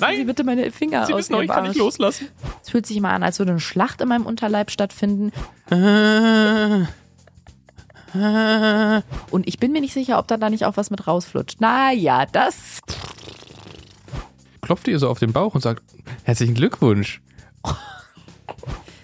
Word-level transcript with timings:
Lassen 0.00 0.10
Nein. 0.10 0.16
Sie 0.16 0.24
bitte 0.24 0.44
meine 0.44 0.70
Finger 0.70 1.06
Sie 1.06 1.12
aus 1.12 1.18
wissen 1.20 1.32
noch, 1.32 1.42
ich 1.42 1.48
kann 1.48 1.64
nicht 1.64 1.76
loslassen. 1.76 2.28
Es 2.62 2.70
fühlt 2.70 2.86
sich 2.86 2.96
immer 2.96 3.10
an, 3.10 3.22
als 3.22 3.38
würde 3.38 3.52
eine 3.52 3.60
Schlacht 3.60 4.00
in 4.00 4.08
meinem 4.08 4.26
Unterleib 4.26 4.70
stattfinden. 4.70 5.32
Und 9.30 9.46
ich 9.46 9.58
bin 9.58 9.72
mir 9.72 9.80
nicht 9.80 9.92
sicher, 9.92 10.18
ob 10.18 10.28
da 10.28 10.36
da 10.36 10.50
nicht 10.50 10.64
auch 10.64 10.76
was 10.76 10.90
mit 10.90 11.06
rausflutscht. 11.06 11.60
Naja, 11.60 12.26
das. 12.26 12.80
Klopft 14.62 14.88
ihr 14.88 14.98
so 14.98 15.08
auf 15.08 15.18
den 15.18 15.32
Bauch 15.32 15.54
und 15.54 15.60
sagt, 15.60 15.82
herzlichen 16.24 16.54
Glückwunsch. 16.54 17.20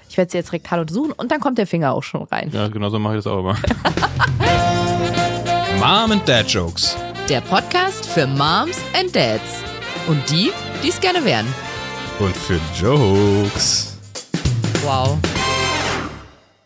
Ich 0.09 0.17
werde 0.17 0.31
sie 0.31 0.39
jetzt 0.39 0.53
rektal 0.53 0.81
untersuchen 0.81 1.13
und 1.13 1.33
dann 1.33 1.41
kommt 1.41 1.59
der 1.59 1.67
Finger 1.67 1.93
auch 1.93 2.03
schon 2.03 2.23
rein. 2.23 2.51
Ja, 2.53 2.69
genau 2.69 2.89
so 2.89 2.99
mache 3.01 3.15
ich 3.17 3.25
das 3.25 3.27
auch 3.27 3.41
immer. 3.41 3.57
Mom 5.81 6.13
and 6.13 6.29
Dad 6.29 6.49
Jokes. 6.49 6.97
Der 7.29 7.41
Podcast 7.41 8.07
für 8.07 8.27
Moms 8.27 8.79
and 8.99 9.15
Dads. 9.15 9.63
Und 10.07 10.31
die, 10.31 10.53
die 10.85 10.91
es 10.91 11.01
gerne 11.01 11.25
wären. 11.25 11.47
Und 12.19 12.37
für 12.37 12.61
Jokes. 12.79 13.99
Wow. 14.83 15.19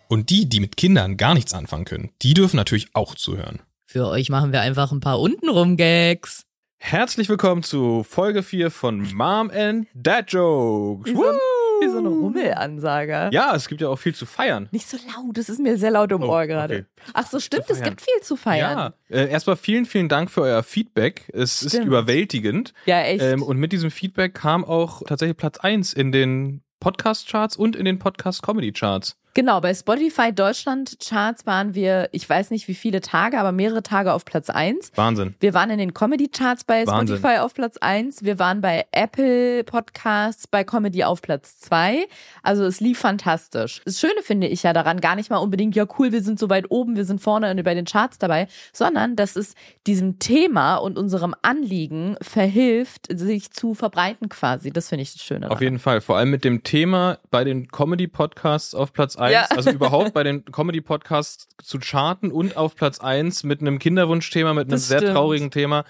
Und 0.08 0.30
die, 0.30 0.48
die 0.48 0.58
mit 0.58 0.76
Kindern 0.76 1.16
gar 1.16 1.34
nichts 1.34 1.54
anfangen 1.54 1.84
können, 1.84 2.10
die 2.22 2.34
dürfen 2.34 2.56
natürlich 2.56 2.88
auch 2.94 3.14
zuhören. 3.14 3.60
Für 3.86 4.08
euch 4.08 4.28
machen 4.28 4.52
wir 4.52 4.60
einfach 4.60 4.90
ein 4.90 5.00
paar 5.00 5.20
untenrum 5.20 5.76
Gags. 5.76 6.42
Herzlich 6.78 7.28
willkommen 7.28 7.62
zu 7.62 8.02
Folge 8.02 8.42
4 8.42 8.72
von 8.72 9.14
Mom 9.14 9.50
and 9.50 9.86
Dad 9.94 10.32
Jokes. 10.32 11.14
Woo! 11.14 11.57
Wie 11.80 11.88
so 11.88 11.98
eine 11.98 12.08
Rummelansage. 12.08 13.30
Ja, 13.32 13.54
es 13.54 13.68
gibt 13.68 13.80
ja 13.80 13.88
auch 13.88 13.96
viel 13.98 14.14
zu 14.14 14.26
feiern. 14.26 14.68
Nicht 14.72 14.88
so 14.88 14.96
laut, 15.16 15.36
es 15.38 15.48
ist 15.48 15.58
mir 15.60 15.76
sehr 15.76 15.90
laut 15.90 16.10
im 16.12 16.22
Oh, 16.22 16.28
Ohr 16.28 16.46
gerade. 16.46 16.74
okay. 16.74 17.10
Ach 17.14 17.26
so, 17.26 17.38
stimmt, 17.40 17.64
es 17.68 17.82
gibt 17.82 18.00
viel 18.00 18.20
zu 18.22 18.36
feiern. 18.36 18.92
Ja, 19.08 19.16
äh, 19.16 19.28
erstmal 19.30 19.56
vielen, 19.56 19.86
vielen 19.86 20.08
Dank 20.08 20.30
für 20.30 20.42
euer 20.42 20.62
Feedback. 20.62 21.28
Es 21.32 21.62
ist 21.62 21.72
Stimmt. 21.72 21.86
überwältigend. 21.86 22.72
Ja, 22.86 23.00
echt. 23.02 23.22
Ähm, 23.22 23.42
und 23.42 23.58
mit 23.58 23.72
diesem 23.72 23.90
Feedback 23.90 24.34
kam 24.34 24.64
auch 24.64 25.02
tatsächlich 25.06 25.36
Platz 25.36 25.58
1 25.58 25.92
in 25.92 26.12
den 26.12 26.62
Podcast-Charts 26.80 27.56
und 27.56 27.74
in 27.76 27.84
den 27.84 27.98
Podcast-Comedy-Charts. 27.98 29.16
Genau, 29.34 29.60
bei 29.60 29.72
Spotify 29.72 30.32
Deutschland 30.32 30.98
Charts 31.00 31.46
waren 31.46 31.74
wir, 31.74 32.08
ich 32.12 32.28
weiß 32.28 32.50
nicht 32.50 32.66
wie 32.68 32.74
viele 32.74 33.00
Tage, 33.00 33.38
aber 33.38 33.52
mehrere 33.52 33.82
Tage 33.82 34.12
auf 34.12 34.24
Platz 34.24 34.50
1. 34.50 34.92
Wahnsinn. 34.96 35.34
Wir 35.40 35.54
waren 35.54 35.70
in 35.70 35.78
den 35.78 35.94
Comedy 35.94 36.28
Charts 36.28 36.64
bei 36.64 36.86
Wahnsinn. 36.86 37.18
Spotify 37.18 37.38
auf 37.38 37.54
Platz 37.54 37.76
1. 37.76 38.24
Wir 38.24 38.38
waren 38.38 38.60
bei 38.60 38.86
Apple 38.90 39.62
Podcasts 39.64 40.46
bei 40.46 40.64
Comedy 40.64 41.04
auf 41.04 41.22
Platz 41.22 41.58
2. 41.60 42.06
Also 42.42 42.64
es 42.64 42.80
lief 42.80 42.98
fantastisch. 42.98 43.80
Das 43.84 44.00
Schöne 44.00 44.22
finde 44.22 44.48
ich 44.48 44.62
ja 44.62 44.72
daran 44.72 45.00
gar 45.00 45.14
nicht 45.14 45.30
mal 45.30 45.38
unbedingt, 45.38 45.76
ja 45.76 45.86
cool, 45.98 46.10
wir 46.12 46.22
sind 46.22 46.38
so 46.38 46.50
weit 46.50 46.70
oben, 46.70 46.96
wir 46.96 47.04
sind 47.04 47.20
vorne 47.20 47.62
bei 47.62 47.74
den 47.74 47.84
Charts 47.84 48.18
dabei, 48.18 48.48
sondern 48.72 49.14
dass 49.14 49.36
es 49.36 49.54
diesem 49.86 50.18
Thema 50.18 50.76
und 50.76 50.98
unserem 50.98 51.34
Anliegen 51.42 52.16
verhilft, 52.20 53.06
sich 53.10 53.50
zu 53.52 53.74
verbreiten 53.74 54.28
quasi. 54.28 54.70
Das 54.70 54.88
finde 54.88 55.02
ich 55.02 55.12
das 55.12 55.22
Schöne. 55.22 55.46
Auf 55.46 55.50
daran. 55.50 55.62
jeden 55.62 55.78
Fall. 55.78 56.00
Vor 56.00 56.16
allem 56.16 56.30
mit 56.30 56.44
dem 56.44 56.62
Thema 56.62 57.18
bei 57.30 57.44
den 57.44 57.68
Comedy-Podcasts 57.68 58.74
auf 58.74 58.92
Platz 58.92 59.16
1. 59.18 59.32
Ja. 59.32 59.46
Also 59.56 59.70
überhaupt 59.70 60.12
bei 60.14 60.22
den 60.22 60.44
Comedy-Podcasts 60.44 61.48
zu 61.62 61.78
charten 61.78 62.30
und 62.32 62.56
auf 62.56 62.74
Platz 62.76 63.00
1 63.00 63.44
mit 63.44 63.60
einem 63.60 63.78
Kinderwunschthema, 63.78 64.54
mit 64.54 64.64
einem 64.64 64.70
Das 64.72 64.88
sehr 64.88 64.98
stimmt. 64.98 65.14
traurigen 65.14 65.50
Thema. 65.50 65.84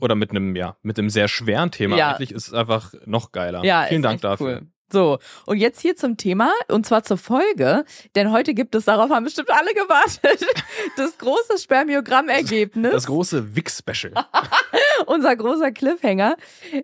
Oder 0.00 0.14
mit 0.16 0.30
einem, 0.30 0.56
ja, 0.56 0.76
mit 0.82 0.98
einem 0.98 1.08
sehr 1.08 1.28
schweren 1.28 1.70
Thema. 1.70 1.96
Ja. 1.96 2.10
Eigentlich 2.10 2.32
ist 2.32 2.48
es 2.48 2.54
einfach 2.54 2.92
noch 3.06 3.32
geiler. 3.32 3.64
Ja, 3.64 3.84
Vielen 3.84 4.02
Dank 4.02 4.20
dafür. 4.20 4.60
Cool. 4.60 4.66
So, 4.92 5.18
und 5.46 5.56
jetzt 5.56 5.80
hier 5.80 5.96
zum 5.96 6.16
Thema, 6.16 6.52
und 6.68 6.86
zwar 6.86 7.02
zur 7.02 7.18
Folge, 7.18 7.84
denn 8.14 8.30
heute 8.30 8.54
gibt 8.54 8.74
es, 8.74 8.84
darauf 8.84 9.10
haben 9.10 9.24
bestimmt 9.24 9.50
alle 9.50 9.74
gewartet, 9.74 10.46
das 10.96 11.18
große 11.18 11.58
Spermiogramm-Ergebnis, 11.58 12.92
Das 12.92 13.06
große 13.06 13.56
Wix-Special. 13.56 14.12
unser 15.06 15.34
großer 15.34 15.72
Cliffhanger. 15.72 16.36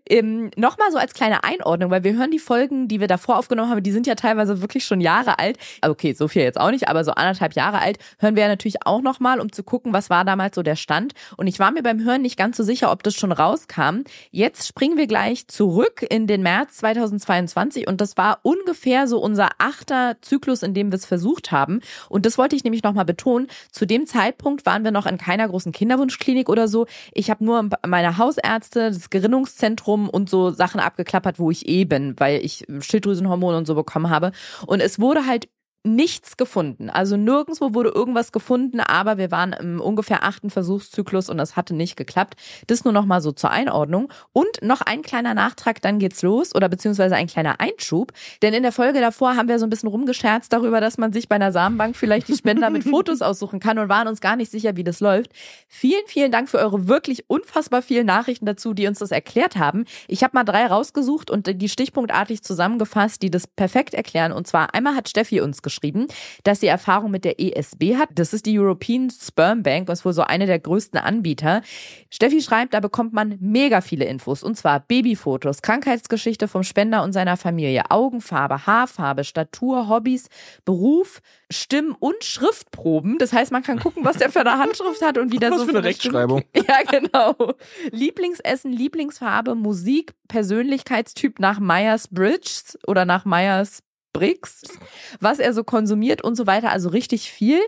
Ähm, 0.08 0.50
Nochmal 0.56 0.90
so 0.90 0.98
als 0.98 1.14
kleine 1.14 1.44
Einordnung, 1.44 1.90
weil 1.90 2.04
wir 2.04 2.14
hören 2.14 2.30
die 2.30 2.38
Folgen, 2.38 2.88
die 2.88 3.00
wir 3.00 3.06
davor 3.06 3.38
aufgenommen 3.38 3.70
haben, 3.70 3.82
die 3.82 3.92
sind 3.92 4.06
ja 4.06 4.14
teilweise 4.14 4.60
wirklich 4.60 4.84
schon 4.84 5.00
Jahre 5.00 5.38
alt. 5.38 5.58
Also 5.80 5.90
Okay, 6.00 6.14
so 6.14 6.28
viel 6.28 6.42
jetzt 6.42 6.58
auch 6.58 6.70
nicht, 6.70 6.88
aber 6.88 7.04
so 7.04 7.12
anderthalb 7.12 7.54
Jahre 7.54 7.80
alt, 7.80 7.98
hören 8.18 8.34
wir 8.34 8.44
ja 8.44 8.48
natürlich 8.48 8.86
auch 8.86 9.02
nochmal, 9.02 9.38
um 9.38 9.52
zu 9.52 9.62
gucken, 9.62 9.92
was 9.92 10.08
war 10.08 10.24
damals 10.24 10.54
so 10.54 10.62
der 10.62 10.76
Stand. 10.76 11.12
Und 11.36 11.46
ich 11.46 11.58
war 11.58 11.72
mir 11.72 11.82
beim 11.82 12.02
Hören 12.02 12.22
nicht 12.22 12.38
ganz 12.38 12.56
so 12.56 12.62
sicher, 12.62 12.90
ob 12.90 13.02
das 13.02 13.14
schon 13.14 13.32
rauskam. 13.32 14.04
Jetzt 14.30 14.66
springen 14.66 14.96
wir 14.96 15.06
gleich 15.06 15.46
zurück 15.48 16.06
in 16.08 16.26
den 16.26 16.42
März 16.42 16.78
2022 16.78 17.86
und 17.90 18.00
das 18.00 18.16
war 18.16 18.38
ungefähr 18.42 19.06
so 19.06 19.18
unser 19.18 19.50
achter 19.58 20.16
Zyklus, 20.22 20.62
in 20.62 20.74
dem 20.74 20.92
wir 20.92 20.96
es 20.96 21.04
versucht 21.04 21.50
haben. 21.50 21.80
Und 22.08 22.24
das 22.24 22.38
wollte 22.38 22.54
ich 22.54 22.64
nämlich 22.64 22.84
nochmal 22.84 23.04
betonen. 23.04 23.48
Zu 23.72 23.84
dem 23.84 24.06
Zeitpunkt 24.06 24.64
waren 24.64 24.84
wir 24.84 24.92
noch 24.92 25.06
in 25.06 25.18
keiner 25.18 25.48
großen 25.48 25.72
Kinderwunschklinik 25.72 26.48
oder 26.48 26.68
so. 26.68 26.86
Ich 27.12 27.30
habe 27.30 27.44
nur 27.44 27.68
meine 27.86 28.16
Hausärzte, 28.16 28.90
das 28.90 29.10
Gerinnungszentrum 29.10 30.08
und 30.08 30.30
so 30.30 30.50
Sachen 30.50 30.80
abgeklappert, 30.80 31.40
wo 31.40 31.50
ich 31.50 31.68
eh 31.68 31.84
bin, 31.84 32.14
weil 32.18 32.44
ich 32.44 32.64
Schilddrüsenhormone 32.80 33.58
und 33.58 33.66
so 33.66 33.74
bekommen 33.74 34.08
habe. 34.08 34.30
Und 34.66 34.80
es 34.80 35.00
wurde 35.00 35.26
halt 35.26 35.48
nichts 35.82 36.36
gefunden. 36.36 36.90
Also 36.90 37.16
nirgendwo 37.16 37.72
wurde 37.72 37.88
irgendwas 37.88 38.32
gefunden, 38.32 38.80
aber 38.80 39.16
wir 39.16 39.30
waren 39.30 39.54
im 39.54 39.80
ungefähr 39.80 40.24
achten 40.24 40.50
Versuchszyklus 40.50 41.30
und 41.30 41.38
es 41.38 41.56
hatte 41.56 41.74
nicht 41.74 41.96
geklappt. 41.96 42.34
Das 42.66 42.84
nur 42.84 42.92
noch 42.92 43.06
mal 43.06 43.22
so 43.22 43.32
zur 43.32 43.50
Einordnung. 43.50 44.12
Und 44.32 44.60
noch 44.62 44.82
ein 44.82 45.00
kleiner 45.00 45.32
Nachtrag, 45.32 45.80
dann 45.80 45.98
geht's 45.98 46.20
los 46.20 46.54
oder 46.54 46.68
beziehungsweise 46.68 47.16
ein 47.16 47.28
kleiner 47.28 47.60
Einschub. 47.60 48.12
Denn 48.42 48.52
in 48.52 48.62
der 48.62 48.72
Folge 48.72 49.00
davor 49.00 49.36
haben 49.36 49.48
wir 49.48 49.58
so 49.58 49.66
ein 49.66 49.70
bisschen 49.70 49.88
rumgescherzt 49.88 50.52
darüber, 50.52 50.82
dass 50.82 50.98
man 50.98 51.14
sich 51.14 51.28
bei 51.28 51.36
einer 51.36 51.50
Samenbank 51.50 51.96
vielleicht 51.96 52.28
die 52.28 52.36
Spender 52.36 52.68
mit 52.68 52.84
Fotos 52.90 53.22
aussuchen 53.22 53.58
kann 53.58 53.78
und 53.78 53.88
waren 53.88 54.06
uns 54.06 54.20
gar 54.20 54.36
nicht 54.36 54.50
sicher, 54.50 54.76
wie 54.76 54.84
das 54.84 55.00
läuft. 55.00 55.32
Vielen, 55.66 56.06
vielen 56.06 56.30
Dank 56.30 56.50
für 56.50 56.58
eure 56.58 56.88
wirklich 56.88 57.24
unfassbar 57.30 57.80
vielen 57.80 58.06
Nachrichten 58.06 58.44
dazu, 58.44 58.74
die 58.74 58.86
uns 58.86 58.98
das 58.98 59.12
erklärt 59.12 59.56
haben. 59.56 59.86
Ich 60.08 60.22
habe 60.22 60.32
mal 60.34 60.44
drei 60.44 60.66
rausgesucht 60.66 61.30
und 61.30 61.46
die 61.60 61.68
stichpunktartig 61.70 62.42
zusammengefasst, 62.42 63.22
die 63.22 63.30
das 63.30 63.46
perfekt 63.46 63.94
erklären. 63.94 64.32
Und 64.32 64.46
zwar 64.46 64.74
einmal 64.74 64.94
hat 64.94 65.08
Steffi 65.08 65.40
uns 65.40 65.62
geschrieben, 65.62 65.69
dass 66.44 66.60
sie 66.60 66.66
Erfahrung 66.66 67.10
mit 67.10 67.24
der 67.24 67.40
ESB 67.40 67.96
hat. 67.96 68.08
Das 68.14 68.32
ist 68.32 68.46
die 68.46 68.58
European 68.58 69.10
Sperm 69.10 69.62
Bank, 69.62 69.88
was 69.88 70.04
wohl 70.04 70.12
so 70.12 70.22
eine 70.22 70.46
der 70.46 70.58
größten 70.58 70.98
Anbieter. 70.98 71.62
Steffi 72.10 72.42
schreibt, 72.42 72.74
da 72.74 72.80
bekommt 72.80 73.12
man 73.12 73.36
mega 73.40 73.80
viele 73.80 74.04
Infos. 74.04 74.42
Und 74.42 74.56
zwar 74.56 74.80
Babyfotos, 74.80 75.62
Krankheitsgeschichte 75.62 76.48
vom 76.48 76.62
Spender 76.62 77.02
und 77.02 77.12
seiner 77.12 77.36
Familie, 77.36 77.90
Augenfarbe, 77.90 78.66
Haarfarbe, 78.66 79.24
Statur, 79.24 79.88
Hobbys, 79.88 80.28
Beruf, 80.64 81.20
Stimm- 81.50 81.96
und 81.98 82.22
Schriftproben. 82.24 83.18
Das 83.18 83.32
heißt, 83.32 83.50
man 83.52 83.62
kann 83.62 83.78
gucken, 83.80 84.04
was 84.04 84.16
der 84.18 84.30
für 84.30 84.40
eine 84.40 84.58
Handschrift 84.58 85.02
hat 85.02 85.18
und 85.18 85.32
wie 85.32 85.38
der 85.38 85.50
Was 85.50 85.60
so 85.60 85.64
für 85.66 85.78
eine 85.78 85.92
Stimme- 85.92 86.18
Rechtschreibung. 86.18 86.42
Ja, 86.54 86.82
genau. 86.88 87.54
Lieblingsessen, 87.90 88.72
Lieblingsfarbe, 88.72 89.54
Musik, 89.54 90.12
Persönlichkeitstyp 90.28 91.38
nach 91.40 91.58
Myers-Briggs 91.58 92.78
oder 92.86 93.04
nach 93.04 93.24
Myers-Briggs, 94.10 94.62
was 95.20 95.38
er 95.38 95.52
so 95.52 95.64
konsumiert 95.64 96.22
und 96.22 96.36
so 96.36 96.46
weiter. 96.46 96.70
Also 96.70 96.88
richtig 96.88 97.30
viel. 97.30 97.60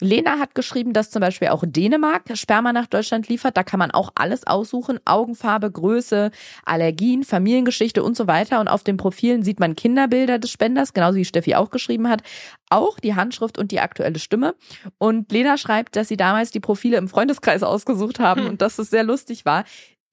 Lena 0.00 0.38
hat 0.38 0.54
geschrieben, 0.54 0.92
dass 0.92 1.10
zum 1.10 1.18
Beispiel 1.18 1.48
auch 1.48 1.64
Dänemark 1.66 2.22
Sperma 2.34 2.72
nach 2.72 2.86
Deutschland 2.86 3.28
liefert. 3.28 3.56
Da 3.56 3.64
kann 3.64 3.80
man 3.80 3.90
auch 3.90 4.12
alles 4.14 4.46
aussuchen. 4.46 5.00
Augenfarbe, 5.04 5.72
Größe, 5.72 6.30
Allergien, 6.64 7.24
Familiengeschichte 7.24 8.04
und 8.04 8.16
so 8.16 8.28
weiter. 8.28 8.60
Und 8.60 8.68
auf 8.68 8.84
den 8.84 8.96
Profilen 8.96 9.42
sieht 9.42 9.58
man 9.58 9.74
Kinderbilder 9.74 10.38
des 10.38 10.52
Spenders, 10.52 10.92
genauso 10.92 11.16
wie 11.16 11.24
Steffi 11.24 11.56
auch 11.56 11.70
geschrieben 11.70 12.08
hat. 12.08 12.22
Auch 12.70 13.00
die 13.00 13.16
Handschrift 13.16 13.58
und 13.58 13.72
die 13.72 13.80
aktuelle 13.80 14.20
Stimme. 14.20 14.54
Und 14.98 15.32
Lena 15.32 15.58
schreibt, 15.58 15.96
dass 15.96 16.06
sie 16.06 16.16
damals 16.16 16.52
die 16.52 16.60
Profile 16.60 16.96
im 16.96 17.08
Freundeskreis 17.08 17.62
ausgesucht 17.64 18.20
haben 18.20 18.46
und 18.46 18.62
dass 18.62 18.78
es 18.78 18.90
sehr 18.90 19.02
lustig 19.02 19.44
war. 19.46 19.64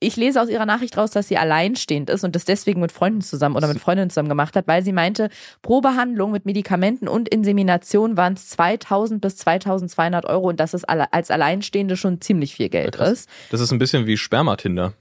Ich 0.01 0.17
lese 0.17 0.41
aus 0.41 0.49
ihrer 0.49 0.65
Nachricht 0.65 0.97
raus, 0.97 1.11
dass 1.11 1.29
sie 1.29 1.37
alleinstehend 1.37 2.09
ist 2.09 2.23
und 2.23 2.35
das 2.35 2.43
deswegen 2.43 2.81
mit 2.81 2.91
Freunden 2.91 3.21
zusammen 3.21 3.55
oder 3.55 3.67
mit 3.67 3.79
Freundinnen 3.79 4.09
zusammen 4.09 4.27
gemacht 4.27 4.55
hat, 4.55 4.67
weil 4.67 4.83
sie 4.83 4.91
meinte, 4.91 5.29
pro 5.61 5.79
Behandlung 5.79 6.31
mit 6.31 6.45
Medikamenten 6.45 7.07
und 7.07 7.29
Insemination 7.29 8.17
waren 8.17 8.33
es 8.33 8.49
2000 8.49 9.21
bis 9.21 9.37
2200 9.37 10.25
Euro 10.25 10.49
und 10.49 10.59
dass 10.59 10.73
es 10.73 10.83
als 10.83 11.31
Alleinstehende 11.31 11.95
schon 11.95 12.19
ziemlich 12.19 12.55
viel 12.55 12.69
Geld 12.69 12.97
krass. 12.97 13.11
ist. 13.11 13.29
Das 13.51 13.61
ist 13.61 13.71
ein 13.71 13.79
bisschen 13.79 14.05
wie 14.05 14.17
Spermatinder. 14.17 14.93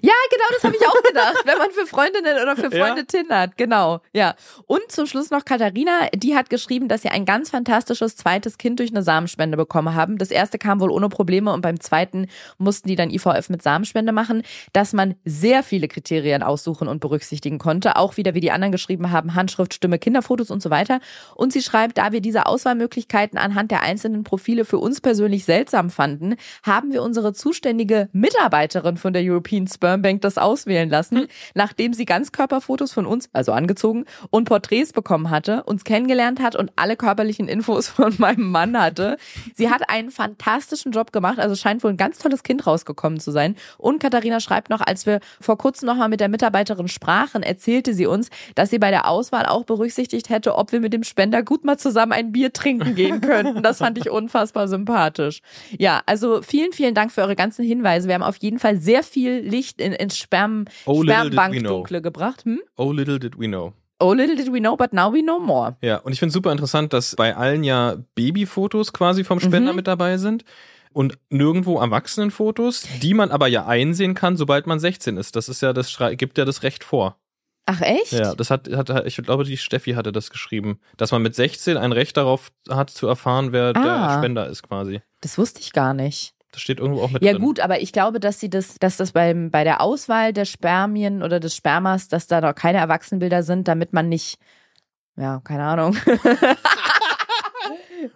Ja, 0.00 0.12
genau, 0.30 0.44
das 0.52 0.62
habe 0.62 0.76
ich 0.76 0.86
auch 0.86 1.02
gedacht, 1.02 1.42
wenn 1.44 1.58
man 1.58 1.70
für 1.72 1.86
Freundinnen 1.86 2.40
oder 2.40 2.54
für 2.54 2.74
Ja. 2.74 2.86
Freunde 2.86 3.04
tindert. 3.04 3.56
Genau, 3.56 4.00
ja. 4.12 4.36
Und 4.66 4.80
zum 4.88 5.06
Schluss 5.06 5.30
noch 5.30 5.44
Katharina, 5.44 6.08
die 6.14 6.36
hat 6.36 6.50
geschrieben, 6.50 6.86
dass 6.86 7.02
sie 7.02 7.08
ein 7.08 7.24
ganz 7.24 7.50
fantastisches 7.50 8.16
zweites 8.16 8.58
Kind 8.58 8.78
durch 8.78 8.90
eine 8.90 9.02
Samenspende 9.02 9.56
bekommen 9.56 9.94
haben. 9.94 10.18
Das 10.18 10.30
erste 10.30 10.58
kam 10.58 10.78
wohl 10.80 10.90
ohne 10.90 11.08
Probleme 11.08 11.52
und 11.52 11.62
beim 11.62 11.80
zweiten 11.80 12.28
mussten 12.58 12.88
die 12.88 12.94
dann 12.94 13.10
IVF 13.10 13.48
mit 13.48 13.60
Samenspende 13.62 14.12
machen, 14.12 14.44
dass 14.72 14.92
man 14.92 15.16
sehr 15.24 15.64
viele 15.64 15.88
Kriterien 15.88 16.44
aussuchen 16.44 16.86
und 16.86 17.00
berücksichtigen 17.00 17.58
konnte. 17.58 17.96
Auch 17.96 18.16
wieder, 18.16 18.34
wie 18.34 18.40
die 18.40 18.52
anderen 18.52 18.72
geschrieben 18.72 19.10
haben, 19.10 19.34
Handschrift, 19.34 19.74
Stimme, 19.74 19.98
Kinderfotos 19.98 20.52
und 20.52 20.62
so 20.62 20.70
weiter. 20.70 21.00
Und 21.34 21.52
sie 21.52 21.60
schreibt, 21.62 21.98
da 21.98 22.12
wir 22.12 22.20
diese 22.20 22.46
Auswahlmöglichkeiten 22.46 23.36
anhand 23.36 23.72
der 23.72 23.82
einzelnen 23.82 24.22
Profile 24.22 24.64
für 24.64 24.78
uns 24.78 25.00
persönlich 25.00 25.44
seltsam 25.44 25.90
fanden, 25.90 26.36
haben 26.62 26.92
wir 26.92 27.02
unsere 27.02 27.32
zuständige 27.32 28.08
Mitarbeiterin 28.12 28.96
von 28.96 29.12
der 29.12 29.22
European 29.22 29.66
Spermbank 29.72 30.20
das 30.20 30.38
auswählen 30.38 30.88
lassen, 30.88 31.26
nachdem 31.54 31.92
sie 31.92 32.04
Ganzkörperfotos 32.04 32.92
von 32.92 33.06
uns, 33.06 33.28
also 33.32 33.52
angezogen, 33.52 34.04
und 34.30 34.44
Porträts 34.44 34.92
bekommen 34.92 35.30
hatte, 35.30 35.62
uns 35.64 35.84
kennengelernt 35.84 36.40
hat 36.40 36.56
und 36.56 36.72
alle 36.76 36.96
körperlichen 36.96 37.48
Infos 37.48 37.88
von 37.88 38.14
meinem 38.18 38.50
Mann 38.50 38.78
hatte. 38.78 39.16
Sie 39.54 39.70
hat 39.70 39.88
einen 39.88 40.10
fantastischen 40.10 40.92
Job 40.92 41.12
gemacht, 41.12 41.38
also 41.38 41.54
scheint 41.54 41.82
wohl 41.84 41.90
ein 41.90 41.96
ganz 41.96 42.18
tolles 42.18 42.42
Kind 42.42 42.66
rausgekommen 42.66 43.20
zu 43.20 43.30
sein. 43.30 43.56
Und 43.78 44.00
Katharina 44.00 44.40
schreibt 44.40 44.70
noch, 44.70 44.80
als 44.80 45.06
wir 45.06 45.20
vor 45.40 45.58
kurzem 45.58 45.86
noch 45.86 45.96
mal 45.96 46.08
mit 46.08 46.20
der 46.20 46.28
Mitarbeiterin 46.28 46.88
sprachen, 46.88 47.42
erzählte 47.42 47.94
sie 47.94 48.06
uns, 48.06 48.30
dass 48.54 48.70
sie 48.70 48.78
bei 48.78 48.90
der 48.90 49.08
Auswahl 49.08 49.46
auch 49.46 49.64
berücksichtigt 49.64 50.28
hätte, 50.28 50.56
ob 50.56 50.72
wir 50.72 50.80
mit 50.80 50.92
dem 50.92 51.04
Spender 51.04 51.42
gut 51.42 51.64
mal 51.64 51.78
zusammen 51.78 52.12
ein 52.12 52.32
Bier 52.32 52.52
trinken 52.52 52.94
gehen 52.94 53.20
könnten. 53.20 53.62
Das 53.62 53.78
fand 53.78 53.98
ich 53.98 54.10
unfassbar 54.10 54.68
sympathisch. 54.68 55.40
Ja, 55.78 56.02
also 56.06 56.42
vielen, 56.42 56.72
vielen 56.72 56.94
Dank 56.94 57.12
für 57.12 57.22
eure 57.22 57.36
ganzen 57.36 57.64
Hinweise. 57.64 58.08
Wir 58.08 58.14
haben 58.14 58.22
auf 58.22 58.36
jeden 58.36 58.58
Fall 58.58 58.76
sehr 58.76 59.02
viel 59.02 59.40
Licht 59.40 59.61
in, 59.76 59.92
ins 59.92 60.18
Sperm, 60.18 60.66
Oh, 60.86 61.02
Spermbankdunkle 61.02 62.02
gebracht. 62.02 62.44
Hm? 62.44 62.60
Oh, 62.76 62.92
little 62.92 63.18
did 63.18 63.38
we 63.38 63.46
know. 63.46 63.72
Oh, 64.00 64.12
little 64.12 64.34
did 64.34 64.52
we 64.52 64.58
know, 64.58 64.76
but 64.76 64.92
now 64.92 65.12
we 65.12 65.22
know 65.22 65.38
more. 65.38 65.76
Ja, 65.80 65.98
und 65.98 66.12
ich 66.12 66.18
finde 66.18 66.32
super 66.32 66.50
interessant, 66.50 66.92
dass 66.92 67.14
bei 67.14 67.36
allen 67.36 67.62
ja 67.62 67.96
Babyfotos 68.16 68.92
quasi 68.92 69.22
vom 69.24 69.38
Spender 69.38 69.70
Mhm. 69.72 69.76
mit 69.76 69.86
dabei 69.86 70.16
sind 70.18 70.44
und 70.92 71.18
nirgendwo 71.30 71.78
Erwachsenenfotos, 71.78 72.84
die 73.00 73.14
man 73.14 73.30
aber 73.30 73.46
ja 73.46 73.66
einsehen 73.66 74.14
kann, 74.14 74.36
sobald 74.36 74.66
man 74.66 74.80
16 74.80 75.16
ist. 75.16 75.36
Das 75.36 75.48
ist 75.48 75.62
ja 75.62 75.72
das 75.72 75.96
gibt 76.16 76.36
ja 76.38 76.44
das 76.44 76.62
Recht 76.64 76.82
vor. 76.84 77.16
Ach 77.66 77.80
echt? 77.80 78.10
Ja, 78.10 78.34
das 78.34 78.50
hat, 78.50 78.68
hat 78.70 79.06
ich 79.06 79.16
glaube, 79.18 79.44
die 79.44 79.56
Steffi 79.56 79.92
hatte 79.92 80.10
das 80.10 80.30
geschrieben, 80.30 80.80
dass 80.96 81.12
man 81.12 81.22
mit 81.22 81.36
16 81.36 81.76
ein 81.76 81.92
Recht 81.92 82.16
darauf 82.16 82.50
hat 82.68 82.90
zu 82.90 83.06
erfahren, 83.06 83.52
wer 83.52 83.72
der 83.72 83.82
Ah. 83.84 84.18
Spender 84.18 84.48
ist 84.48 84.64
quasi. 84.64 85.00
Das 85.20 85.38
wusste 85.38 85.60
ich 85.60 85.72
gar 85.72 85.94
nicht. 85.94 86.34
Das 86.52 86.60
steht 86.60 86.78
irgendwo 86.78 87.02
auch 87.02 87.10
mit 87.10 87.22
Ja 87.22 87.32
drin. 87.32 87.42
gut, 87.42 87.60
aber 87.60 87.80
ich 87.80 87.92
glaube, 87.92 88.20
dass 88.20 88.38
sie 88.38 88.50
das, 88.50 88.78
dass 88.78 88.96
das 88.98 89.12
beim 89.12 89.50
bei 89.50 89.64
der 89.64 89.80
Auswahl 89.80 90.32
der 90.32 90.44
Spermien 90.44 91.22
oder 91.22 91.40
des 91.40 91.56
Spermas, 91.56 92.08
dass 92.08 92.26
da 92.26 92.40
noch 92.40 92.54
keine 92.54 92.78
Erwachsenenbilder 92.78 93.42
sind, 93.42 93.68
damit 93.68 93.92
man 93.92 94.08
nicht, 94.08 94.38
ja, 95.16 95.40
keine 95.44 95.64
Ahnung. 95.64 95.96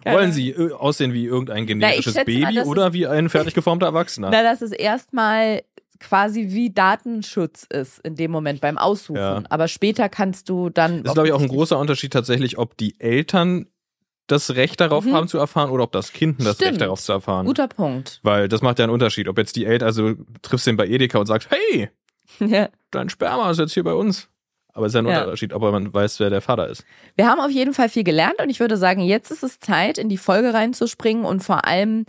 Keine 0.03 0.17
Wollen. 0.17 0.31
Sie 0.33 0.49
äh, 0.49 0.73
aussehen 0.73 1.13
wie 1.13 1.25
irgendein 1.25 1.65
generisches 1.65 2.13
schätze 2.13 2.29
mal, 2.31 2.41
Baby 2.41 2.55
das 2.55 2.67
oder 2.67 2.91
wie 2.91 3.07
ein 3.07 3.29
fertig 3.29 3.53
geformter 3.53 3.85
Erwachsener? 3.85 4.29
Na, 4.29 4.43
dass 4.43 4.61
es 4.61 4.73
erstmal 4.73 5.63
quasi 5.99 6.47
wie 6.49 6.71
Datenschutz 6.71 7.63
ist 7.63 7.99
in 7.99 8.15
dem 8.15 8.31
Moment 8.31 8.61
beim 8.61 8.77
Aussuchen. 8.77 9.17
Ja. 9.17 9.43
Aber 9.49 9.67
später 9.67 10.09
kannst 10.09 10.49
du 10.49 10.69
dann. 10.69 11.03
Das 11.03 11.11
ist, 11.11 11.13
glaube 11.13 11.29
ich, 11.29 11.33
auch 11.33 11.41
ein 11.41 11.47
großer 11.47 11.77
Unterschied 11.79 12.13
tatsächlich, 12.13 12.57
ob 12.57 12.77
die 12.77 12.99
Eltern 12.99 13.67
das 14.27 14.55
Recht 14.55 14.79
darauf 14.81 15.05
Mhm. 15.05 15.13
haben 15.13 15.27
zu 15.27 15.37
erfahren 15.37 15.69
oder 15.69 15.83
ob 15.85 15.91
das 15.91 16.13
Kind 16.13 16.39
das 16.45 16.55
Stimmt. 16.55 16.71
Recht 16.71 16.81
darauf 16.81 17.01
zu 17.01 17.11
erfahren. 17.13 17.45
Guter 17.45 17.67
Punkt. 17.67 18.19
Weil 18.23 18.47
das 18.49 18.61
macht 18.61 18.79
ja 18.79 18.85
einen 18.85 18.93
Unterschied. 18.93 19.27
Ob 19.27 19.37
jetzt 19.37 19.55
die 19.55 19.65
Eltern, 19.65 19.87
also 19.87 20.13
du 20.13 20.25
triffst 20.41 20.67
den 20.67 20.77
bei 20.77 20.87
Edeka 20.87 21.17
und 21.19 21.25
sagst, 21.25 21.49
hey, 21.49 21.89
Ja. 22.39 22.69
dein 22.91 23.09
Sperma 23.09 23.49
ist 23.51 23.59
jetzt 23.59 23.73
hier 23.73 23.83
bei 23.83 23.93
uns. 23.93 24.27
Aber 24.73 24.85
es 24.85 24.91
ist 24.91 24.95
ja 24.95 25.01
ein 25.01 25.07
Ja. 25.07 25.23
Unterschied, 25.23 25.53
ob 25.53 25.61
man 25.63 25.91
weiß, 25.91 26.19
wer 26.19 26.29
der 26.29 26.41
Vater 26.41 26.67
ist. 26.67 26.85
Wir 27.15 27.27
haben 27.27 27.39
auf 27.39 27.49
jeden 27.49 27.73
Fall 27.73 27.89
viel 27.89 28.03
gelernt 28.03 28.35
und 28.39 28.49
ich 28.49 28.59
würde 28.59 28.77
sagen, 28.77 29.01
jetzt 29.01 29.31
ist 29.31 29.41
es 29.43 29.59
Zeit, 29.59 29.97
in 29.97 30.07
die 30.09 30.17
Folge 30.17 30.53
reinzuspringen 30.53 31.25
und 31.25 31.41
vor 31.43 31.65
allem 31.65 32.05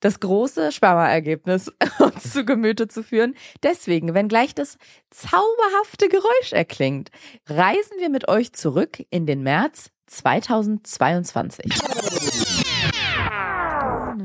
das 0.00 0.18
große 0.18 0.72
Spermaergebnis 0.72 1.70
uns 2.00 2.32
zu 2.32 2.44
Gemüte 2.44 2.88
zu 2.88 3.04
führen. 3.04 3.34
Deswegen, 3.62 4.14
wenn 4.14 4.28
gleich 4.28 4.54
das 4.54 4.78
zauberhafte 5.10 6.08
Geräusch 6.08 6.52
erklingt, 6.52 7.10
reisen 7.48 7.98
wir 7.98 8.08
mit 8.10 8.26
euch 8.28 8.52
zurück 8.54 9.04
in 9.10 9.26
den 9.26 9.42
März 9.42 9.90
2022. 10.10 11.72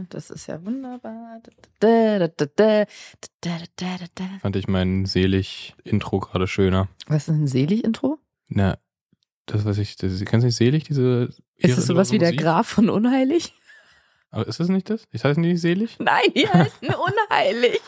Das 0.09 0.29
ist 0.29 0.47
ja 0.47 0.63
wunderbar. 0.65 1.41
Fand 4.41 4.55
ich 4.55 4.67
mein 4.67 5.05
selig 5.05 5.75
Intro 5.83 6.19
gerade 6.19 6.47
schöner. 6.47 6.87
Was 7.07 7.27
ist 7.27 7.35
ein 7.35 7.47
Selig-Intro? 7.47 8.19
Na, 8.47 8.77
das 9.45 9.65
weiß 9.65 9.77
ich, 9.77 9.95
das, 9.95 10.19
kennst 10.25 10.43
du 10.43 10.47
nicht 10.47 10.55
selig, 10.55 10.83
diese 10.85 11.29
Ist 11.57 11.77
es 11.77 11.87
sowas 11.87 12.11
wie 12.11 12.17
der? 12.17 12.35
Graf 12.35 12.67
von 12.67 12.89
Unheilig? 12.89 13.53
Aber 14.31 14.47
ist 14.47 14.59
das 14.59 14.67
nicht 14.69 14.89
das? 14.89 15.07
Ich 15.11 15.23
heiße 15.23 15.39
nicht 15.39 15.61
selig? 15.61 15.97
Nein, 15.99 16.25
die 16.35 16.47
heißen 16.53 16.89
Unheilig. 16.89 17.79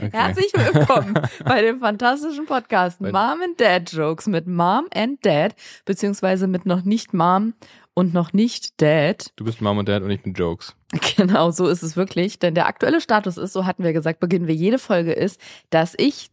Okay. 0.00 0.10
Herzlich 0.12 0.52
willkommen 0.54 1.14
bei 1.44 1.60
dem 1.60 1.80
fantastischen 1.80 2.46
Podcast 2.46 3.00
Mom 3.00 3.12
and 3.12 3.60
Dad 3.60 3.90
Jokes 3.92 4.28
mit 4.28 4.46
Mom 4.46 4.86
and 4.94 5.26
Dad, 5.26 5.56
beziehungsweise 5.86 6.46
mit 6.46 6.66
noch 6.66 6.84
nicht 6.84 7.14
Mom 7.14 7.54
und 7.94 8.14
noch 8.14 8.32
nicht 8.32 8.80
Dad. 8.80 9.32
Du 9.34 9.44
bist 9.44 9.60
Mom 9.60 9.78
und 9.78 9.88
Dad 9.88 10.04
und 10.04 10.10
ich 10.10 10.22
bin 10.22 10.34
Jokes. 10.34 10.76
Genau, 11.16 11.50
so 11.50 11.66
ist 11.66 11.82
es 11.82 11.96
wirklich. 11.96 12.38
Denn 12.38 12.54
der 12.54 12.68
aktuelle 12.68 13.00
Status 13.00 13.38
ist, 13.38 13.52
so 13.52 13.66
hatten 13.66 13.82
wir 13.82 13.92
gesagt, 13.92 14.20
beginnen 14.20 14.46
wir 14.46 14.54
jede 14.54 14.78
Folge 14.78 15.12
ist, 15.12 15.40
dass 15.70 15.94
ich 15.96 16.30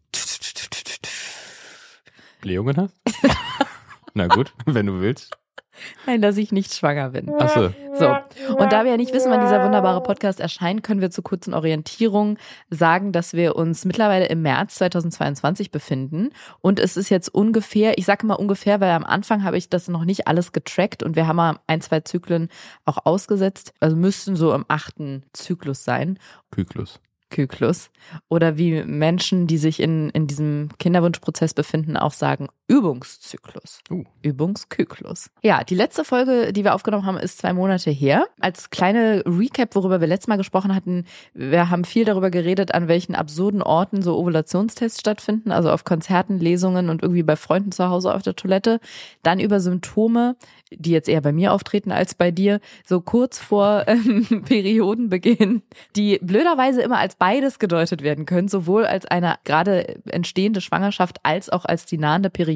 Blähungen 2.42 2.78
hast? 2.78 2.94
Na 4.14 4.28
gut, 4.28 4.54
wenn 4.66 4.86
du 4.86 5.02
willst. 5.02 5.36
Nein, 6.06 6.22
dass 6.22 6.38
ich 6.38 6.52
nicht 6.52 6.74
schwanger 6.74 7.10
bin. 7.10 7.34
Achso. 7.34 7.72
So. 7.98 8.16
Und 8.56 8.72
da 8.72 8.84
wir 8.84 8.92
ja 8.92 8.98
nicht 8.98 9.14
wissen, 9.14 9.32
wann 9.32 9.42
dieser 9.42 9.64
wunderbare 9.64 10.02
Podcast 10.04 10.40
erscheint, 10.40 10.84
können 10.84 11.02
wir 11.02 11.12
zur 11.12 11.24
kurzen 11.24 11.54
Orientierung 11.54 12.38
sagen, 12.70 13.12
dass 13.12 13.34
wir 13.34 13.56
uns 13.56 13.86
mittlerweile 13.86 14.26
im 14.28 14.42
März 14.42 14.76
2022 14.76 15.72
befinden. 15.72 16.30
Und 16.62 16.80
es 16.80 16.98
ist 16.98 17.10
jetzt 17.10 17.30
ungefähr, 17.30 17.98
ich 17.98 18.06
sage 18.06 18.26
mal 18.26 18.36
ungefähr, 18.36 18.82
weil 18.82 18.92
am 18.92 19.06
Anfang 19.06 19.44
habe 19.44 19.58
ich 19.58 19.70
das 19.70 19.88
noch 19.88 20.06
nicht 20.06 20.28
alles 20.28 20.52
getrackt 20.52 21.04
und 21.04 21.16
wir 21.16 21.28
haben 21.28 21.36
mal 21.36 21.60
ein, 21.68 21.82
zwei 21.82 22.02
Zyklen 22.02 22.50
auch 22.86 23.06
ausgesetzt. 23.06 23.74
Also 23.80 23.96
müssten 23.96 24.36
so 24.36 24.54
im 24.54 24.66
achten 24.68 25.24
Zyklus 25.34 25.84
sein. 25.84 26.20
Kyklus. 26.52 27.00
Zyklus. 27.36 27.90
Oder 28.30 28.58
wie 28.58 28.84
Menschen, 28.84 29.48
die 29.48 29.58
sich 29.58 29.82
in, 29.82 30.10
in 30.12 30.28
diesem 30.28 30.70
Kinderwunschprozess 30.80 31.54
befinden, 31.54 31.98
auch 31.98 32.14
sagen 32.14 32.48
Übungszyklus. 32.68 33.80
Uh. 33.92 34.04
Übungszyklus. 34.24 35.30
Ja, 35.44 35.64
die 35.64 35.76
letzte 35.76 36.04
Folge, 36.04 36.52
die 36.52 36.64
wir 36.64 36.74
aufgenommen 36.74 37.06
haben, 37.06 37.18
ist 37.18 37.38
zwei 37.38 37.54
Monate 37.54 37.92
her. 37.92 38.26
Als 38.40 38.72
kleine 38.72 39.22
Recap, 39.26 39.76
worüber 39.76 40.02
wir 40.02 40.08
letztes 40.08 40.28
Mal 40.28 40.38
gesprochen 40.38 40.74
hatten, 40.74 41.06
wir 41.36 41.70
haben 41.70 41.86
viel 41.86 42.06
darüber 42.06 42.32
geredet, 42.32 42.74
an 42.74 42.88
welchen 42.88 43.14
absurden 43.14 43.62
Orten 43.62 44.02
so 44.02 44.18
Ovulationstests 44.18 45.00
stattfinden, 45.00 45.52
also 45.52 45.70
auf 45.70 45.84
Konzerten, 45.84 46.40
Lesungen 46.40 46.90
und 46.90 47.04
irgendwie 47.04 47.22
bei 47.22 47.36
Freunden 47.36 47.72
zu 47.72 47.88
Hause 47.90 48.16
auf 48.16 48.24
der 48.24 48.36
Toilette. 48.36 48.80
Dann 49.22 49.40
über 49.40 49.60
Symptome, 49.60 50.36
die 50.72 50.92
jetzt 50.92 51.08
eher 51.08 51.22
bei 51.22 51.32
mir 51.32 51.54
auftreten 51.54 51.92
als 51.92 52.16
bei 52.16 52.32
dir, 52.32 52.60
so 52.84 53.00
kurz 53.00 53.38
vor 53.38 53.84
ähm, 53.88 54.44
Periodenbeginn, 54.44 55.62
die 55.96 56.18
blöderweise 56.20 56.82
immer 56.82 56.98
als 56.98 57.14
beides 57.16 57.60
gedeutet 57.60 58.02
werden 58.02 58.26
können, 58.26 58.48
sowohl 58.48 58.88
als 58.88 59.06
eine 59.06 59.36
gerade 59.44 60.02
entstehende 60.08 60.62
Schwangerschaft 60.62 61.20
als 61.22 61.52
auch 61.52 61.66
als 61.66 61.86
die 61.86 62.00
nahende 62.00 62.32
Periode. 62.32 62.55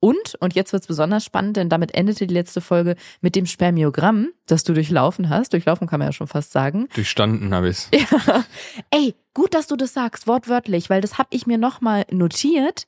Und, 0.00 0.34
und 0.40 0.54
jetzt 0.54 0.72
wird's 0.72 0.86
besonders 0.86 1.24
spannend, 1.24 1.56
denn 1.56 1.68
damit 1.68 1.94
endete 1.94 2.26
die 2.26 2.34
letzte 2.34 2.60
Folge 2.60 2.96
mit 3.20 3.36
dem 3.36 3.46
Spermiogramm, 3.46 4.28
das 4.46 4.64
du 4.64 4.72
durchlaufen 4.74 5.28
hast. 5.28 5.52
Durchlaufen 5.52 5.86
kann 5.86 5.98
man 6.00 6.08
ja 6.08 6.12
schon 6.12 6.26
fast 6.28 6.52
sagen. 6.52 6.88
Durchstanden 6.94 7.54
habe 7.54 7.68
ich's. 7.68 7.88
Ja. 8.26 8.44
Ey, 8.90 9.14
gut, 9.34 9.54
dass 9.54 9.66
du 9.66 9.76
das 9.76 9.92
sagst, 9.94 10.26
wortwörtlich, 10.26 10.90
weil 10.90 11.00
das 11.00 11.18
habe 11.18 11.28
ich 11.30 11.46
mir 11.46 11.58
nochmal 11.58 12.04
notiert. 12.10 12.86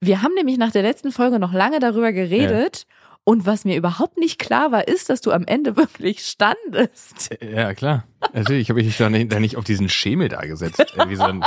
Wir 0.00 0.22
haben 0.22 0.34
nämlich 0.34 0.56
nach 0.58 0.70
der 0.72 0.82
letzten 0.82 1.12
Folge 1.12 1.38
noch 1.38 1.52
lange 1.52 1.78
darüber 1.80 2.12
geredet. 2.12 2.86
Und 3.22 3.44
was 3.44 3.66
mir 3.66 3.76
überhaupt 3.76 4.16
nicht 4.16 4.38
klar 4.38 4.72
war, 4.72 4.88
ist, 4.88 5.10
dass 5.10 5.20
du 5.20 5.30
am 5.30 5.44
Ende 5.46 5.76
wirklich 5.76 6.24
standest. 6.24 7.28
Ja, 7.42 7.74
klar. 7.74 8.04
Natürlich 8.32 8.70
habe 8.70 8.80
ich 8.80 8.86
mich 8.86 8.96
da 8.96 9.10
nicht, 9.10 9.30
da 9.30 9.38
nicht 9.40 9.56
auf 9.58 9.64
diesen 9.64 9.88
Schemel 9.90 10.28
da 10.30 10.40
gesetzt. 10.40 10.80
äh, 10.96 11.08
Wie 11.08 11.16
so 11.16 11.24
ein, 11.24 11.44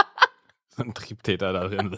so 0.77 0.83
ein 0.83 0.93
Triebtäter 0.93 1.51
da 1.51 1.67
drin. 1.67 1.97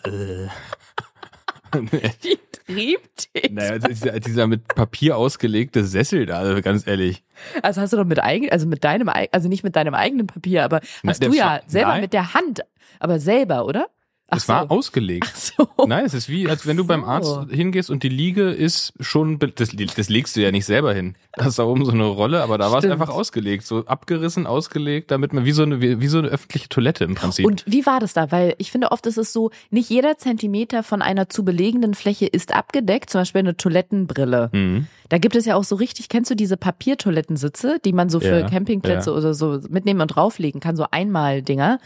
Die 2.23 2.37
Triebtäter. 2.65 3.53
naja, 3.53 3.77
dieser, 3.79 4.19
dieser 4.19 4.47
mit 4.47 4.67
Papier 4.67 5.17
ausgelegte 5.17 5.85
Sessel 5.85 6.25
da, 6.25 6.39
also 6.39 6.61
ganz 6.61 6.87
ehrlich. 6.87 7.23
Also 7.61 7.81
hast 7.81 7.93
du 7.93 7.97
doch 7.97 8.05
mit 8.05 8.19
eigen, 8.19 8.49
also 8.51 8.67
mit 8.67 8.83
deinem, 8.83 9.09
also 9.31 9.49
nicht 9.49 9.63
mit 9.63 9.75
deinem 9.75 9.93
eigenen 9.93 10.27
Papier, 10.27 10.63
aber 10.63 10.81
Na, 11.03 11.11
hast 11.11 11.21
der 11.21 11.29
du 11.29 11.35
ja 11.35 11.61
selber 11.67 11.91
Nein. 11.91 12.01
mit 12.01 12.13
der 12.13 12.33
Hand, 12.33 12.61
aber 12.99 13.19
selber, 13.19 13.65
oder? 13.65 13.87
Ach 14.27 14.37
Es 14.37 14.47
war 14.49 14.63
so. 14.63 14.69
ausgelegt. 14.69 15.27
Ach 15.31 15.35
so. 15.35 15.85
Nein, 15.85 16.03
es 16.03 16.15
ist 16.15 16.29
wie, 16.29 16.49
als 16.49 16.65
wenn 16.65 16.77
du 16.77 16.85
beim 16.85 17.01
so. 17.01 17.07
Arzt 17.07 17.37
hingehst 17.51 17.91
und 17.91 18.01
die 18.01 18.09
Liege 18.09 18.49
ist 18.49 18.93
schon, 18.99 19.37
das, 19.37 19.69
das 19.95 20.09
legst 20.09 20.35
du 20.35 20.41
ja 20.41 20.51
nicht 20.51 20.65
selber 20.65 20.93
hin. 20.95 21.15
Das 21.33 21.47
ist 21.47 21.59
da 21.59 21.63
oben 21.65 21.85
so 21.85 21.91
eine 21.91 22.05
Rolle, 22.05 22.41
aber 22.41 22.57
da 22.57 22.71
war 22.71 22.79
es 22.83 22.89
einfach 22.89 23.09
ausgelegt, 23.09 23.67
so 23.67 23.85
abgerissen, 23.85 24.47
ausgelegt, 24.47 25.11
damit 25.11 25.31
man 25.33 25.45
wie 25.45 25.51
so 25.51 25.61
eine, 25.61 25.79
wie, 25.79 26.01
wie 26.01 26.07
so 26.07 26.17
eine 26.17 26.29
öffentliche 26.29 26.69
Toilette 26.69 27.03
im 27.03 27.13
Prinzip. 27.13 27.45
Und 27.45 27.63
wie 27.67 27.85
war 27.85 27.99
das 27.99 28.13
da? 28.13 28.31
Weil 28.31 28.55
ich 28.57 28.71
finde, 28.71 28.91
oft 28.91 29.05
ist 29.05 29.17
es 29.17 29.31
so, 29.31 29.51
nicht 29.69 29.89
jeder 29.91 30.17
Zentimeter 30.17 30.81
von 30.81 31.03
einer 31.03 31.29
zu 31.29 31.45
belegenden 31.45 31.93
Fläche 31.93 32.25
ist 32.25 32.53
abgedeckt, 32.53 33.11
zum 33.11 33.21
Beispiel 33.21 33.39
eine 33.39 33.57
Toilettenbrille. 33.57 34.49
mhm. 34.51 34.87
Da 35.07 35.19
gibt 35.19 35.35
es 35.35 35.45
ja 35.45 35.55
auch 35.55 35.63
so 35.63 35.75
richtig, 35.75 36.09
kennst 36.09 36.31
du 36.31 36.35
diese 36.35 36.57
Papiertoilettensitze, 36.57 37.77
die 37.85 37.93
man 37.93 38.09
so 38.09 38.19
für 38.19 38.39
Ja, 38.39 38.49
Campingplätze 38.49 39.11
ja. 39.11 39.15
oder 39.15 39.35
so 39.35 39.59
mitnehmen 39.69 40.01
und 40.01 40.07
drauflegen 40.07 40.61
kann, 40.61 40.75
so 40.75 40.87
einmal 40.89 41.43
Dinger. 41.43 41.79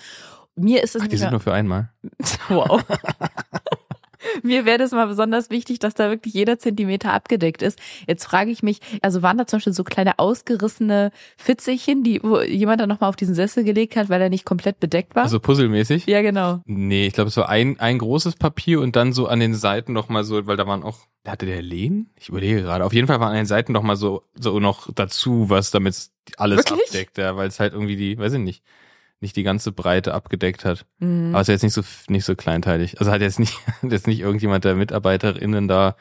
Mir 0.60 0.84
ist 0.84 0.96
es 0.96 1.04
Ach, 1.04 1.08
die 1.08 1.18
sind 1.18 1.32
nur 1.32 1.40
für 1.40 1.54
einmal. 1.54 1.90
Wow. 2.50 2.84
Mir 4.44 4.66
wäre 4.66 4.78
das 4.78 4.92
mal 4.92 5.08
besonders 5.08 5.50
wichtig, 5.50 5.80
dass 5.80 5.94
da 5.94 6.10
wirklich 6.10 6.34
jeder 6.34 6.60
Zentimeter 6.60 7.14
abgedeckt 7.14 7.62
ist. 7.62 7.80
Jetzt 8.08 8.26
frage 8.26 8.52
ich 8.52 8.62
mich, 8.64 8.80
also 9.02 9.22
waren 9.22 9.38
da 9.38 9.48
zum 9.48 9.58
Beispiel 9.58 9.74
so 9.74 9.84
kleine 9.84 10.20
ausgerissene 10.20 11.12
Fitzelchen, 11.38 12.04
die 12.04 12.22
wo 12.22 12.42
jemand 12.42 12.82
dann 12.82 12.90
nochmal 12.90 13.10
auf 13.10 13.16
diesen 13.16 13.34
Sessel 13.34 13.64
gelegt 13.64 13.96
hat, 13.96 14.10
weil 14.10 14.22
er 14.22 14.30
nicht 14.30 14.46
komplett 14.46 14.80
bedeckt 14.80 15.16
war? 15.16 15.24
Also 15.24 15.40
puzzelmäßig? 15.40 16.06
ja, 16.06 16.22
genau. 16.22 16.62
Nee, 16.66 17.08
ich 17.08 17.14
glaube, 17.14 17.30
es 17.30 17.38
war 17.38 17.50
ein, 17.50 17.80
ein 17.80 17.98
großes 17.98 18.36
Papier 18.36 18.82
und 18.82 18.96
dann 18.96 19.14
so 19.14 19.28
an 19.28 19.40
den 19.40 19.56
Seiten 19.56 19.94
noch 19.94 20.10
mal 20.10 20.24
so, 20.24 20.46
weil 20.48 20.58
da 20.58 20.68
waren 20.68 20.84
auch, 20.84 21.00
hatte 21.26 21.46
der 21.46 21.62
Lehnen? 21.62 22.10
Ich 22.20 22.30
überlege 22.30 22.62
gerade. 22.62 22.84
Auf 22.86 22.94
jeden 22.94 23.08
Fall 23.08 23.20
waren 23.20 23.30
an 23.30 23.38
den 23.38 23.46
Seiten 23.46 23.72
noch 23.72 23.84
mal 23.84 23.96
so, 23.96 24.24
so 24.36 24.60
noch 24.60 24.92
dazu, 24.94 25.50
was 25.50 25.72
damit 25.72 26.10
alles 26.38 26.58
Wirklich? 26.58 26.88
abdeckt, 26.88 27.18
ja, 27.18 27.38
weil 27.38 27.48
es 27.48 27.60
halt 27.60 27.74
irgendwie 27.74 27.96
die, 27.96 28.18
weiß 28.18 28.34
ich 28.34 28.40
nicht, 28.40 28.64
nicht 29.22 29.36
die 29.36 29.44
ganze 29.44 29.72
Breite 29.72 30.14
abgedeckt 30.14 30.66
hat. 30.66 30.86
Mhm. 31.00 31.30
Aber 31.32 31.42
es 31.42 31.50
ist 31.50 31.54
jetzt 31.54 31.64
nicht 31.64 31.74
so, 31.74 31.82
nicht 32.12 32.26
so 32.26 32.36
kleinteilig. 32.36 33.00
Also 33.00 33.12
hat 33.12 33.22
jetzt 33.22 33.40
nicht, 33.40 33.54
hat 33.82 33.92
jetzt 33.92 34.08
nicht 34.08 34.20
irgendjemand 34.22 34.64
der 34.64 34.76
MitarbeiterInnen 34.76 35.68
da 35.68 35.96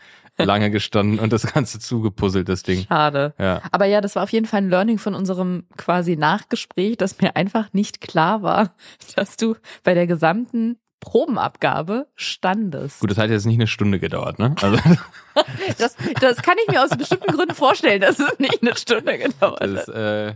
lange 0.45 0.71
gestanden 0.71 1.19
und 1.19 1.33
das 1.33 1.53
Ganze 1.53 1.81
zugepuzzelt, 1.81 2.49
das 2.49 2.63
Ding. 2.63 2.87
Schade. 2.87 3.35
Ja. 3.39 3.61
Aber 3.73 3.87
ja, 3.87 4.01
das 4.01 4.15
war 4.15 4.23
auf 4.23 4.31
jeden 4.31 4.47
Fall 4.47 4.63
ein 4.63 4.71
Learning 4.71 4.99
von 4.99 5.15
unserem 5.15 5.65
quasi 5.77 6.17
Nachgespräch, 6.17 6.97
dass 6.97 7.21
mir 7.21 7.37
einfach 7.37 7.73
nicht 7.73 8.01
klar 8.01 8.43
war, 8.43 8.75
dass 9.17 9.37
du 9.37 9.57
bei 9.83 9.95
der 9.95 10.07
gesamten 10.07 10.79
Probenabgabe 11.01 12.09
standest. 12.17 13.01
Gut, 13.01 13.11
das 13.11 13.19
hat 13.19 13.31
jetzt 13.31 13.47
nicht 13.47 13.57
eine 13.57 13.69
Stunde 13.69 14.01
gedauert, 14.01 14.39
ne? 14.39 14.55
Also 14.61 14.79
Das, 15.79 15.97
das 16.21 16.43
kann 16.43 16.57
ich 16.65 16.73
mir 16.73 16.83
aus 16.83 16.91
bestimmten 16.91 17.33
Gründen 17.33 17.55
vorstellen, 17.55 18.01
dass 18.01 18.19
es 18.19 18.39
nicht 18.41 18.63
eine 18.63 18.77
Stunde 18.77 19.17
gedauert 19.19 19.61
das 19.61 19.87
hat. 19.87 19.89
ist, 19.89 19.95
äh, 19.95 20.35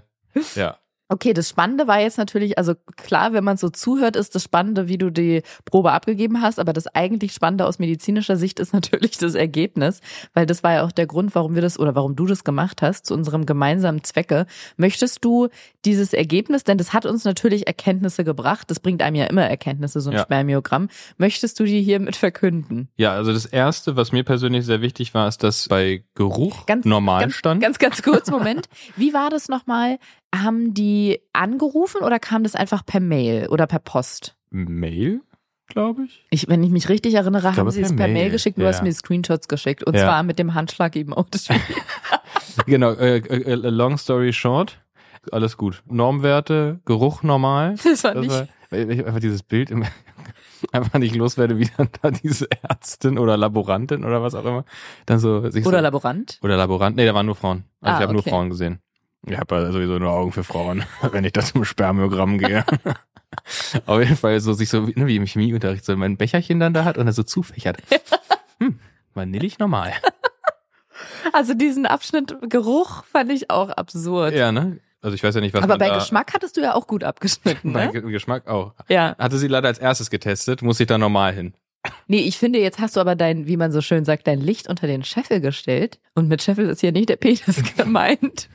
ja. 0.55 0.79
Okay, 1.13 1.35
das 1.35 1.51
Spannende 1.51 1.87
war 1.87 2.01
jetzt 2.01 2.17
natürlich, 2.17 2.57
also 2.57 2.73
klar, 2.97 3.35
wenn 3.35 3.45
man 3.45 3.59
so 3.59 3.69
zuhört, 3.69 4.17
ist 4.17 4.35
das 4.35 4.45
Spannende, 4.45 4.89
wie 4.89 4.97
du 4.97 5.11
die 5.11 5.43
Probe 5.67 5.93
abgegeben 5.93 6.41
hast, 6.41 6.59
aber 6.59 6.73
das 6.73 6.87
eigentlich 6.87 7.35
Spannende 7.35 7.67
aus 7.67 7.79
medizinischer 7.79 8.39
Sicht 8.39 8.59
ist 8.59 8.73
natürlich 8.73 9.19
das 9.19 9.35
Ergebnis, 9.35 10.01
weil 10.33 10.47
das 10.47 10.63
war 10.63 10.73
ja 10.73 10.85
auch 10.85 10.91
der 10.91 11.07
Grund, 11.07 11.35
warum 11.35 11.55
wir 11.55 11.61
das 11.61 11.79
oder 11.79 11.95
warum 11.95 12.17
du 12.17 12.25
das 12.25 12.45
gemacht 12.45 12.81
hast, 12.81 13.05
zu 13.05 13.13
unserem 13.13 13.45
gemeinsamen 13.45 14.03
Zwecke. 14.03 14.47
Möchtest 14.79 15.23
du 15.23 15.49
dieses 15.85 16.15
Ergebnis, 16.15 16.65
denn 16.65 16.79
das 16.79 16.95
hat 16.95 17.05
uns 17.05 17.25
natürlich 17.25 17.67
Erkenntnisse 17.67 18.25
gebracht, 18.25 18.71
das 18.71 18.81
bringt 18.81 19.03
einem 19.03 19.17
ja 19.17 19.27
immer 19.27 19.43
Erkenntnisse, 19.43 20.01
so 20.01 20.09
ein 20.09 20.17
Ja. 20.17 20.23
Spermiogramm, 20.23 20.89
möchtest 21.19 21.61
du 21.61 21.65
die 21.65 21.83
hiermit 21.83 22.17
verkünden? 22.17 22.89
Ja, 22.97 23.13
also 23.13 23.35
das 23.35 23.45
erste, 23.45 23.97
was 23.97 24.13
mir 24.13 24.25
persönlich 24.25 24.65
sehr 24.65 24.81
wichtig 24.81 25.13
war, 25.13 25.29
ist, 25.29 25.43
dass 25.43 25.69
bei 25.69 26.05
Geruch 26.15 26.65
Ganz, 26.65 26.87
normal 26.87 27.21
ganz, 27.21 27.35
stand. 27.35 27.61
Ganz, 27.61 27.79
ganz 27.79 28.03
kurz, 28.03 28.31
Moment. 28.31 28.71
Wie 28.97 29.13
war 29.13 29.29
das 29.29 29.51
nochmal? 29.51 29.99
Haben 30.35 30.73
die 30.75 31.21
angerufen 31.33 32.03
oder 32.03 32.19
kam 32.19 32.43
das 32.43 32.55
einfach 32.55 32.85
per 32.87 33.01
Mail 33.01 33.49
oder 33.49 33.67
per 33.67 33.79
Post? 33.81 34.35
Mail, 34.51 35.21
glaube 35.67 36.05
ich. 36.05 36.25
Ich, 36.31 36.49
wenn 36.49 36.63
ich 36.63 36.71
mich 36.71 36.89
richtig 36.89 37.15
erinnere, 37.15 37.49
haben 37.49 37.55
glaube, 37.55 37.71
sie 37.73 37.83
es 37.83 37.95
per 37.95 38.07
Mail, 38.07 38.15
Mail, 38.15 38.31
geschickt, 38.31 38.57
du 38.59 38.63
ja. 38.63 38.69
hast 38.69 38.83
mir 38.83 38.93
Screenshots 38.93 39.49
geschickt. 39.49 39.85
Und 39.85 39.95
Ja. 39.95 40.05
zwar 40.05 40.23
mit 40.23 40.39
dem 40.39 40.55
Handschlag-Emoji. 40.55 41.25
Genau, 42.67 42.93
äh, 42.93 43.17
äh, 43.19 43.55
long 43.55 43.97
story 43.99 44.33
short, 44.33 44.79
alles 45.31 45.57
gut. 45.57 45.83
Normwerte, 45.87 46.81
Geruch 46.85 47.23
normal. 47.23 47.77
Das 47.85 48.05
war 48.05 48.15
Das 48.15 48.23
nicht. 48.27 48.33
war, 48.71 48.79
ich 48.79 49.07
einfach 49.07 49.21
dieses 49.21 49.43
Bild 49.43 49.71
im, 49.71 49.85
einfach 50.73 50.99
nicht 50.99 51.15
loswerde, 51.15 51.59
wie 51.59 51.69
dann 51.77 51.89
da 52.03 52.11
diese 52.11 52.49
Ärztin 52.63 53.19
oder 53.19 53.37
Laborantin 53.37 54.05
oder 54.05 54.23
was 54.23 54.35
auch 54.35 54.45
immer 54.45 54.65
dann 55.07 55.19
so 55.19 55.49
sich 55.51 55.65
Oder 55.67 55.79
so, 55.79 55.83
Laborant. 55.83 56.39
oder 56.43 56.57
Laborant. 56.57 56.97
Nee, 56.97 57.05
da 57.07 57.15
waren 57.15 57.27
nur 57.27 57.35
Frauen. 57.37 57.65
Also 57.81 57.95
Ah, 57.95 57.99
ich 57.99 58.03
habe 58.03 58.13
nur 58.13 58.21
okay. 58.21 58.31
Frauen 58.31 58.51
gesehen. 58.51 58.81
Ich 59.27 59.39
habe 59.39 59.55
ja 59.55 59.71
sowieso 59.73 59.99
nur 59.99 60.11
Augen 60.11 60.33
für 60.33 60.45
Frauen, 60.45 60.85
wenn 61.13 61.25
ich 61.25 61.33
da 61.33 61.43
zum 61.43 61.65
Spermiogramm 61.65 62.39
gehe. 62.39 62.65
Auf 63.87 64.01
jeden 64.01 64.17
Fall 64.17 64.39
so 64.41 64.53
sich 64.53 64.69
so 64.69 64.89
wie, 64.89 64.99
ne, 64.99 65.07
wie 65.07 65.17
im 65.17 65.27
Chemieunterricht 65.27 65.85
so 65.85 65.97
mein 65.97 66.17
Becherchen 66.17 66.61
dann 66.61 66.75
da 66.75 66.85
hat 66.85 66.99
und 66.99 67.07
er 67.07 67.13
so 67.13 67.23
zufächert. 67.23 67.79
Hm, 68.61 68.79
vanillig 69.15 69.59
normal. 69.59 69.93
Also 71.33 71.55
diesen 71.55 71.85
Abschnitt 71.87 72.37
Geruch 72.49 73.03
fand 73.05 73.33
ich 73.33 73.51
auch 73.51 73.71
absurd. 73.71 74.35
Ja, 74.35 74.53
ne? 74.53 74.79
Also 75.01 75.17
ich 75.17 75.23
weiß 75.25 75.35
ja 75.35 75.41
nicht, 75.41 75.53
was 75.53 75.65
Aber 75.65 75.79
bei 75.79 75.89
da, 75.89 75.97
Geschmack 75.99 76.33
hattest 76.33 76.57
du 76.57 76.61
ja 76.61 76.75
auch 76.75 76.87
gut 76.87 77.03
abgeschnitten, 77.03 77.73
Bei 77.73 77.87
ne? 77.87 77.93
Ge- 77.93 78.03
Geschmack 78.13 78.47
auch. 78.47 78.73
Ja. 78.89 79.17
Hatte 79.19 79.39
sie 79.39 79.49
leider 79.49 79.67
als 79.67 79.79
erstes 79.81 80.11
getestet, 80.11 80.63
muss 80.63 80.79
ich 80.79 80.87
da 80.87 80.97
normal 80.97 81.33
hin. 81.33 81.55
Nee, 82.07 82.21
ich 82.21 82.39
finde, 82.39 82.61
jetzt 82.61 82.79
hast 82.79 82.97
du 82.97 83.01
aber 83.01 83.17
dein, 83.17 83.47
wie 83.47 83.57
man 83.57 83.73
so 83.73 83.81
schön 83.81 84.05
sagt, 84.05 84.27
dein 84.27 84.41
Licht 84.41 84.69
unter 84.69 84.87
den 84.87 85.03
Scheffel 85.03 85.41
gestellt. 85.41 85.99
Und 86.15 86.29
mit 86.29 86.43
Scheffel 86.43 86.69
ist 86.69 86.81
hier 86.81 86.93
nicht 86.93 87.09
der 87.09 87.17
Penis 87.17 87.63
gemeint. 87.77 88.49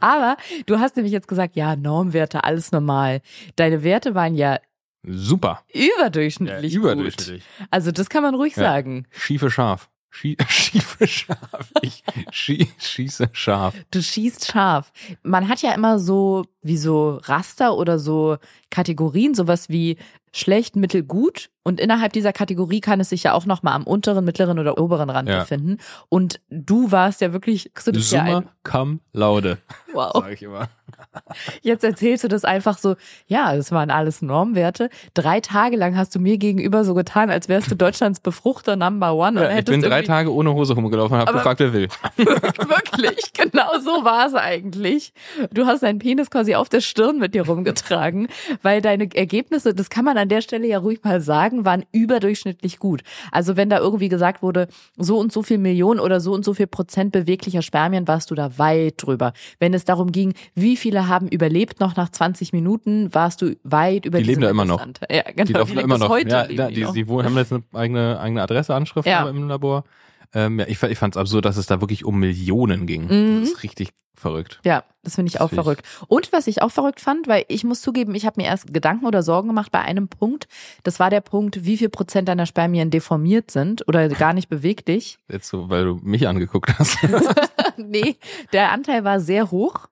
Aber 0.00 0.36
du 0.66 0.78
hast 0.78 0.96
nämlich 0.96 1.12
jetzt 1.12 1.28
gesagt, 1.28 1.56
ja, 1.56 1.76
Normwerte, 1.76 2.44
alles 2.44 2.72
normal. 2.72 3.20
Deine 3.56 3.82
Werte 3.82 4.14
waren 4.14 4.34
ja 4.34 4.58
Super. 5.06 5.62
überdurchschnittlich. 5.72 6.72
Ja, 6.72 6.80
Gut. 6.80 6.90
überdurchschnittlich. 6.92 7.42
Also 7.70 7.92
das 7.92 8.08
kann 8.08 8.22
man 8.22 8.34
ruhig 8.34 8.56
Ja. 8.56 8.62
sagen. 8.62 9.06
Schiefe 9.10 9.50
Schaf. 9.50 9.90
Schie 10.12 10.36
schiefe 10.48 11.06
Schaf. 11.06 11.70
Ich 11.82 12.02
schie 12.32 12.66
schieße 12.78 13.28
scharf. 13.32 13.74
Du 13.92 14.02
schießt 14.02 14.46
scharf. 14.50 14.90
Man 15.22 15.48
hat 15.48 15.62
ja 15.62 15.72
immer 15.72 16.00
so 16.00 16.46
wie 16.62 16.76
so 16.78 17.20
Raster 17.24 17.76
oder 17.76 17.98
so 18.00 18.36
Kategorien, 18.70 19.34
sowas 19.36 19.68
wie 19.68 19.98
schlecht, 20.32 20.74
mittel, 20.74 21.04
gut. 21.04 21.50
Und 21.62 21.78
innerhalb 21.78 22.12
dieser 22.14 22.32
Kategorie 22.32 22.80
kann 22.80 23.00
es 23.00 23.10
sich 23.10 23.22
ja 23.24 23.34
auch 23.34 23.44
nochmal 23.44 23.74
am 23.74 23.84
unteren, 23.84 24.24
mittleren 24.24 24.58
oder 24.58 24.78
oberen 24.78 25.10
Rand 25.10 25.28
Ja. 25.28 25.40
befinden. 25.40 25.76
Und 26.08 26.40
du 26.48 26.90
warst 26.90 27.20
ja 27.20 27.32
wirklich, 27.34 27.70
ja 27.86 27.92
Summa 28.00 28.38
ein, 28.38 28.48
cum 28.64 29.00
laude, 29.12 29.58
wow. 29.92 30.12
sage 30.14 30.34
ich 30.34 30.42
immer. 30.42 30.68
Jetzt 31.62 31.84
erzählst 31.84 32.24
du 32.24 32.28
das 32.28 32.44
einfach 32.44 32.78
so, 32.78 32.96
ja, 33.26 33.54
das 33.54 33.72
waren 33.72 33.90
alles 33.90 34.22
Normwerte. 34.22 34.88
Drei 35.14 35.40
Tage 35.40 35.76
lang 35.76 35.96
hast 35.96 36.14
du 36.14 36.18
mir 36.20 36.38
gegenüber 36.38 36.84
so 36.84 36.94
getan, 36.94 37.30
als 37.30 37.48
wärst 37.48 37.70
du 37.70 37.74
Deutschlands 37.76 38.20
Befruchter 38.20 38.76
Number 38.76 39.14
One. 39.14 39.40
und 39.40 39.50
Ja, 39.50 39.58
ich 39.58 39.64
bin 39.64 39.82
drei 39.82 40.02
Tage 40.02 40.32
ohne 40.32 40.52
Hose 40.54 40.74
rumgelaufen 40.74 41.14
und 41.14 41.20
habe 41.20 41.32
gefragt, 41.32 41.60
wer 41.60 41.72
will. 41.72 41.88
Wirklich, 42.16 43.32
genau 43.32 43.78
so 43.82 44.04
war 44.04 44.26
es 44.26 44.34
eigentlich. 44.34 45.12
Du 45.52 45.66
hast 45.66 45.82
deinen 45.82 45.98
Penis 45.98 46.30
quasi 46.30 46.54
auf 46.54 46.68
der 46.68 46.80
Stirn 46.80 47.18
mit 47.18 47.34
dir 47.34 47.46
rumgetragen, 47.46 48.28
weil 48.62 48.80
deine 48.82 49.08
Ergebnisse, 49.14 49.74
das 49.74 49.90
kann 49.90 50.04
man 50.04 50.16
an 50.18 50.28
der 50.28 50.40
Stelle 50.40 50.66
ja 50.66 50.78
ruhig 50.78 51.00
mal 51.04 51.20
sagen, 51.20 51.49
waren 51.64 51.84
überdurchschnittlich 51.92 52.78
gut. 52.78 53.02
Also 53.32 53.56
wenn 53.56 53.68
da 53.70 53.78
irgendwie 53.78 54.08
gesagt 54.08 54.42
wurde, 54.42 54.68
so 54.96 55.18
und 55.18 55.32
so 55.32 55.42
viel 55.42 55.58
Millionen 55.58 56.00
oder 56.00 56.20
so 56.20 56.32
und 56.32 56.44
so 56.44 56.54
viel 56.54 56.66
Prozent 56.66 57.12
beweglicher 57.12 57.62
Spermien, 57.62 58.08
warst 58.08 58.30
du 58.30 58.34
da 58.34 58.58
weit 58.58 58.94
drüber. 58.96 59.32
Wenn 59.58 59.74
es 59.74 59.84
darum 59.84 60.12
ging, 60.12 60.34
wie 60.54 60.76
viele 60.76 61.08
haben 61.08 61.28
überlebt 61.28 61.80
noch 61.80 61.96
nach 61.96 62.10
20 62.10 62.52
Minuten, 62.52 63.12
warst 63.14 63.42
du 63.42 63.56
weit 63.64 64.06
über 64.06 64.18
Die 64.18 64.24
leben 64.24 64.40
da 64.40 64.50
immer 64.50 64.64
noch. 64.64 64.86
Ja, 65.10 65.22
genau. 65.22 65.44
Die 65.44 65.52
laufen 65.52 65.76
leben 65.76 65.84
immer 65.84 65.98
noch. 65.98 66.16
Ja, 66.18 66.46
da, 66.46 66.68
die 66.68 66.74
die, 66.74 66.86
die 66.92 67.08
wohnen, 67.08 67.26
haben 67.26 67.36
jetzt 67.36 67.52
eine 67.52 67.62
eigene, 67.72 68.20
eigene 68.20 68.42
Adresseanschrift 68.42 69.06
Ja. 69.08 69.28
im 69.28 69.48
Labor. 69.48 69.84
Ähm, 70.34 70.58
ja, 70.60 70.66
ich, 70.68 70.82
ich 70.82 70.98
fand 70.98 71.16
es 71.16 71.20
absurd, 71.20 71.44
dass 71.44 71.56
es 71.56 71.66
da 71.66 71.80
wirklich 71.80 72.04
um 72.04 72.18
Millionen 72.20 72.86
ging. 72.86 73.04
Mhm. 73.06 73.40
Das 73.40 73.50
ist 73.50 73.62
richtig 73.62 73.90
verrückt. 74.14 74.60
Ja, 74.64 74.84
das 75.02 75.14
finde 75.14 75.28
ich 75.28 75.32
Das 75.34 75.42
auch 75.42 75.48
find 75.48 75.60
ich- 75.60 75.64
verrückt. 75.64 75.86
Und 76.08 76.32
was 76.32 76.46
ich 76.46 76.60
auch 76.62 76.70
verrückt 76.70 77.00
fand, 77.00 77.26
weil 77.26 77.44
ich 77.48 77.64
muss 77.64 77.80
zugeben, 77.80 78.14
ich 78.14 78.26
habe 78.26 78.40
mir 78.40 78.46
erst 78.46 78.72
Gedanken 78.72 79.06
oder 79.06 79.22
Sorgen 79.22 79.48
gemacht 79.48 79.72
bei 79.72 79.80
einem 79.80 80.08
Punkt. 80.08 80.46
Das 80.82 81.00
war 81.00 81.08
der 81.10 81.22
Punkt, 81.22 81.64
wie 81.64 81.78
viel 81.78 81.88
Prozent 81.88 82.28
deiner 82.28 82.46
Spermien 82.46 82.90
deformiert 82.90 83.50
sind 83.50 83.88
oder 83.88 84.08
gar 84.08 84.34
nicht 84.34 84.48
beweglich. 84.48 85.18
Jetzt 85.28 85.48
so, 85.48 85.68
weil 85.70 85.84
du 85.84 86.00
mich 86.02 86.28
angeguckt 86.28 86.78
hast. 86.78 86.98
nee, 87.78 88.16
der 88.52 88.72
Anteil 88.72 89.02
war 89.04 89.20
sehr 89.20 89.50
hoch. 89.50 89.86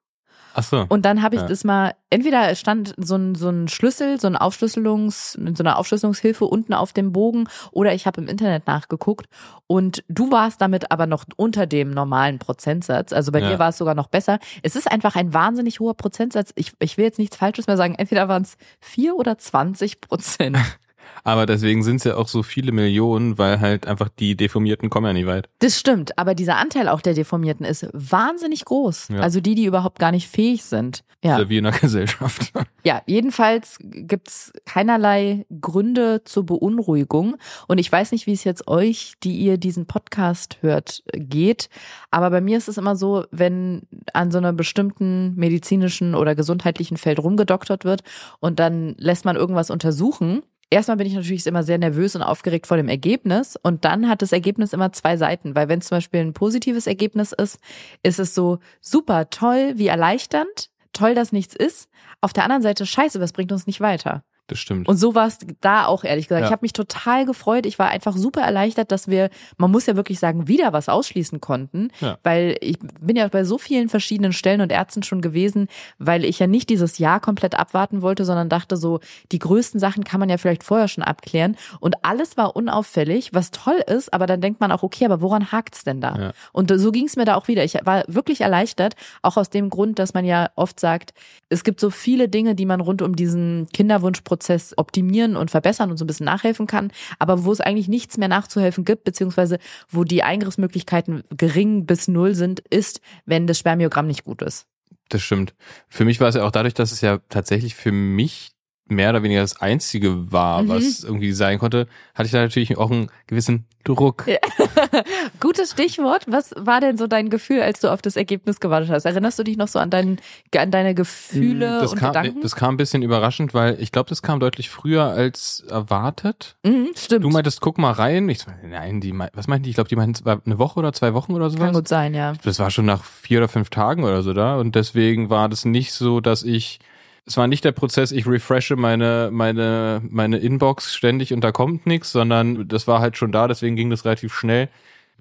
Ach 0.58 0.62
so. 0.64 0.86
Und 0.88 1.04
dann 1.04 1.22
habe 1.22 1.36
ich 1.36 1.42
Ja. 1.42 1.46
das 1.46 1.62
mal, 1.62 1.92
entweder 2.10 2.52
stand 2.56 2.94
so 2.96 3.14
ein, 3.14 3.34
so 3.36 3.48
ein 3.48 3.68
Schlüssel, 3.68 4.18
so 4.18 4.26
ein 4.26 4.34
Aufschlüsselungs, 4.36 5.32
so 5.34 5.62
eine 5.62 5.76
Aufschlüsselungshilfe 5.76 6.44
unten 6.44 6.74
auf 6.74 6.92
dem 6.92 7.12
Bogen 7.12 7.48
oder 7.70 7.94
ich 7.94 8.06
habe 8.06 8.20
im 8.20 8.26
Internet 8.26 8.66
nachgeguckt 8.66 9.26
und 9.68 10.02
du 10.08 10.32
warst 10.32 10.60
damit 10.60 10.90
aber 10.90 11.06
noch 11.06 11.24
unter 11.36 11.66
dem 11.66 11.90
normalen 11.90 12.38
Prozentsatz. 12.40 13.12
Also 13.12 13.30
bei 13.30 13.40
Ja. 13.40 13.50
dir 13.50 13.58
war 13.58 13.68
es 13.68 13.78
sogar 13.78 13.94
noch 13.94 14.08
besser. 14.08 14.38
Es 14.62 14.74
ist 14.74 14.90
einfach 14.90 15.14
ein 15.14 15.32
wahnsinnig 15.32 15.78
hoher 15.78 15.94
Prozentsatz. 15.94 16.52
Ich, 16.56 16.72
ich 16.80 16.96
will 16.96 17.04
jetzt 17.04 17.18
nichts 17.18 17.36
Falsches 17.36 17.66
mehr 17.68 17.76
sagen. 17.76 17.94
Entweder 17.94 18.28
waren 18.28 18.42
es 18.42 18.56
vier 18.80 19.14
oder 19.16 19.38
20 19.38 20.00
Prozent. 20.00 20.56
Aber 21.24 21.46
deswegen 21.46 21.82
sind 21.82 21.96
es 21.96 22.04
ja 22.04 22.16
auch 22.16 22.28
so 22.28 22.42
viele 22.42 22.72
Millionen, 22.72 23.38
weil 23.38 23.60
halt 23.60 23.86
einfach 23.86 24.08
die 24.08 24.36
Deformierten 24.36 24.90
kommen 24.90 25.06
ja 25.06 25.12
nie 25.12 25.26
weit. 25.26 25.48
Das 25.58 25.78
stimmt, 25.78 26.18
aber 26.18 26.34
dieser 26.34 26.56
Anteil 26.56 26.88
auch 26.88 27.00
der 27.00 27.14
Deformierten 27.14 27.66
ist 27.66 27.88
wahnsinnig 27.92 28.64
groß. 28.64 29.08
Ja. 29.08 29.20
Also 29.20 29.40
die, 29.40 29.54
die 29.54 29.64
überhaupt 29.64 29.98
gar 29.98 30.12
nicht 30.12 30.28
fähig 30.28 30.64
sind. 30.64 31.04
Ja. 31.22 31.38
Ja 31.40 31.48
wie 31.48 31.58
in 31.58 31.64
der 31.64 31.72
Gesellschaft. 31.72 32.52
Ja, 32.84 33.02
jedenfalls 33.06 33.76
gibt's 33.82 34.50
keinerlei 34.64 35.44
Gründe 35.60 36.22
zur 36.24 36.46
Beunruhigung. 36.46 37.36
Und 37.66 37.76
ich 37.76 37.90
weiß 37.92 38.12
nicht, 38.12 38.26
wie 38.26 38.32
es 38.32 38.44
jetzt 38.44 38.66
euch, 38.66 39.14
die 39.22 39.36
ihr 39.36 39.58
diesen 39.58 39.84
Podcast 39.84 40.56
hört, 40.62 41.02
geht. 41.12 41.68
Aber 42.10 42.30
bei 42.30 42.40
mir 42.40 42.56
ist 42.56 42.68
es 42.68 42.78
immer 42.78 42.96
so, 42.96 43.26
wenn 43.30 43.82
an 44.14 44.30
so 44.30 44.38
einem 44.38 44.56
bestimmten 44.56 45.34
medizinischen 45.34 46.14
oder 46.14 46.34
gesundheitlichen 46.34 46.96
Feld 46.96 47.18
rumgedoktert 47.18 47.84
wird 47.84 48.04
und 48.40 48.58
dann 48.58 48.94
lässt 48.96 49.26
man 49.26 49.36
irgendwas 49.36 49.70
untersuchen. 49.70 50.42
Erstmal 50.70 50.98
bin 50.98 51.06
ich 51.06 51.14
natürlich 51.14 51.46
immer 51.46 51.62
sehr 51.62 51.78
nervös 51.78 52.14
und 52.14 52.22
aufgeregt 52.22 52.66
vor 52.66 52.76
dem 52.76 52.88
Ergebnis 52.88 53.56
und 53.56 53.86
dann 53.86 54.06
hat 54.08 54.20
das 54.20 54.32
Ergebnis 54.32 54.74
immer 54.74 54.92
zwei 54.92 55.16
Seiten, 55.16 55.54
weil 55.54 55.68
wenn 55.68 55.78
es 55.78 55.86
zum 55.86 55.96
Beispiel 55.96 56.20
ein 56.20 56.34
positives 56.34 56.86
Ergebnis 56.86 57.32
ist, 57.32 57.58
ist 58.02 58.18
es 58.18 58.34
so 58.34 58.58
super 58.80 59.30
toll, 59.30 59.72
wie 59.76 59.86
erleichternd, 59.86 60.70
toll, 60.92 61.14
dass 61.14 61.32
nichts 61.32 61.54
ist. 61.54 61.88
Auf 62.20 62.34
der 62.34 62.44
anderen 62.44 62.62
Seite, 62.62 62.84
scheiße, 62.84 63.18
was 63.18 63.32
bringt 63.32 63.50
uns 63.50 63.66
nicht 63.66 63.80
weiter? 63.80 64.24
Das 64.48 64.58
stimmt. 64.58 64.88
Und 64.88 64.96
so 64.96 65.14
war 65.14 65.26
es 65.26 65.38
da 65.60 65.84
auch, 65.84 66.04
ehrlich 66.04 66.26
gesagt. 66.26 66.40
Ja. 66.40 66.46
Ich 66.46 66.52
habe 66.52 66.64
mich 66.64 66.72
total 66.72 67.26
gefreut. 67.26 67.66
Ich 67.66 67.78
war 67.78 67.90
einfach 67.90 68.16
super 68.16 68.40
erleichtert, 68.40 68.90
dass 68.90 69.06
wir, 69.06 69.28
man 69.58 69.70
muss 69.70 69.84
ja 69.84 69.94
wirklich 69.94 70.18
sagen, 70.18 70.48
wieder 70.48 70.72
was 70.72 70.88
ausschließen 70.88 71.40
konnten. 71.40 71.90
Ja. 72.00 72.18
Weil 72.22 72.56
ich 72.62 72.78
bin 72.78 73.16
ja 73.16 73.28
bei 73.28 73.44
so 73.44 73.58
vielen 73.58 73.90
verschiedenen 73.90 74.32
Stellen 74.32 74.62
und 74.62 74.72
Ärzten 74.72 75.02
schon 75.02 75.20
gewesen, 75.20 75.68
weil 75.98 76.24
ich 76.24 76.38
ja 76.38 76.46
nicht 76.46 76.70
dieses 76.70 76.96
Jahr 76.96 77.20
komplett 77.20 77.56
abwarten 77.56 78.00
wollte, 78.00 78.24
sondern 78.24 78.48
dachte 78.48 78.78
so, 78.78 79.00
die 79.32 79.38
größten 79.38 79.78
Sachen 79.78 80.02
kann 80.02 80.18
man 80.18 80.30
ja 80.30 80.38
vielleicht 80.38 80.64
vorher 80.64 80.88
schon 80.88 81.04
abklären. 81.04 81.54
Und 81.78 82.02
alles 82.02 82.38
war 82.38 82.56
unauffällig, 82.56 83.34
was 83.34 83.50
toll 83.50 83.82
ist, 83.86 84.14
aber 84.14 84.26
dann 84.26 84.40
denkt 84.40 84.60
man 84.60 84.72
auch, 84.72 84.82
okay, 84.82 85.04
aber 85.04 85.20
woran 85.20 85.52
hakt's 85.52 85.84
denn 85.84 86.00
da? 86.00 86.16
Ja. 86.18 86.32
Und 86.52 86.72
so 86.74 86.90
ging 86.90 87.04
es 87.04 87.16
mir 87.16 87.26
da 87.26 87.34
auch 87.34 87.48
wieder. 87.48 87.64
Ich 87.64 87.74
war 87.84 88.04
wirklich 88.08 88.40
erleichtert, 88.40 88.94
auch 89.20 89.36
aus 89.36 89.50
dem 89.50 89.68
Grund, 89.68 89.98
dass 89.98 90.14
man 90.14 90.24
ja 90.24 90.48
oft 90.56 90.80
sagt, 90.80 91.12
es 91.50 91.64
gibt 91.64 91.80
so 91.80 91.90
viele 91.90 92.30
Dinge, 92.30 92.54
die 92.54 92.66
man 92.66 92.80
rund 92.80 93.02
um 93.02 93.14
diesen 93.14 93.68
Kinderwunschprozess 93.74 94.37
optimieren 94.76 95.36
und 95.36 95.50
verbessern 95.50 95.90
und 95.90 95.96
so 95.96 96.04
ein 96.04 96.06
bisschen 96.06 96.26
nachhelfen 96.26 96.66
kann, 96.66 96.92
aber 97.18 97.44
wo 97.44 97.52
es 97.52 97.60
eigentlich 97.60 97.88
nichts 97.88 98.16
mehr 98.16 98.28
nachzuhelfen 98.28 98.84
gibt, 98.84 99.04
beziehungsweise 99.04 99.58
wo 99.88 100.04
die 100.04 100.22
Eingriffsmöglichkeiten 100.22 101.24
gering 101.36 101.86
bis 101.86 102.08
null 102.08 102.34
sind, 102.34 102.60
ist, 102.70 103.00
wenn 103.26 103.46
das 103.46 103.58
Spermiogramm 103.58 104.06
nicht 104.06 104.24
gut 104.24 104.42
ist. 104.42 104.66
Das 105.08 105.22
stimmt. 105.22 105.54
Für 105.88 106.04
mich 106.04 106.20
war 106.20 106.28
es 106.28 106.34
ja 106.34 106.44
auch 106.44 106.50
dadurch, 106.50 106.74
dass 106.74 106.92
es 106.92 107.00
ja 107.00 107.18
tatsächlich 107.28 107.74
für 107.74 107.92
mich 107.92 108.50
mehr 108.90 109.10
oder 109.10 109.22
weniger 109.22 109.40
das 109.42 109.60
einzige 109.60 110.32
war, 110.32 110.62
Mhm. 110.62 110.68
was 110.68 111.04
irgendwie 111.04 111.32
sein 111.32 111.58
konnte, 111.58 111.86
hatte 112.14 112.26
ich 112.26 112.32
da 112.32 112.40
natürlich 112.40 112.76
auch 112.78 112.90
einen 112.90 113.10
gewissen 113.26 113.64
Druck. 113.84 114.24
Ja. 114.26 114.36
Gutes 115.40 115.70
Stichwort. 115.72 116.24
Was 116.26 116.52
war 116.56 116.80
denn 116.80 116.96
so 116.98 117.06
dein 117.06 117.30
Gefühl, 117.30 117.62
als 117.62 117.80
du 117.80 117.88
auf 117.92 118.02
das 118.02 118.16
Ergebnis 118.16 118.60
gewartet 118.60 118.90
hast? 118.90 119.04
Erinnerst 119.06 119.38
du 119.38 119.44
dich 119.44 119.56
noch 119.56 119.68
so 119.68 119.78
an, 119.78 119.88
dein, 119.90 120.18
an 120.56 120.70
deine 120.70 120.94
Gefühle 120.94 121.80
das 121.80 121.92
und 121.92 121.98
kam, 121.98 122.12
Gedanken? 122.12 122.40
das 122.42 122.54
kam 122.56 122.74
ein 122.74 122.76
bisschen 122.76 123.02
überraschend, 123.02 123.54
weil 123.54 123.80
ich 123.80 123.92
glaube, 123.92 124.08
das 124.08 124.20
kam 124.22 124.40
deutlich 124.40 124.68
früher 124.68 125.04
als 125.04 125.64
erwartet. 125.70 126.56
mhm, 126.64 126.88
stimmt. 126.96 127.24
Du 127.24 127.30
meintest, 127.30 127.60
guck 127.60 127.78
mal 127.78 127.92
rein. 127.92 128.28
Ich 128.28 128.40
so, 128.40 128.50
nein, 128.68 129.00
die, 129.00 129.12
was 129.32 129.46
meinten 129.48 129.64
die? 129.64 129.70
Ich 129.70 129.76
glaube, 129.76 129.88
die 129.88 129.96
meinten, 129.96 130.14
es 130.16 130.24
war 130.24 130.40
eine 130.44 130.58
Woche 130.58 130.78
oder 130.78 130.92
zwei 130.92 131.14
Wochen 131.14 131.32
oder 131.32 131.48
sowas. 131.50 131.64
Kann 131.66 131.74
gut 131.74 131.88
sein, 131.88 132.14
ja. 132.14 132.34
Das 132.44 132.58
war 132.58 132.70
schon 132.70 132.84
nach 132.86 133.04
vier 133.04 133.38
oder 133.38 133.48
fünf 133.48 133.70
Tagen 133.70 134.04
oder 134.04 134.22
so 134.22 134.32
da. 134.34 134.56
Und 134.58 134.74
deswegen 134.74 135.30
war 135.30 135.48
das 135.48 135.64
nicht 135.64 135.92
so, 135.92 136.20
dass 136.20 136.42
ich, 136.42 136.80
es 137.28 137.36
war 137.36 137.46
nicht 137.46 137.64
der 137.64 137.72
Prozess, 137.72 138.10
ich 138.10 138.26
refreshe 138.26 138.74
meine, 138.76 139.28
meine, 139.30 140.00
meine 140.08 140.38
Inbox 140.38 140.94
ständig 140.94 141.32
und 141.34 141.42
da 141.42 141.52
kommt 141.52 141.86
nichts, 141.86 142.10
sondern 142.10 142.66
das 142.66 142.86
war 142.88 143.00
halt 143.00 143.16
schon 143.18 143.32
da, 143.32 143.46
deswegen 143.48 143.76
ging 143.76 143.90
das 143.90 144.04
relativ 144.04 144.34
schnell. 144.34 144.68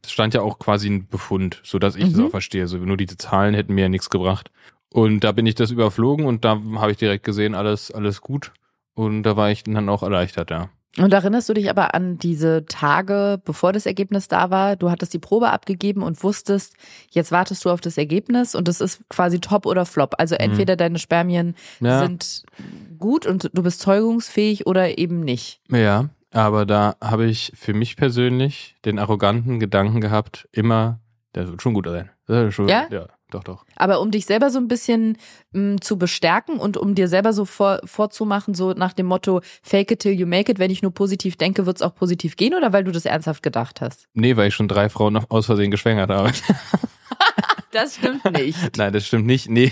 Es 0.01 0.11
stand 0.11 0.33
ja 0.33 0.41
auch 0.41 0.57
quasi 0.57 0.89
ein 0.89 1.07
Befund, 1.07 1.59
so 1.63 1.79
dass 1.79 1.95
ich 1.95 2.05
das 2.05 2.13
Mhm. 2.15 2.25
auch 2.27 2.29
verstehe. 2.31 2.67
So 2.67 2.77
nur 2.77 2.97
diese 2.97 3.17
Zahlen 3.17 3.53
hätten 3.53 3.73
mir 3.73 3.81
ja 3.81 3.89
nichts 3.89 4.09
gebracht. 4.09 4.51
Und 4.93 5.19
da 5.25 5.33
bin 5.33 5.45
ich 5.45 5.55
das 5.55 5.69
überflogen 5.71 6.25
und 6.25 6.45
da 6.45 6.61
habe 6.75 6.91
ich 6.91 6.97
direkt 6.97 7.25
gesehen, 7.25 7.55
alles, 7.55 7.91
alles 7.91 8.21
gut. 8.21 8.53
Und 8.93 9.23
da 9.23 9.35
war 9.35 9.51
ich 9.51 9.63
dann 9.63 9.89
auch 9.89 10.01
erleichtert, 10.03 10.49
ja. 10.49 10.69
Und 10.99 11.13
erinnerst 11.13 11.47
du 11.47 11.53
dich 11.53 11.69
aber 11.69 11.93
an 11.93 12.17
diese 12.17 12.65
Tage, 12.65 13.39
bevor 13.45 13.71
das 13.73 13.85
Ergebnis 13.85 14.27
da 14.27 14.49
war? 14.49 14.75
Du 14.75 14.89
hattest 14.89 15.13
die 15.13 15.19
Probe 15.19 15.51
abgegeben 15.51 16.01
und 16.01 16.23
wusstest, 16.23 16.73
jetzt 17.11 17.31
wartest 17.31 17.63
du 17.65 17.69
auf 17.69 17.81
das 17.81 17.97
Ergebnis 17.97 18.55
und 18.55 18.67
es 18.67 18.81
ist 18.81 19.01
quasi 19.09 19.39
top 19.39 19.65
oder 19.65 19.85
flop. 19.85 20.15
Also 20.17 20.35
entweder 20.35 20.75
deine 20.75 20.97
Spermien 20.99 21.55
Ja. 21.79 21.99
sind 21.99 22.43
gut 22.97 23.25
und 23.25 23.49
du 23.53 23.63
bist 23.63 23.81
zeugungsfähig 23.81 24.65
oder 24.65 24.97
eben 24.97 25.19
nicht. 25.19 25.61
Ja, 25.69 26.09
aber 26.31 26.65
da 26.65 26.95
habe 27.01 27.25
ich 27.25 27.51
für 27.55 27.73
mich 27.73 27.95
persönlich 27.95 28.75
den 28.85 28.97
arroganten 28.99 29.59
Gedanken 29.59 30.01
gehabt, 30.01 30.47
immer, 30.51 30.99
der 31.35 31.47
wird 31.47 31.61
schon 31.61 31.73
gut 31.73 31.85
sein. 31.87 32.09
Schon, 32.51 32.67
Ja? 32.67 32.87
Ja, 32.89 33.05
doch, 33.31 33.43
doch. 33.43 33.65
Aber 33.75 33.99
um 34.01 34.11
dich 34.11 34.25
selber 34.25 34.49
so 34.49 34.57
ein 34.59 34.67
bisschen 34.67 35.17
m, 35.53 35.81
zu 35.81 35.97
bestärken 35.97 36.57
und 36.59 36.77
um 36.77 36.95
dir 36.95 37.07
selber 37.07 37.33
so 37.33 37.45
vor, 37.45 37.79
vorzumachen, 37.83 38.53
so 38.53 38.71
nach 38.73 38.93
dem 38.93 39.05
Motto, 39.07 39.41
fake 39.63 39.91
it 39.91 39.99
till 39.99 40.13
you 40.13 40.25
make 40.25 40.51
it, 40.51 40.59
wenn 40.59 40.71
ich 40.71 40.81
nur 40.81 40.93
positiv 40.93 41.35
denke, 41.35 41.65
wird's 41.65 41.81
auch 41.81 41.93
positiv 41.95 42.35
gehen 42.37 42.53
oder 42.55 42.71
weil 42.73 42.83
du 42.83 42.91
das 42.91 43.05
ernsthaft 43.05 43.43
gedacht 43.43 43.81
hast? 43.81 44.07
Nee, 44.13 44.37
weil 44.37 44.47
ich 44.47 44.55
schon 44.55 44.67
drei 44.67 44.89
Frauen 44.89 45.13
noch 45.13 45.29
aus 45.29 45.45
Versehen 45.45 45.71
geschwängert 45.71 46.09
habe. 46.09 46.31
Das 47.71 47.95
stimmt 47.97 48.23
nicht. 48.31 48.77
Nein, 48.77 48.93
das 48.93 49.05
stimmt 49.05 49.25
nicht. 49.25 49.49
Nee. 49.49 49.71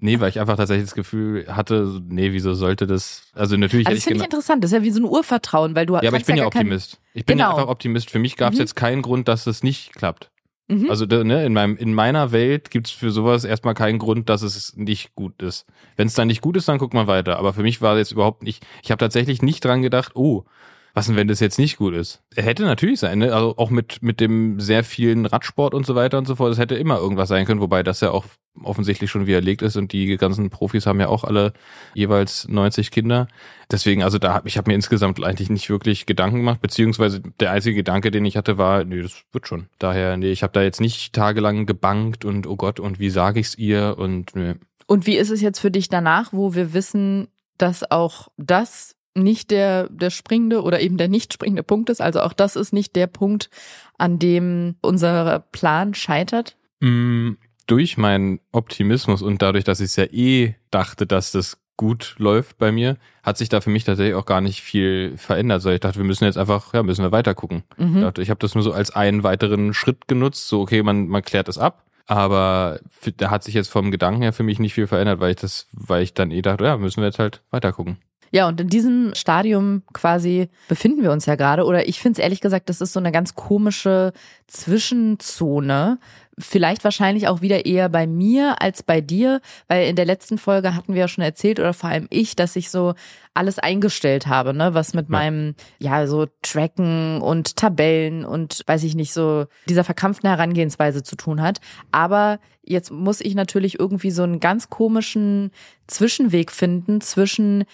nee, 0.00 0.20
weil 0.20 0.28
ich 0.28 0.38
einfach 0.38 0.56
tatsächlich 0.56 0.84
das 0.86 0.94
Gefühl 0.94 1.46
hatte, 1.48 2.00
nee, 2.06 2.32
wieso 2.32 2.52
sollte 2.54 2.86
das, 2.86 3.24
also 3.34 3.56
natürlich 3.56 3.86
Also 3.86 3.96
das 3.96 4.04
finde 4.04 4.18
ich 4.18 4.24
interessant. 4.24 4.62
Das 4.62 4.70
ist 4.72 4.76
ja 4.76 4.82
wie 4.82 4.90
so 4.90 5.00
ein 5.00 5.04
Urvertrauen, 5.06 5.74
weil 5.74 5.86
du 5.86 5.94
Ja, 5.94 6.02
aber 6.08 6.18
ich 6.18 6.26
bin 6.26 6.36
ja 6.36 6.46
Optimist. 6.46 7.00
Ich 7.14 7.24
bin 7.24 7.38
ja 7.38 7.46
Genau. 7.46 7.56
einfach 7.56 7.70
Optimist. 7.70 8.10
Für 8.10 8.18
mich 8.18 8.36
gab 8.36 8.52
es 8.52 8.58
Mhm. 8.58 8.62
jetzt 8.62 8.76
keinen 8.76 9.02
Grund, 9.02 9.26
dass 9.26 9.46
es 9.46 9.62
nicht 9.62 9.94
klappt. 9.94 10.30
Mhm. 10.68 10.90
Also 10.90 11.04
ne, 11.06 11.44
in, 11.44 11.52
meinem, 11.52 11.76
in 11.76 11.94
meiner 11.94 12.32
Welt 12.32 12.70
gibt's 12.70 12.90
für 12.90 13.10
sowas 13.10 13.44
erstmal 13.44 13.74
keinen 13.74 13.98
Grund, 13.98 14.28
dass 14.28 14.42
es 14.42 14.76
nicht 14.76 15.14
gut 15.14 15.42
ist. 15.42 15.66
Wenn 15.96 16.06
es 16.06 16.14
dann 16.14 16.28
nicht 16.28 16.40
gut 16.40 16.56
ist, 16.56 16.68
dann 16.68 16.78
guckt 16.78 16.94
man 16.94 17.06
weiter. 17.06 17.38
Aber 17.38 17.52
für 17.52 17.62
mich 17.62 17.82
war 17.82 17.96
jetzt 17.98 18.12
überhaupt 18.12 18.42
nicht, 18.42 18.64
ich 18.82 18.90
habe 18.90 18.98
tatsächlich 18.98 19.42
nicht 19.42 19.64
dran 19.64 19.82
gedacht, 19.82 20.12
oh, 20.14 20.44
was 20.94 21.06
denn, 21.06 21.16
wenn 21.16 21.28
das 21.28 21.40
jetzt 21.40 21.58
nicht 21.58 21.78
gut 21.78 21.94
ist? 21.94 22.22
Hätte 22.34 22.64
natürlich 22.64 23.00
sein, 23.00 23.18
ne? 23.18 23.34
Also 23.34 23.56
auch 23.56 23.70
mit, 23.70 24.02
mit 24.02 24.20
dem 24.20 24.60
sehr 24.60 24.84
vielen 24.84 25.24
Radsport 25.24 25.72
und 25.72 25.86
so 25.86 25.94
weiter 25.94 26.18
und 26.18 26.26
so 26.26 26.36
fort. 26.36 26.52
Es 26.52 26.58
hätte 26.58 26.74
immer 26.74 26.98
irgendwas 26.98 27.28
sein 27.28 27.46
können, 27.46 27.60
wobei 27.60 27.82
das 27.82 28.00
ja 28.00 28.10
auch 28.10 28.26
offensichtlich 28.62 29.10
schon 29.10 29.26
widerlegt 29.26 29.62
ist 29.62 29.76
und 29.76 29.92
die 29.92 30.16
ganzen 30.18 30.50
Profis 30.50 30.86
haben 30.86 31.00
ja 31.00 31.08
auch 31.08 31.24
alle 31.24 31.54
jeweils 31.94 32.46
90 32.48 32.90
Kinder. 32.90 33.28
Deswegen, 33.70 34.02
also 34.02 34.18
da 34.18 34.34
hab 34.34 34.46
ich 34.46 34.58
habe 34.58 34.70
mir 34.70 34.74
insgesamt 34.74 35.22
eigentlich 35.24 35.48
nicht 35.48 35.70
wirklich 35.70 36.04
Gedanken 36.04 36.38
gemacht, 36.38 36.60
beziehungsweise 36.60 37.22
der 37.40 37.52
einzige 37.52 37.76
Gedanke, 37.76 38.10
den 38.10 38.26
ich 38.26 38.36
hatte, 38.36 38.58
war, 38.58 38.84
nee, 38.84 39.00
das 39.00 39.24
wird 39.32 39.48
schon. 39.48 39.68
Daher, 39.78 40.18
nee, 40.18 40.30
ich 40.30 40.42
habe 40.42 40.52
da 40.52 40.62
jetzt 40.62 40.80
nicht 40.80 41.14
tagelang 41.14 41.64
gebankt 41.64 42.26
und 42.26 42.46
oh 42.46 42.56
Gott, 42.56 42.80
und 42.80 42.98
wie 42.98 43.10
sage 43.10 43.40
ich's 43.40 43.56
ihr 43.56 43.96
und 43.98 44.36
nee. 44.36 44.54
Und 44.86 45.06
wie 45.06 45.16
ist 45.16 45.30
es 45.30 45.40
jetzt 45.40 45.58
für 45.58 45.70
dich 45.70 45.88
danach, 45.88 46.32
wo 46.32 46.54
wir 46.54 46.74
wissen, 46.74 47.28
dass 47.56 47.90
auch 47.90 48.28
das 48.36 48.96
nicht 49.14 49.50
der, 49.50 49.88
der 49.88 50.10
springende 50.10 50.62
oder 50.62 50.80
eben 50.80 50.96
der 50.96 51.08
nicht 51.08 51.32
springende 51.32 51.62
Punkt 51.62 51.90
ist? 51.90 52.00
Also 52.00 52.20
auch 52.20 52.32
das 52.32 52.56
ist 52.56 52.72
nicht 52.72 52.96
der 52.96 53.06
Punkt, 53.06 53.50
an 53.98 54.18
dem 54.18 54.76
unser 54.80 55.40
Plan 55.52 55.94
scheitert? 55.94 56.56
Mm, 56.80 57.32
durch 57.66 57.96
meinen 57.96 58.40
Optimismus 58.52 59.22
und 59.22 59.42
dadurch, 59.42 59.64
dass 59.64 59.80
ich 59.80 59.94
ja 59.96 60.04
eh 60.04 60.54
dachte, 60.70 61.06
dass 61.06 61.32
das 61.32 61.62
gut 61.76 62.14
läuft 62.18 62.58
bei 62.58 62.70
mir, 62.70 62.96
hat 63.22 63.38
sich 63.38 63.48
da 63.48 63.60
für 63.60 63.70
mich 63.70 63.84
tatsächlich 63.84 64.14
auch 64.14 64.26
gar 64.26 64.40
nicht 64.40 64.62
viel 64.62 65.14
verändert. 65.16 65.64
Weil 65.64 65.74
ich 65.74 65.80
dachte, 65.80 65.98
wir 65.98 66.04
müssen 66.04 66.24
jetzt 66.24 66.38
einfach, 66.38 66.74
ja, 66.74 66.82
müssen 66.82 67.02
wir 67.02 67.12
weiter 67.12 67.34
gucken. 67.34 67.64
Mhm. 67.76 67.96
Ich 67.96 68.02
dachte, 68.02 68.22
Ich 68.22 68.30
habe 68.30 68.38
das 68.38 68.54
nur 68.54 68.62
so 68.62 68.72
als 68.72 68.90
einen 68.90 69.24
weiteren 69.24 69.74
Schritt 69.74 70.06
genutzt. 70.06 70.48
So, 70.48 70.60
okay, 70.60 70.82
man, 70.82 71.08
man 71.08 71.22
klärt 71.22 71.48
das 71.48 71.58
ab. 71.58 71.84
Aber 72.06 72.80
da 73.16 73.30
hat 73.30 73.44
sich 73.44 73.54
jetzt 73.54 73.70
vom 73.70 73.90
Gedanken 73.90 74.22
her 74.22 74.32
für 74.32 74.42
mich 74.42 74.58
nicht 74.58 74.74
viel 74.74 74.86
verändert, 74.86 75.20
weil 75.20 75.30
ich 75.30 75.36
das, 75.36 75.68
weil 75.72 76.02
ich 76.02 76.14
dann 76.14 76.30
eh 76.30 76.42
dachte, 76.42 76.64
ja, 76.64 76.76
müssen 76.76 77.00
wir 77.00 77.06
jetzt 77.06 77.18
halt 77.18 77.42
weiter 77.50 77.72
gucken. 77.72 77.98
Ja, 78.34 78.48
und 78.48 78.60
in 78.60 78.68
diesem 78.68 79.14
Stadium 79.14 79.82
quasi 79.92 80.48
befinden 80.66 81.02
wir 81.02 81.12
uns 81.12 81.26
ja 81.26 81.34
gerade. 81.36 81.64
Oder 81.64 81.86
ich 81.86 82.00
finde 82.00 82.18
es 82.18 82.24
ehrlich 82.24 82.40
gesagt, 82.40 82.68
das 82.70 82.80
ist 82.80 82.94
so 82.94 82.98
eine 82.98 83.12
ganz 83.12 83.34
komische 83.34 84.12
Zwischenzone. 84.46 85.98
Vielleicht 86.38 86.82
wahrscheinlich 86.82 87.28
auch 87.28 87.42
wieder 87.42 87.66
eher 87.66 87.90
bei 87.90 88.06
mir 88.06 88.62
als 88.62 88.82
bei 88.82 89.02
dir, 89.02 89.42
weil 89.68 89.86
in 89.86 89.96
der 89.96 90.06
letzten 90.06 90.38
Folge 90.38 90.74
hatten 90.74 90.94
wir 90.94 91.00
ja 91.02 91.08
schon 91.08 91.22
erzählt, 91.22 91.60
oder 91.60 91.74
vor 91.74 91.90
allem 91.90 92.06
ich, 92.08 92.34
dass 92.34 92.56
ich 92.56 92.70
so 92.70 92.94
alles 93.34 93.58
eingestellt 93.58 94.26
habe, 94.26 94.54
ne, 94.54 94.72
was 94.72 94.94
mit 94.94 95.08
Ja. 95.10 95.12
meinem, 95.18 95.54
ja, 95.78 96.06
so 96.06 96.26
Tracken 96.40 97.20
und 97.20 97.56
Tabellen 97.56 98.24
und 98.24 98.62
weiß 98.66 98.82
ich 98.84 98.94
nicht, 98.94 99.12
so 99.12 99.44
dieser 99.68 99.84
verkrampften 99.84 100.28
Herangehensweise 100.30 101.02
zu 101.02 101.16
tun 101.16 101.42
hat. 101.42 101.60
Aber 101.92 102.38
jetzt 102.62 102.90
muss 102.90 103.20
ich 103.20 103.34
natürlich 103.34 103.78
irgendwie 103.78 104.10
so 104.10 104.22
einen 104.22 104.40
ganz 104.40 104.70
komischen 104.70 105.50
Zwischenweg 105.86 106.50
finden 106.50 107.02
zwischen 107.02 107.64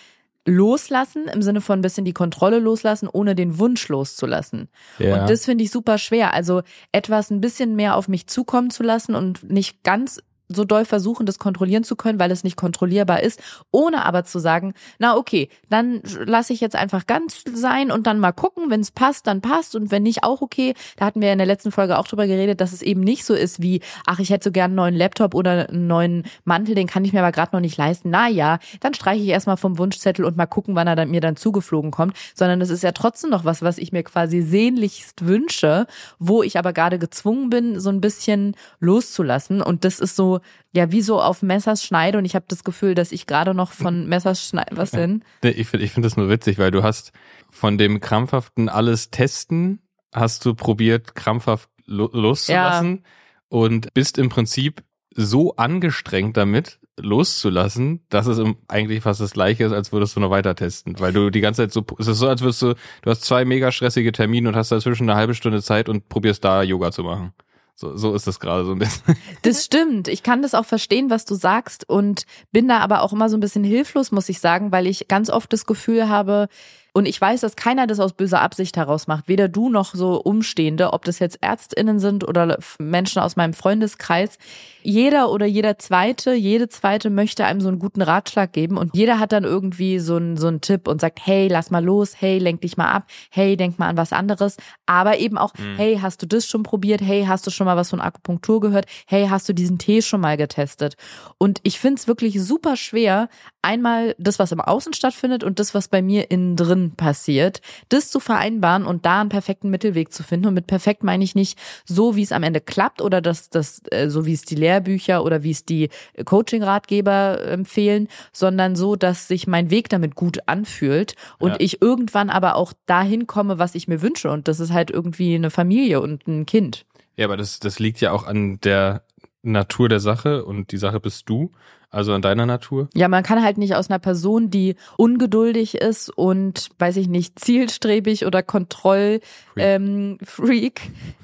loslassen, 0.46 1.26
im 1.32 1.42
Sinne 1.42 1.60
von 1.60 1.78
ein 1.78 1.82
bisschen 1.82 2.04
die 2.04 2.14
Kontrolle 2.14 2.58
loslassen, 2.58 3.08
ohne 3.10 3.34
den 3.34 3.58
Wunsch 3.58 3.88
loszulassen. 3.88 4.68
Ja. 4.98 5.20
Und 5.20 5.30
das 5.30 5.44
finde 5.44 5.64
ich 5.64 5.70
super 5.70 5.98
schwer. 5.98 6.32
Also 6.32 6.62
etwas 6.92 7.30
ein 7.30 7.40
bisschen 7.40 7.76
mehr 7.76 7.96
auf 7.96 8.08
mich 8.08 8.26
zukommen 8.26 8.70
zu 8.70 8.82
lassen 8.82 9.14
und 9.14 9.50
nicht 9.50 9.82
ganz 9.82 10.20
so 10.48 10.64
doll 10.64 10.84
versuchen, 10.84 11.26
das 11.26 11.38
kontrollieren 11.38 11.84
zu 11.84 11.96
können, 11.96 12.18
weil 12.18 12.30
es 12.30 12.44
nicht 12.44 12.56
kontrollierbar 12.56 13.22
ist, 13.22 13.40
ohne 13.70 14.04
aber 14.04 14.24
zu 14.24 14.38
sagen, 14.38 14.74
na 14.98 15.16
okay, 15.16 15.48
dann 15.68 16.02
lasse 16.24 16.52
ich 16.52 16.60
jetzt 16.60 16.76
einfach 16.76 17.06
ganz 17.06 17.42
sein 17.52 17.90
und 17.90 18.06
dann 18.06 18.18
mal 18.18 18.32
gucken, 18.32 18.70
wenn 18.70 18.80
es 18.80 18.90
passt, 18.90 19.26
dann 19.26 19.40
passt 19.40 19.74
und 19.74 19.90
wenn 19.90 20.02
nicht, 20.02 20.24
auch 20.24 20.40
okay. 20.40 20.74
Da 20.96 21.04
hatten 21.04 21.20
wir 21.20 21.32
in 21.32 21.38
der 21.38 21.46
letzten 21.46 21.70
Folge 21.70 21.98
auch 21.98 22.08
drüber 22.08 22.26
geredet, 22.26 22.60
dass 22.60 22.72
es 22.72 22.82
eben 22.82 23.00
nicht 23.00 23.24
so 23.24 23.34
ist 23.34 23.62
wie, 23.62 23.80
ach, 24.06 24.18
ich 24.18 24.30
hätte 24.30 24.44
so 24.44 24.52
gern 24.52 24.70
einen 24.70 24.76
neuen 24.76 24.94
Laptop 24.94 25.34
oder 25.34 25.68
einen 25.68 25.86
neuen 25.86 26.24
Mantel, 26.44 26.74
den 26.74 26.86
kann 26.86 27.04
ich 27.04 27.12
mir 27.12 27.20
aber 27.20 27.32
gerade 27.32 27.54
noch 27.54 27.60
nicht 27.60 27.76
leisten. 27.76 28.10
Na 28.10 28.28
ja, 28.28 28.58
dann 28.80 28.94
streiche 28.94 29.22
ich 29.22 29.28
erstmal 29.28 29.56
vom 29.56 29.78
Wunschzettel 29.78 30.24
und 30.24 30.36
mal 30.36 30.46
gucken, 30.46 30.74
wann 30.74 30.86
er 30.86 30.96
dann, 30.96 31.10
mir 31.10 31.20
dann 31.20 31.36
zugeflogen 31.36 31.90
kommt, 31.90 32.16
sondern 32.34 32.60
es 32.60 32.70
ist 32.70 32.82
ja 32.82 32.92
trotzdem 32.92 33.30
noch 33.30 33.44
was, 33.44 33.62
was 33.62 33.78
ich 33.78 33.92
mir 33.92 34.02
quasi 34.02 34.40
sehnlichst 34.42 35.26
wünsche, 35.26 35.86
wo 36.18 36.42
ich 36.42 36.58
aber 36.58 36.72
gerade 36.72 36.98
gezwungen 36.98 37.50
bin, 37.50 37.80
so 37.80 37.90
ein 37.90 38.00
bisschen 38.00 38.56
loszulassen 38.80 39.62
und 39.62 39.84
das 39.84 40.00
ist 40.00 40.16
so 40.16 40.37
ja, 40.72 40.90
wie 40.92 41.02
so 41.02 41.20
auf 41.20 41.42
Messers 41.42 41.84
Schneide 41.84 42.18
und 42.18 42.24
ich 42.24 42.34
habe 42.34 42.46
das 42.48 42.64
Gefühl, 42.64 42.94
dass 42.94 43.12
ich 43.12 43.26
gerade 43.26 43.54
noch 43.54 43.72
von 43.72 44.06
Messers 44.08 44.46
Schneide, 44.46 44.76
was 44.76 44.90
denn? 44.90 45.24
Ich 45.42 45.68
finde 45.68 45.84
ich 45.84 45.92
find 45.92 46.04
das 46.04 46.16
nur 46.16 46.28
witzig, 46.28 46.58
weil 46.58 46.70
du 46.70 46.82
hast 46.82 47.12
von 47.50 47.78
dem 47.78 48.00
krampfhaften 48.00 48.68
alles 48.68 49.10
testen, 49.10 49.80
hast 50.12 50.44
du 50.44 50.54
probiert, 50.54 51.14
krampfhaft 51.14 51.68
lo 51.86 52.10
loszulassen 52.12 53.04
und 53.48 53.92
bist 53.94 54.18
im 54.18 54.28
Prinzip 54.28 54.82
so 55.14 55.56
angestrengt 55.56 56.36
damit, 56.36 56.78
loszulassen, 57.00 58.00
dass 58.08 58.26
es 58.26 58.40
eigentlich 58.68 59.02
fast 59.02 59.20
das 59.20 59.32
gleiche 59.32 59.64
ist, 59.64 59.72
als 59.72 59.92
würdest 59.92 60.16
du 60.16 60.20
noch 60.20 60.30
weiter 60.30 60.54
testen. 60.54 60.98
Weil 60.98 61.12
du 61.12 61.30
die 61.30 61.40
ganze 61.40 61.62
Zeit 61.62 61.72
so, 61.72 61.84
es 61.98 62.06
ist 62.06 62.18
so, 62.18 62.28
als 62.28 62.40
würdest 62.40 62.62
du, 62.62 62.74
du 63.02 63.10
hast 63.10 63.24
zwei 63.24 63.44
mega 63.44 63.72
stressige 63.72 64.12
Termine 64.12 64.48
und 64.48 64.56
hast 64.56 64.72
dazwischen 64.72 65.08
eine 65.08 65.18
halbe 65.18 65.34
Stunde 65.34 65.62
Zeit 65.62 65.88
und 65.88 66.08
probierst 66.08 66.44
da 66.44 66.62
Yoga 66.62 66.92
zu 66.92 67.02
machen. 67.04 67.32
So, 67.80 67.96
so 67.96 68.12
ist 68.12 68.26
das 68.26 68.40
gerade 68.40 68.64
so 68.64 68.72
ein 68.72 68.80
bisschen. 68.80 69.16
Das 69.42 69.64
stimmt. 69.64 70.08
Ich 70.08 70.24
kann 70.24 70.42
das 70.42 70.52
auch 70.56 70.64
verstehen, 70.64 71.10
was 71.10 71.24
du 71.24 71.36
sagst 71.36 71.88
und 71.88 72.26
bin 72.50 72.66
da 72.66 72.78
aber 72.78 73.02
auch 73.02 73.12
immer 73.12 73.28
so 73.28 73.36
ein 73.36 73.40
bisschen 73.40 73.62
hilflos, 73.62 74.10
muss 74.10 74.28
ich 74.28 74.40
sagen, 74.40 74.72
weil 74.72 74.88
ich 74.88 75.06
ganz 75.06 75.30
oft 75.30 75.52
das 75.52 75.64
Gefühl 75.64 76.08
habe, 76.08 76.48
und 76.98 77.06
ich 77.06 77.20
weiß, 77.20 77.42
dass 77.42 77.54
keiner 77.54 77.86
das 77.86 78.00
aus 78.00 78.12
böser 78.12 78.42
Absicht 78.42 78.76
heraus 78.76 79.06
macht. 79.06 79.28
Weder 79.28 79.46
du 79.46 79.68
noch 79.68 79.94
so 79.94 80.20
Umstehende, 80.20 80.92
ob 80.92 81.04
das 81.04 81.20
jetzt 81.20 81.38
ÄrztInnen 81.40 82.00
sind 82.00 82.26
oder 82.26 82.58
Menschen 82.80 83.22
aus 83.22 83.36
meinem 83.36 83.52
Freundeskreis. 83.52 84.36
Jeder 84.82 85.30
oder 85.30 85.46
jeder 85.46 85.78
Zweite, 85.78 86.34
jede 86.34 86.68
Zweite 86.68 87.08
möchte 87.08 87.44
einem 87.44 87.60
so 87.60 87.68
einen 87.68 87.78
guten 87.78 88.02
Ratschlag 88.02 88.52
geben 88.52 88.76
und 88.76 88.96
jeder 88.96 89.20
hat 89.20 89.30
dann 89.30 89.44
irgendwie 89.44 90.00
so 90.00 90.16
einen, 90.16 90.36
so 90.36 90.48
einen 90.48 90.60
Tipp 90.60 90.88
und 90.88 91.00
sagt, 91.00 91.24
hey, 91.24 91.46
lass 91.46 91.70
mal 91.70 91.84
los, 91.84 92.20
hey, 92.20 92.38
lenk 92.38 92.62
dich 92.62 92.76
mal 92.76 92.90
ab, 92.90 93.06
hey, 93.30 93.56
denk 93.56 93.78
mal 93.78 93.86
an 93.86 93.96
was 93.96 94.12
anderes. 94.12 94.56
Aber 94.86 95.18
eben 95.18 95.38
auch, 95.38 95.54
mhm. 95.54 95.76
hey, 95.76 96.00
hast 96.02 96.22
du 96.22 96.26
das 96.26 96.46
schon 96.46 96.64
probiert? 96.64 97.00
Hey, 97.00 97.26
hast 97.28 97.46
du 97.46 97.52
schon 97.52 97.66
mal 97.66 97.76
was 97.76 97.90
von 97.90 98.00
Akupunktur 98.00 98.58
gehört? 98.58 98.86
Hey, 99.06 99.28
hast 99.28 99.48
du 99.48 99.52
diesen 99.52 99.78
Tee 99.78 100.02
schon 100.02 100.20
mal 100.20 100.36
getestet? 100.36 100.96
Und 101.38 101.60
ich 101.62 101.78
finde 101.78 102.00
es 102.00 102.08
wirklich 102.08 102.42
super 102.42 102.76
schwer, 102.76 103.28
einmal 103.62 104.14
das, 104.18 104.38
was 104.38 104.52
im 104.52 104.60
Außen 104.60 104.92
stattfindet 104.92 105.42
und 105.42 105.58
das, 105.58 105.74
was 105.74 105.88
bei 105.88 106.00
mir 106.00 106.30
innen 106.30 106.56
drin 106.56 106.92
passiert, 106.96 107.60
das 107.88 108.10
zu 108.10 108.20
vereinbaren 108.20 108.86
und 108.86 109.04
da 109.04 109.20
einen 109.20 109.28
perfekten 109.28 109.70
Mittelweg 109.70 110.12
zu 110.12 110.22
finden. 110.22 110.46
Und 110.46 110.54
mit 110.54 110.66
perfekt 110.66 111.02
meine 111.02 111.24
ich 111.24 111.34
nicht 111.34 111.58
so, 111.84 112.16
wie 112.16 112.22
es 112.22 112.32
am 112.32 112.42
Ende 112.42 112.60
klappt 112.60 113.02
oder 113.02 113.20
das, 113.20 113.50
das, 113.50 113.82
äh, 113.90 114.08
so 114.08 114.26
wie 114.26 114.32
es 114.32 114.42
die 114.42 114.54
Lehrbücher 114.54 115.24
oder 115.24 115.42
wie 115.42 115.50
es 115.50 115.64
die 115.64 115.88
Coaching-Ratgeber 116.24 117.44
empfehlen, 117.44 118.08
sondern 118.32 118.76
so, 118.76 118.96
dass 118.96 119.28
sich 119.28 119.46
mein 119.46 119.70
Weg 119.70 119.88
damit 119.88 120.14
gut 120.14 120.38
anfühlt 120.46 121.14
und 121.38 121.50
ja. 121.50 121.56
ich 121.58 121.82
irgendwann 121.82 122.30
aber 122.30 122.56
auch 122.56 122.72
dahin 122.86 123.26
komme, 123.26 123.58
was 123.58 123.74
ich 123.74 123.88
mir 123.88 124.02
wünsche. 124.02 124.30
Und 124.30 124.48
das 124.48 124.60
ist 124.60 124.72
halt 124.72 124.90
irgendwie 124.90 125.34
eine 125.34 125.50
Familie 125.50 126.00
und 126.00 126.26
ein 126.28 126.46
Kind. 126.46 126.86
Ja, 127.16 127.24
aber 127.24 127.36
das, 127.36 127.58
das 127.58 127.80
liegt 127.80 128.00
ja 128.00 128.12
auch 128.12 128.24
an 128.24 128.60
der 128.60 129.02
Natur 129.42 129.88
der 129.88 130.00
Sache 130.00 130.44
und 130.44 130.72
die 130.72 130.78
Sache 130.78 131.00
bist 131.00 131.28
du. 131.28 131.52
Also 131.90 132.12
an 132.12 132.20
deiner 132.20 132.44
Natur? 132.44 132.90
Ja, 132.94 133.08
man 133.08 133.22
kann 133.22 133.42
halt 133.42 133.56
nicht 133.56 133.74
aus 133.74 133.88
einer 133.88 133.98
Person, 133.98 134.50
die 134.50 134.76
ungeduldig 134.98 135.76
ist 135.76 136.10
und, 136.10 136.68
weiß 136.78 136.98
ich 136.98 137.08
nicht, 137.08 137.38
zielstrebig 137.38 138.26
oder 138.26 138.42
Kontrollfreak, 138.42 139.22
ähm, 139.56 140.18
Freak, 140.22 140.82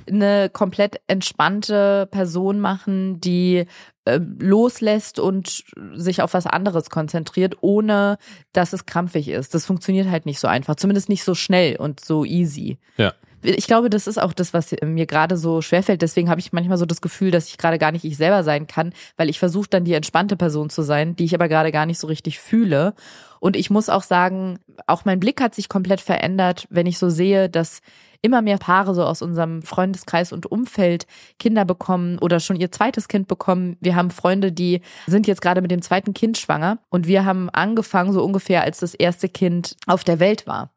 eine 0.09 0.49
komplett 0.49 1.03
entspannte 1.07 2.09
Person 2.11 2.61
machen, 2.61 3.21
die 3.21 3.67
äh, 4.07 4.19
loslässt 4.39 5.19
und 5.19 5.65
sich 5.97 6.23
auf 6.23 6.33
was 6.33 6.47
anderes 6.47 6.89
konzentriert, 6.89 7.59
ohne 7.61 8.17
dass 8.55 8.73
es 8.73 8.87
krampfig 8.87 9.29
ist. 9.29 9.55
Das 9.55 9.67
funktioniert 9.67 10.09
halt 10.09 10.25
nicht 10.25 10.41
so 10.41 10.49
einfach, 10.49 10.77
zumindest 10.77 11.11
nicht 11.11 11.25
so 11.25 11.35
schnell 11.35 11.77
und 11.77 12.01
so 12.01 12.25
easy. 12.25 12.79
Ja 12.97 13.13
ich 13.45 13.67
glaube, 13.67 13.91
das 13.91 14.07
ist 14.07 14.21
auch 14.21 14.33
das, 14.33 14.55
was 14.55 14.75
mir 14.83 15.07
gerade 15.07 15.37
so 15.37 15.61
schwerfällt. 15.61 16.03
Deswegen 16.03 16.31
habe 16.31 16.41
ich 16.41 16.53
manchmal 16.53 16.79
so 16.79 16.87
das 16.87 17.01
Gefühl, 17.01 17.31
dass 17.31 17.49
ich 17.49 17.59
gerade 17.59 17.79
gar 17.79 17.93
nicht 17.93 18.05
ich 18.05 18.17
selber 18.17 18.43
sein 18.43 18.67
kann, 18.67 18.93
weil 19.17 19.29
ich 19.29 19.39
versuche 19.39 19.69
dann 19.69 19.85
die 19.85 19.95
entspannte 19.95 20.37
Person 20.37 20.71
zu 20.71 20.83
sein, 20.83 21.15
die 21.17 21.25
ich 21.25 21.35
aber 21.35 21.49
gerade 21.49 21.71
gar 21.71 21.87
nicht 21.87 21.99
so 21.99 22.07
richtig 22.07 22.39
fühle. 22.39 22.95
Und 23.41 23.57
ich 23.57 23.71
muss 23.71 23.91
auch 23.91 24.03
sagen, 24.03 24.59
auch 24.87 25.05
mein 25.05 25.21
Blick 25.21 25.41
hat 25.41 25.55
sich 25.55 25.69
komplett 25.69 26.01
verändert, 26.01 26.67
wenn 26.71 26.87
ich 26.87 26.99
so 26.99 27.11
sehe, 27.11 27.51
dass 27.51 27.81
immer 28.23 28.41
mehr 28.41 28.57
Paare 28.57 28.95
so 28.95 29.05
aus 29.05 29.21
unserem 29.21 29.61
Freundeskreis 29.61 30.33
und 30.33 30.47
Umfeld 30.47 31.07
Kinder 31.39 31.67
bekommen 31.67 32.19
oder 32.19 32.41
schon 32.41 32.57
ihr 32.57 32.73
zweites 32.73 33.07
Kind 33.07 33.29
bekommen. 33.29 33.77
Wir 33.81 33.97
haben 33.97 34.11
Freunde, 34.11 34.51
die 34.51 34.81
sind 35.07 35.27
jetzt 35.27 35.43
gerade 35.43 35.61
mit 35.61 35.71
dem 35.71 35.83
zweiten 35.83 36.15
Kind 36.15 36.39
schwanger 36.39 36.79
und 36.89 37.07
wir 37.07 37.27
haben 37.27 37.51
angefangen 37.51 38.15
so 38.15 38.25
ungefähr, 38.25 38.63
als 38.63 38.79
das 38.81 38.95
erste 38.95 39.29
Kind 39.29 39.77
auf 39.87 40.05
der 40.05 40.21
Welt 40.21 40.47
war 40.47 40.74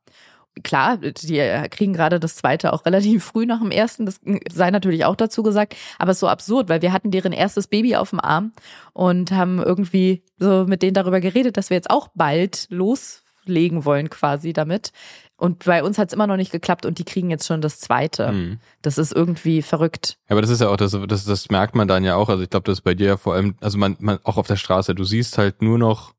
klar, 0.64 0.98
die 0.98 1.38
kriegen 1.70 1.94
gerade 1.94 2.20
das 2.20 2.36
zweite 2.36 2.74
auch 2.74 2.86
relativ 2.86 3.24
früh 3.24 3.46
nach 3.46 3.60
dem 3.60 3.72
ersten, 3.72 4.06
das 4.06 4.20
sei 4.52 4.72
natürlich 4.72 5.06
auch 5.06 5.16
dazu 5.16 5.44
gesagt, 5.44 5.76
aber 6.00 6.12
es 6.12 6.18
ist 6.18 6.22
so 6.22 6.28
absurd, 6.28 6.70
weil 6.70 6.82
wir 6.82 6.94
hatten 6.94 7.12
deren 7.12 7.34
erstes 7.34 7.68
Baby 7.68 7.96
auf 7.96 8.12
dem 8.12 8.20
Arm 8.20 8.54
und 8.94 9.32
haben 9.32 9.62
irgendwie 9.62 10.24
so 10.38 10.66
mit 10.68 10.82
denen 10.82 10.94
darüber 10.94 11.20
geredet, 11.20 11.58
dass 11.58 11.70
wir 11.70 11.76
jetzt 11.76 11.90
auch 11.90 12.10
bald 12.16 12.68
loslegen 12.70 13.86
wollen 13.86 14.10
quasi 14.10 14.54
damit. 14.54 14.92
Und 15.40 15.66
bei 15.66 15.84
uns 15.84 16.00
hat 16.00 16.08
es 16.08 16.14
immer 16.14 16.26
noch 16.26 16.36
nicht 16.36 16.52
geklappt 16.52 16.86
und 16.86 16.98
die 16.98 17.06
kriegen 17.06 17.30
jetzt 17.30 17.46
schon 17.46 17.62
das 17.62 17.80
zweite. 17.80 18.32
Mhm. 18.32 18.60
Das 18.82 18.98
ist 18.98 19.14
irgendwie 19.14 19.62
verrückt. 19.62 20.18
Ja, 20.28 20.34
aber 20.34 20.42
das 20.42 20.50
ist 20.50 20.62
ja 20.62 20.70
auch, 20.70 20.78
das, 20.78 20.98
das, 21.08 21.26
das 21.26 21.50
merkt 21.50 21.76
man 21.76 21.88
dann 21.88 22.04
ja 22.04 22.16
auch. 22.16 22.30
Also 22.30 22.42
ich 22.42 22.50
glaube, 22.50 22.64
das 22.64 22.80
ist 22.80 22.84
bei 22.84 22.96
dir 22.96 23.08
ja 23.08 23.18
vor 23.18 23.36
allem, 23.36 23.56
also 23.62 23.78
man, 23.78 23.96
man 24.00 24.18
auch 24.24 24.38
auf 24.38 24.48
der 24.48 24.56
Straße, 24.56 24.96
du 24.96 25.04
siehst 25.04 25.38
halt 25.38 25.62
nur 25.62 25.78
noch 25.78 26.14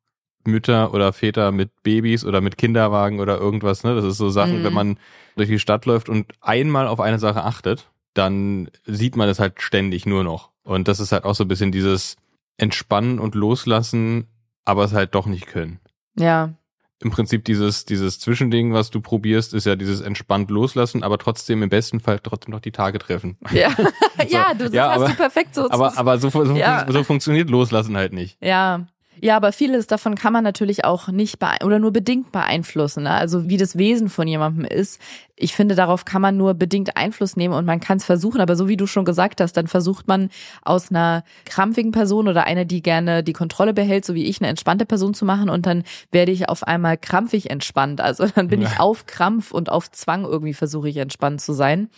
Mütter 0.44 0.94
oder 0.94 1.12
Väter 1.12 1.52
mit 1.52 1.82
Babys 1.82 2.24
oder 2.24 2.40
mit 2.40 2.58
Kinderwagen 2.58 3.20
oder 3.20 3.38
irgendwas. 3.38 3.84
Ne? 3.84 3.94
Das 3.94 4.04
ist 4.04 4.18
so 4.18 4.30
Sachen, 4.30 4.60
mhm. 4.60 4.64
wenn 4.64 4.72
man 4.72 4.98
durch 5.36 5.48
die 5.48 5.58
Stadt 5.58 5.86
läuft 5.86 6.08
und 6.08 6.26
einmal 6.40 6.88
auf 6.88 7.00
eine 7.00 7.18
Sache 7.18 7.44
achtet, 7.44 7.90
dann 8.14 8.70
sieht 8.84 9.16
man 9.16 9.28
es 9.28 9.38
halt 9.38 9.62
ständig 9.62 10.06
nur 10.06 10.24
noch. 10.24 10.50
Und 10.64 10.88
das 10.88 11.00
ist 11.00 11.12
halt 11.12 11.24
auch 11.24 11.34
so 11.34 11.44
ein 11.44 11.48
bisschen 11.48 11.72
dieses 11.72 12.16
Entspannen 12.56 13.18
und 13.18 13.34
Loslassen, 13.34 14.26
aber 14.64 14.84
es 14.84 14.92
halt 14.92 15.14
doch 15.14 15.26
nicht 15.26 15.46
können. 15.46 15.80
Ja. 16.18 16.52
Im 17.00 17.12
Prinzip 17.12 17.44
dieses, 17.44 17.84
dieses 17.84 18.18
Zwischending, 18.18 18.72
was 18.72 18.90
du 18.90 19.00
probierst, 19.00 19.54
ist 19.54 19.66
ja 19.66 19.76
dieses 19.76 20.00
entspannt 20.00 20.50
loslassen, 20.50 21.04
aber 21.04 21.16
trotzdem 21.18 21.62
im 21.62 21.68
besten 21.68 22.00
Fall 22.00 22.18
trotzdem 22.18 22.52
noch 22.52 22.60
die 22.60 22.72
Tage 22.72 22.98
treffen. 22.98 23.38
Ja, 23.52 23.70
so. 23.70 23.84
ja, 24.28 24.52
du, 24.52 24.64
ja, 24.66 24.90
hast 24.90 24.96
aber, 24.96 25.08
du 25.08 25.14
perfekt 25.14 25.54
so. 25.54 25.70
Aber, 25.70 25.96
aber 25.96 26.18
so, 26.18 26.28
so, 26.28 26.56
ja. 26.56 26.86
so 26.90 27.04
funktioniert 27.04 27.50
Loslassen 27.50 27.96
halt 27.96 28.12
nicht. 28.12 28.36
Ja, 28.42 28.88
ja, 29.20 29.36
aber 29.36 29.52
vieles 29.52 29.86
davon 29.86 30.14
kann 30.14 30.32
man 30.32 30.44
natürlich 30.44 30.84
auch 30.84 31.08
nicht 31.08 31.38
oder 31.62 31.78
nur 31.78 31.92
bedingt 31.92 32.32
beeinflussen. 32.32 33.04
Ne? 33.04 33.10
Also 33.10 33.48
wie 33.48 33.56
das 33.56 33.78
Wesen 33.78 34.08
von 34.08 34.28
jemandem 34.28 34.64
ist. 34.64 35.00
Ich 35.36 35.54
finde, 35.54 35.74
darauf 35.74 36.04
kann 36.04 36.20
man 36.20 36.36
nur 36.36 36.54
bedingt 36.54 36.96
Einfluss 36.96 37.36
nehmen 37.36 37.54
und 37.54 37.64
man 37.64 37.80
kann 37.80 37.98
es 37.98 38.04
versuchen. 38.04 38.40
Aber 38.40 38.56
so 38.56 38.68
wie 38.68 38.76
du 38.76 38.86
schon 38.86 39.04
gesagt 39.04 39.40
hast, 39.40 39.52
dann 39.52 39.68
versucht 39.68 40.08
man 40.08 40.30
aus 40.62 40.90
einer 40.90 41.24
krampfigen 41.44 41.92
Person 41.92 42.28
oder 42.28 42.44
einer, 42.44 42.64
die 42.64 42.82
gerne 42.82 43.22
die 43.22 43.32
Kontrolle 43.32 43.74
behält, 43.74 44.04
so 44.04 44.14
wie 44.14 44.24
ich, 44.24 44.40
eine 44.40 44.48
entspannte 44.48 44.86
Person 44.86 45.14
zu 45.14 45.24
machen 45.24 45.48
und 45.48 45.66
dann 45.66 45.84
werde 46.10 46.32
ich 46.32 46.48
auf 46.48 46.64
einmal 46.64 46.98
krampfig 46.98 47.50
entspannt. 47.50 48.00
Also 48.00 48.26
dann 48.26 48.48
bin 48.48 48.62
ich 48.62 48.80
auf 48.80 49.06
Krampf 49.06 49.52
und 49.52 49.70
auf 49.70 49.90
Zwang 49.90 50.24
irgendwie 50.24 50.54
versuche 50.54 50.88
ich 50.88 50.96
entspannt 50.96 51.40
zu 51.40 51.52
sein. 51.52 51.88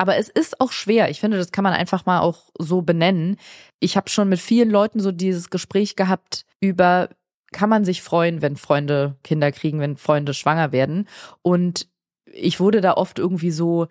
Aber 0.00 0.16
es 0.16 0.30
ist 0.30 0.62
auch 0.62 0.72
schwer. 0.72 1.10
Ich 1.10 1.20
finde, 1.20 1.36
das 1.36 1.52
kann 1.52 1.62
man 1.62 1.74
einfach 1.74 2.06
mal 2.06 2.20
auch 2.20 2.44
so 2.58 2.80
benennen. 2.80 3.36
Ich 3.80 3.98
habe 3.98 4.08
schon 4.08 4.30
mit 4.30 4.40
vielen 4.40 4.70
Leuten 4.70 4.98
so 4.98 5.12
dieses 5.12 5.50
Gespräch 5.50 5.94
gehabt 5.94 6.46
über, 6.60 7.08
kann 7.52 7.68
man 7.68 7.84
sich 7.84 8.02
freuen, 8.02 8.42
wenn 8.42 8.56
Freunde 8.56 9.16
Kinder 9.24 9.50
kriegen, 9.52 9.80
wenn 9.80 9.96
Freunde 9.96 10.34
schwanger 10.34 10.72
werden. 10.72 11.08
Und 11.42 11.88
ich 12.26 12.60
wurde 12.60 12.80
da 12.80 12.94
oft 12.94 13.18
irgendwie 13.18 13.50
so 13.50 13.88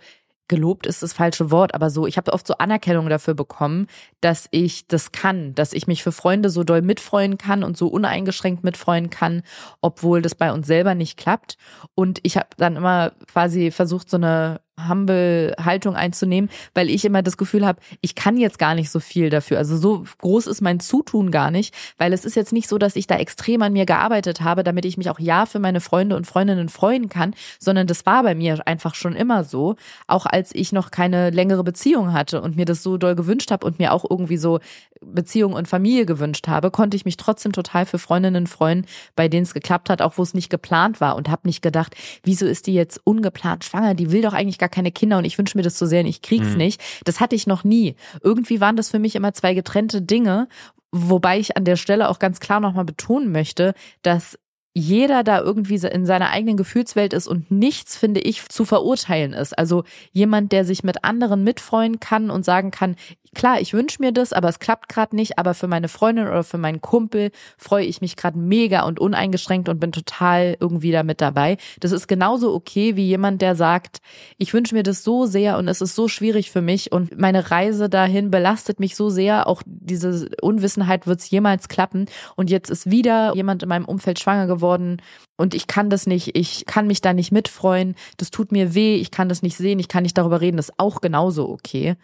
gelobt 0.50 0.86
ist 0.86 1.02
das 1.02 1.14
falsche 1.14 1.52
Wort, 1.52 1.74
aber 1.74 1.90
so, 1.90 2.06
ich 2.06 2.18
habe 2.18 2.34
oft 2.34 2.46
so 2.46 2.56
Anerkennung 2.56 3.08
dafür 3.08 3.36
bekommen, 3.36 3.88
dass 4.20 4.50
ich 4.52 4.88
das 4.88 5.14
kann, 5.14 5.56
dass 5.56 5.72
ich 5.72 5.88
mich 5.88 6.04
für 6.04 6.12
Freunde 6.12 6.50
so 6.50 6.66
doll 6.66 6.82
mitfreuen 6.82 7.38
kann 7.38 7.64
und 7.64 7.78
so 7.78 7.88
uneingeschränkt 7.88 8.64
mitfreuen 8.66 9.10
kann, 9.10 9.44
obwohl 9.80 10.22
das 10.22 10.36
bei 10.36 10.52
uns 10.52 10.68
selber 10.68 10.96
nicht 10.96 11.18
klappt. 11.18 11.58
Und 11.96 12.20
ich 12.24 12.36
habe 12.36 12.48
dann 12.58 12.76
immer 12.76 13.12
quasi 13.32 13.72
versucht, 13.72 14.10
so 14.10 14.18
eine 14.18 14.60
humble 14.88 15.56
Haltung 15.63 15.96
einzunehmen, 15.96 16.50
weil 16.74 16.89
ich 16.89 17.06
immer 17.06 17.22
das 17.22 17.38
Gefühl 17.38 17.65
habe, 17.65 17.80
ich 18.02 18.15
kann 18.15 18.38
jetzt 18.38 18.60
gar 18.60 18.76
nicht 18.76 18.89
so 18.89 19.00
viel 19.00 19.30
dafür. 19.30 19.58
Also 19.58 19.78
so 19.78 20.06
groß 20.20 20.48
ist 20.48 20.62
mein 20.62 20.80
Zutun 20.80 21.32
gar 21.32 21.52
nicht, 21.52 21.74
weil 21.98 22.13
es 22.13 22.26
ist 22.26 22.36
jetzt 22.36 22.54
nicht 22.54 22.70
so, 22.70 22.78
dass 22.78 22.96
ich 22.96 23.08
da 23.08 23.18
extrem 23.18 23.62
an 23.62 23.74
mir 23.74 23.86
gearbeitet 23.86 24.42
habe, 24.42 24.63
damit 24.63 24.86
ich 24.86 24.98
mich 24.98 25.10
auch 25.10 25.20
ja 25.20 25.46
für 25.46 25.60
meine 25.60 25.82
Freunde 25.82 26.15
und 26.15 26.28
Freundinnen 26.28 26.70
freuen 26.70 27.10
kann, 27.10 27.34
sondern 27.60 27.88
das 27.88 28.06
war 28.06 28.24
bei 28.24 28.36
mir 28.36 28.65
einfach 28.68 28.96
schon 28.96 29.15
immer 29.15 29.44
so, 29.44 29.76
auch 30.08 30.26
als 30.26 30.54
ich 30.54 30.72
noch 30.72 30.92
keine 30.92 31.30
längere 31.32 31.63
Beziehung 31.63 32.13
hatte 32.13 32.42
und 32.42 32.56
mir 32.56 32.65
das 32.65 32.84
so 32.84 32.98
doll 32.98 33.15
gewünscht 33.15 33.52
habe 33.52 33.65
und 33.65 33.80
mir 33.80 33.94
auch 33.94 34.06
irgendwie 34.10 34.38
so 34.38 34.60
Beziehung 35.02 35.54
und 35.54 35.68
Familie 35.68 36.06
gewünscht 36.06 36.48
habe, 36.48 36.72
konnte 36.72 36.98
ich 36.98 37.06
mich 37.06 37.18
trotzdem 37.18 37.54
total 37.54 37.86
für 37.86 38.00
Freundinnen 38.00 38.48
freuen, 38.48 38.86
bei 39.15 39.28
denen 39.28 39.44
es 39.44 39.54
geklappt 39.54 39.89
hat, 39.89 40.02
auch 40.02 40.18
wo 40.18 40.24
es 40.24 40.34
nicht 40.34 40.50
geplant 40.50 41.00
war 41.00 41.15
und 41.15 41.30
habe 41.30 41.48
nicht 41.48 41.62
gedacht, 41.62 41.96
wieso 42.24 42.46
ist 42.46 42.68
die 42.68 42.74
jetzt 42.74 43.00
ungeplant 43.06 43.63
schwanger? 43.63 43.94
Die 43.94 44.12
will 44.12 44.22
doch 44.22 44.34
eigentlich 44.34 44.58
gar 44.58 44.69
keine 44.70 44.92
Kinder 44.92 45.18
und 45.18 45.26
ich 45.26 45.38
wünsche 45.38 45.58
mir 45.58 45.64
das 45.64 45.78
so 45.78 45.86
sehr 45.86 46.02
und 46.02 46.08
ich 46.08 46.22
krieg's 46.22 46.52
mhm. 46.52 46.58
nicht. 46.58 46.82
Das 47.06 47.20
hatte 47.20 47.36
ich 47.36 47.48
noch 47.48 47.64
nie. 47.64 47.96
Irgendwie 48.22 48.62
waren 48.62 48.76
das 48.76 48.90
für 48.90 49.00
mich 49.00 49.16
immer 49.16 49.34
zwei 49.34 49.54
getrennte 49.54 50.02
Dinge, 50.02 50.48
wobei 50.92 51.40
ich 51.40 51.58
an 51.58 51.66
der 51.66 51.76
Stelle 51.76 52.10
auch 52.10 52.20
ganz 52.20 52.40
klar 52.40 52.60
nochmal 52.60 52.86
betonen 52.86 53.32
möchte, 53.32 53.74
dass 54.02 54.38
jeder 54.74 55.24
da 55.24 55.40
irgendwie 55.42 55.76
in 55.76 56.06
seiner 56.06 56.30
eigenen 56.30 56.56
Gefühlswelt 56.56 57.14
ist 57.14 57.28
und 57.28 57.52
nichts, 57.52 57.98
finde 57.98 58.22
ich, 58.22 58.48
zu 58.50 58.66
verurteilen 58.66 59.34
ist. 59.34 59.58
Also 59.58 59.84
jemand, 60.12 60.52
der 60.52 60.64
sich 60.64 60.84
mit 60.84 61.04
anderen 61.04 61.44
mitfreuen 61.44 62.00
kann 62.00 62.30
und 62.30 62.46
sagen 62.46 62.72
kann, 62.72 62.96
klar, 63.36 63.62
ich 63.62 63.74
wünsche 63.74 64.02
mir 64.02 64.12
das, 64.12 64.34
aber 64.34 64.50
es 64.50 64.60
klappt 64.60 64.89
gerade 64.89 65.15
nicht. 65.15 65.39
Aber 65.39 65.54
für 65.54 65.68
meine 65.68 65.88
Freundin 65.88 66.28
oder 66.28 66.44
für 66.44 66.58
meinen 66.58 66.82
Kumpel 66.82 67.32
freue 67.58 67.86
ich 67.86 68.02
mich 68.02 68.15
gerade 68.15 68.38
mega 68.38 68.84
und 68.84 69.00
uneingeschränkt 69.00 69.70
und 69.70 69.80
bin 69.80 69.92
total 69.92 70.58
irgendwie 70.60 70.92
da 70.92 71.04
mit 71.04 71.22
dabei. 71.22 71.58
Das 71.80 71.92
ist 71.92 72.08
genauso 72.08 72.54
okay 72.54 72.96
wie 72.96 73.06
jemand, 73.06 73.42
der 73.42 73.56
sagt, 73.56 74.00
ich 74.38 74.54
wünsche 74.54 74.76
mir 74.76 74.84
das 74.84 75.04
so 75.04 75.26
sehr 75.26 75.58
und 75.58 75.68
es 75.68 75.82
ist 75.82 75.96
so 75.96 76.08
schwierig 76.08 76.52
für 76.52 76.62
mich 76.62 76.92
und 76.92 77.18
meine 77.18 77.52
Reise 77.52 77.89
dahin 77.89 78.32
belastet 78.32 78.80
mich 78.80 78.96
so 78.96 79.10
sehr. 79.10 79.48
Auch 79.48 79.62
diese 79.65 80.30
Unwissenheit 80.42 81.08
wird 81.08 81.20
es 81.20 81.30
jemals 81.30 81.70
klappen. 81.70 82.06
Und 82.36 82.50
jetzt 82.50 82.70
ist 82.70 82.89
wieder 82.89 83.34
jemand 83.36 83.63
in 83.63 83.70
meinem 83.70 83.86
Umfeld 83.86 84.20
schwanger 84.20 84.48
geworden 84.48 85.02
und 85.39 85.54
ich 85.54 85.68
kann 85.68 85.89
das 85.89 86.06
nicht, 86.06 86.36
ich 86.36 86.65
kann 86.65 86.86
mich 86.86 87.00
da 87.00 87.13
nicht 87.13 87.32
mitfreuen, 87.32 87.96
das 88.18 88.30
tut 88.30 88.52
mir 88.52 88.76
weh, 88.76 88.96
ich 88.96 89.10
kann 89.10 89.30
das 89.30 89.42
nicht 89.42 89.56
sehen, 89.56 89.80
ich 89.80 89.88
kann 89.88 90.04
nicht 90.04 90.18
darüber 90.18 90.42
reden, 90.42 90.58
das 90.58 90.68
ist 90.68 90.80
auch 90.80 91.00
genauso 91.00 91.50
okay. 91.50 91.96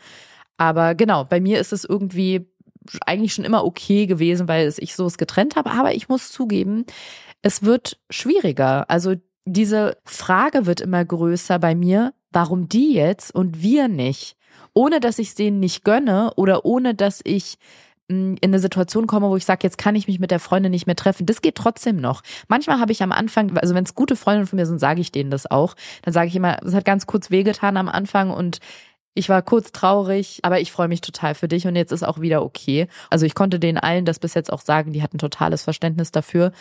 Aber 0.57 0.95
genau, 0.95 1.25
bei 1.25 1.39
mir 1.39 1.59
ist 1.59 1.73
es 1.73 1.83
irgendwie 1.83 2.47
eigentlich 3.05 3.33
schon 3.33 3.45
immer 3.45 3.65
okay 3.65 4.05
gewesen, 4.05 4.47
weil 4.47 4.73
ich 4.77 4.95
so 4.95 5.05
es 5.05 5.17
getrennt 5.17 5.55
habe. 5.55 5.71
Aber 5.71 5.93
ich 5.93 6.09
muss 6.09 6.31
zugeben, 6.31 6.85
es 7.41 7.63
wird 7.63 7.99
schwieriger. 8.09 8.89
Also 8.89 9.15
diese 9.45 9.97
Frage 10.05 10.65
wird 10.65 10.81
immer 10.81 11.03
größer 11.05 11.59
bei 11.59 11.75
mir, 11.75 12.13
warum 12.31 12.67
die 12.67 12.93
jetzt 12.93 13.33
und 13.33 13.61
wir 13.61 13.87
nicht? 13.87 14.35
Ohne 14.73 14.99
dass 14.99 15.19
ich 15.19 15.29
es 15.29 15.35
denen 15.35 15.59
nicht 15.59 15.83
gönne 15.83 16.33
oder 16.35 16.65
ohne 16.65 16.95
dass 16.95 17.21
ich 17.23 17.57
hm, 18.09 18.37
in 18.41 18.49
eine 18.49 18.59
Situation 18.59 19.07
komme, 19.07 19.29
wo 19.29 19.37
ich 19.37 19.45
sage, 19.45 19.61
jetzt 19.63 19.77
kann 19.77 19.95
ich 19.95 20.07
mich 20.07 20.19
mit 20.19 20.31
der 20.31 20.39
Freundin 20.39 20.71
nicht 20.71 20.85
mehr 20.85 20.95
treffen. 20.95 21.25
Das 21.25 21.41
geht 21.41 21.55
trotzdem 21.55 21.97
noch. 21.97 22.21
Manchmal 22.47 22.79
habe 22.79 22.91
ich 22.91 23.01
am 23.03 23.11
Anfang, 23.11 23.57
also 23.57 23.73
wenn 23.73 23.85
es 23.85 23.95
gute 23.95 24.15
Freundinnen 24.15 24.47
von 24.47 24.57
mir 24.57 24.65
sind, 24.65 24.79
sage 24.79 25.01
ich 25.01 25.11
denen 25.11 25.31
das 25.31 25.49
auch. 25.49 25.75
Dann 26.01 26.13
sage 26.13 26.27
ich 26.27 26.35
immer, 26.35 26.57
es 26.63 26.73
hat 26.73 26.85
ganz 26.85 27.07
kurz 27.07 27.31
wehgetan 27.31 27.77
am 27.77 27.89
Anfang 27.89 28.31
und 28.31 28.59
ich 29.15 29.30
war 29.30 29.41
kurz 29.41 29.71
traurig, 29.71 30.39
aber 30.43 30.60
ich 30.60 30.71
freue 30.71 30.89
mich 30.89 31.01
total 31.01 31.34
für 31.34 31.47
dich 31.47 31.65
und 31.65 31.75
jetzt 31.75 31.91
ist 31.91 32.04
auch 32.04 32.19
wieder 32.19 32.43
okay. 32.43 32.88
Also 33.10 33.25
ich 33.25 33.34
konnte 33.34 33.60
denen 33.60 33.78
allen 33.78 34.06
das 34.06 34.19
bis 34.19 34.34
jetzt 34.34 34.51
auch 34.54 34.62
sagen, 34.62 34.93
die 34.93 35.01
hatten 35.01 35.17
totales 35.17 35.63
Verständnis 35.63 36.12
dafür. 36.12 36.51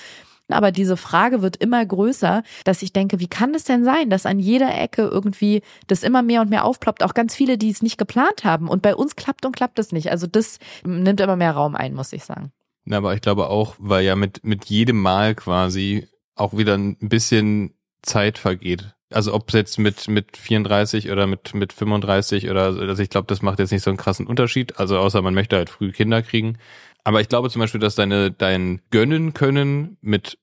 Aber 0.49 0.73
diese 0.73 0.97
Frage 0.97 1.43
wird 1.43 1.57
immer 1.57 1.85
größer, 1.85 2.43
dass 2.65 2.83
ich 2.83 2.93
denke, 2.93 3.19
wie 3.19 3.29
kann 3.29 3.55
es 3.55 3.65
denn 3.65 3.83
sein, 3.83 4.11
dass 4.11 4.27
an 4.27 4.39
jeder 4.39 4.79
Ecke 4.79 5.03
irgendwie 5.03 5.63
das 5.87 6.03
immer 6.03 6.23
mehr 6.23 6.43
und 6.43 6.51
mehr 6.51 6.65
aufploppt? 6.65 7.03
Auch 7.03 7.15
ganz 7.15 7.35
viele, 7.35 7.59
die 7.59 7.71
es 7.71 7.83
nicht 7.83 7.99
geplant 7.99 8.45
haben. 8.45 8.69
Und 8.69 8.83
bei 8.83 8.95
uns 8.95 9.17
klappt 9.17 9.47
und 9.47 9.57
klappt 9.57 9.79
es 9.79 9.91
nicht. 9.91 10.11
Also 10.11 10.27
das 10.27 10.59
nimmt 10.85 11.21
immer 11.21 11.37
mehr 11.37 11.53
Raum 11.53 11.75
ein, 11.75 11.95
muss 11.95 12.13
ich 12.13 12.25
sagen. 12.25 12.53
Na, 12.85 12.99
aber 12.99 13.15
ich 13.15 13.23
glaube 13.23 13.49
auch, 13.49 13.75
weil 13.79 14.05
ja 14.05 14.15
mit, 14.15 14.45
mit 14.45 14.67
jedem 14.67 15.01
Mal 15.01 15.35
quasi 15.35 16.07
auch 16.37 16.57
wieder 16.57 16.75
ein 16.75 16.97
bisschen 17.01 17.75
Zeit 18.03 18.37
vergeht. 18.37 18.94
Also 19.15 19.33
ob 19.33 19.49
es 19.49 19.55
jetzt 19.55 19.79
mit, 19.79 20.09
mit 20.09 20.37
34 20.37 21.11
oder 21.11 21.27
mit, 21.27 21.55
mit 21.55 21.73
35 21.73 22.51
oder 22.51 22.65
also 22.65 23.03
ich 23.03 23.11
glaube, 23.11 23.27
das 23.29 23.43
macht 23.43 23.59
jetzt 23.59 23.71
nicht 23.71 23.83
so 23.83 23.91
einen 23.91 23.97
krassen 23.97 24.27
Unterschied. 24.27 24.79
Also 24.79 24.99
außer 24.99 25.23
man 25.23 25.35
möchte 25.35 25.57
halt 25.57 25.71
früh 25.71 25.93
Kinder 25.93 26.23
kriegen. 26.23 26.59
Aber 27.05 27.21
ich 27.21 27.29
glaube 27.29 27.51
zum 27.51 27.61
Beispiel, 27.61 27.81
dass 27.81 27.95
deine, 27.95 28.31
dein 28.31 28.81
Gönnen 28.91 29.35
können 29.35 29.99
mit 30.01 30.39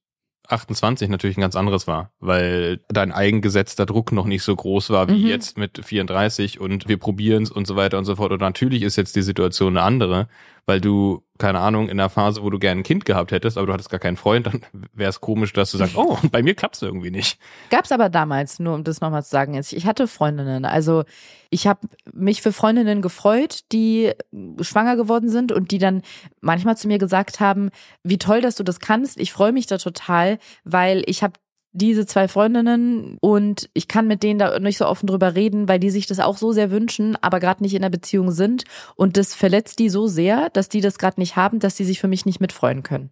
28 0.47 1.09
natürlich 1.09 1.37
ein 1.37 1.41
ganz 1.41 1.55
anderes 1.55 1.87
war, 1.87 2.11
weil 2.19 2.81
dein 2.89 3.11
eigengesetzter 3.11 3.85
Druck 3.85 4.11
noch 4.11 4.25
nicht 4.25 4.43
so 4.43 4.55
groß 4.55 4.89
war 4.89 5.07
wie 5.09 5.23
mhm. 5.23 5.27
jetzt 5.27 5.57
mit 5.57 5.83
34 5.83 6.59
und 6.59 6.87
wir 6.87 6.97
probieren 6.97 7.43
es 7.43 7.51
und 7.51 7.67
so 7.67 7.75
weiter 7.75 7.97
und 7.97 8.05
so 8.05 8.15
fort. 8.15 8.31
Und 8.31 8.41
natürlich 8.41 8.83
ist 8.83 8.95
jetzt 8.95 9.15
die 9.15 9.21
Situation 9.21 9.77
eine 9.77 9.85
andere, 9.85 10.27
weil 10.71 10.79
du, 10.79 11.21
keine 11.37 11.59
Ahnung, 11.59 11.89
in 11.89 11.97
der 11.97 12.07
Phase, 12.07 12.43
wo 12.43 12.49
du 12.49 12.57
gerne 12.57 12.79
ein 12.79 12.83
Kind 12.83 13.03
gehabt 13.03 13.33
hättest, 13.33 13.57
aber 13.57 13.67
du 13.67 13.73
hattest 13.73 13.89
gar 13.89 13.99
keinen 13.99 14.15
Freund, 14.15 14.47
dann 14.47 14.61
wäre 14.93 15.09
es 15.09 15.19
komisch, 15.19 15.51
dass 15.51 15.69
du 15.69 15.77
sagst, 15.77 15.97
oh, 15.97 16.17
bei 16.31 16.41
mir 16.41 16.55
klappt's 16.55 16.81
irgendwie 16.81 17.11
nicht. 17.11 17.37
Gab's 17.69 17.91
aber 17.91 18.07
damals, 18.07 18.57
nur 18.59 18.73
um 18.73 18.85
das 18.85 19.01
nochmal 19.01 19.21
zu 19.21 19.31
sagen, 19.31 19.53
ich 19.53 19.85
hatte 19.85 20.07
Freundinnen, 20.07 20.63
also 20.63 21.03
ich 21.49 21.67
habe 21.67 21.81
mich 22.13 22.41
für 22.41 22.53
Freundinnen 22.53 23.01
gefreut, 23.01 23.65
die 23.73 24.13
schwanger 24.61 24.95
geworden 24.95 25.27
sind 25.27 25.51
und 25.51 25.71
die 25.71 25.77
dann 25.77 26.03
manchmal 26.39 26.77
zu 26.77 26.87
mir 26.87 26.99
gesagt 26.99 27.41
haben, 27.41 27.69
wie 28.01 28.17
toll, 28.17 28.39
dass 28.39 28.55
du 28.55 28.63
das 28.63 28.79
kannst. 28.79 29.19
Ich 29.19 29.33
freue 29.33 29.51
mich 29.51 29.67
da 29.67 29.77
total, 29.77 30.39
weil 30.63 31.03
ich 31.05 31.21
habe 31.21 31.33
diese 31.73 32.05
zwei 32.05 32.27
Freundinnen 32.27 33.17
und 33.21 33.69
ich 33.73 33.87
kann 33.87 34.07
mit 34.07 34.23
denen 34.23 34.39
da 34.39 34.59
nicht 34.59 34.77
so 34.77 34.85
offen 34.85 35.07
drüber 35.07 35.35
reden, 35.35 35.67
weil 35.67 35.79
die 35.79 35.89
sich 35.89 36.05
das 36.05 36.19
auch 36.19 36.37
so 36.37 36.51
sehr 36.51 36.71
wünschen, 36.71 37.17
aber 37.21 37.39
gerade 37.39 37.63
nicht 37.63 37.73
in 37.73 37.81
der 37.81 37.89
Beziehung 37.89 38.31
sind 38.31 38.65
und 38.95 39.17
das 39.17 39.33
verletzt 39.33 39.79
die 39.79 39.89
so 39.89 40.07
sehr, 40.07 40.49
dass 40.49 40.69
die 40.69 40.81
das 40.81 40.97
gerade 40.97 41.19
nicht 41.19 41.35
haben, 41.35 41.59
dass 41.59 41.75
die 41.75 41.85
sich 41.85 41.99
für 41.99 42.07
mich 42.07 42.25
nicht 42.25 42.41
mitfreuen 42.41 42.83
können. 42.83 43.11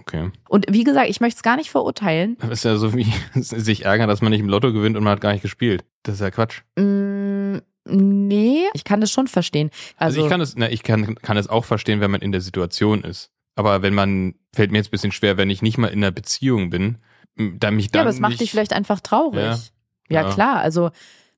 Okay. 0.00 0.30
Und 0.48 0.66
wie 0.68 0.84
gesagt, 0.84 1.08
ich 1.08 1.20
möchte 1.20 1.38
es 1.38 1.42
gar 1.42 1.56
nicht 1.56 1.70
verurteilen. 1.70 2.36
Das 2.40 2.50
ist 2.50 2.64
ja 2.64 2.76
so 2.76 2.94
wie 2.94 3.06
sich 3.34 3.84
ärgern, 3.84 4.08
dass 4.08 4.20
man 4.22 4.30
nicht 4.30 4.40
im 4.40 4.48
Lotto 4.48 4.72
gewinnt 4.72 4.96
und 4.96 5.04
man 5.04 5.12
hat 5.12 5.20
gar 5.20 5.32
nicht 5.32 5.42
gespielt. 5.42 5.84
Das 6.02 6.16
ist 6.16 6.20
ja 6.20 6.30
Quatsch. 6.30 6.62
Mm, 6.76 7.58
nee, 7.84 8.64
ich 8.74 8.84
kann 8.84 9.00
das 9.00 9.10
schon 9.10 9.28
verstehen. 9.28 9.70
Also, 9.96 10.20
also 10.20 10.26
ich 10.26 10.30
kann 10.30 10.40
es, 10.40 10.56
ne, 10.56 10.70
ich 10.70 10.82
kann, 10.82 11.14
kann 11.16 11.36
es 11.36 11.48
auch 11.48 11.64
verstehen, 11.64 12.00
wenn 12.00 12.10
man 12.10 12.20
in 12.20 12.32
der 12.32 12.40
Situation 12.40 13.02
ist. 13.02 13.30
Aber 13.54 13.82
wenn 13.82 13.94
man, 13.94 14.34
fällt 14.54 14.70
mir 14.70 14.78
jetzt 14.78 14.88
ein 14.88 14.92
bisschen 14.92 15.12
schwer, 15.12 15.36
wenn 15.36 15.50
ich 15.50 15.62
nicht 15.62 15.78
mal 15.78 15.88
in 15.88 15.98
einer 15.98 16.12
Beziehung 16.12 16.70
bin, 16.70 16.98
da 17.38 17.70
mich 17.70 17.90
dann. 17.90 18.00
Ja, 18.00 18.02
aber 18.02 18.10
es 18.10 18.20
macht 18.20 18.40
dich 18.40 18.50
vielleicht 18.50 18.72
einfach 18.72 19.00
traurig. 19.00 19.42
Ja, 19.42 19.58
ja, 20.10 20.22
ja, 20.22 20.32
klar. 20.32 20.60
Also 20.60 20.90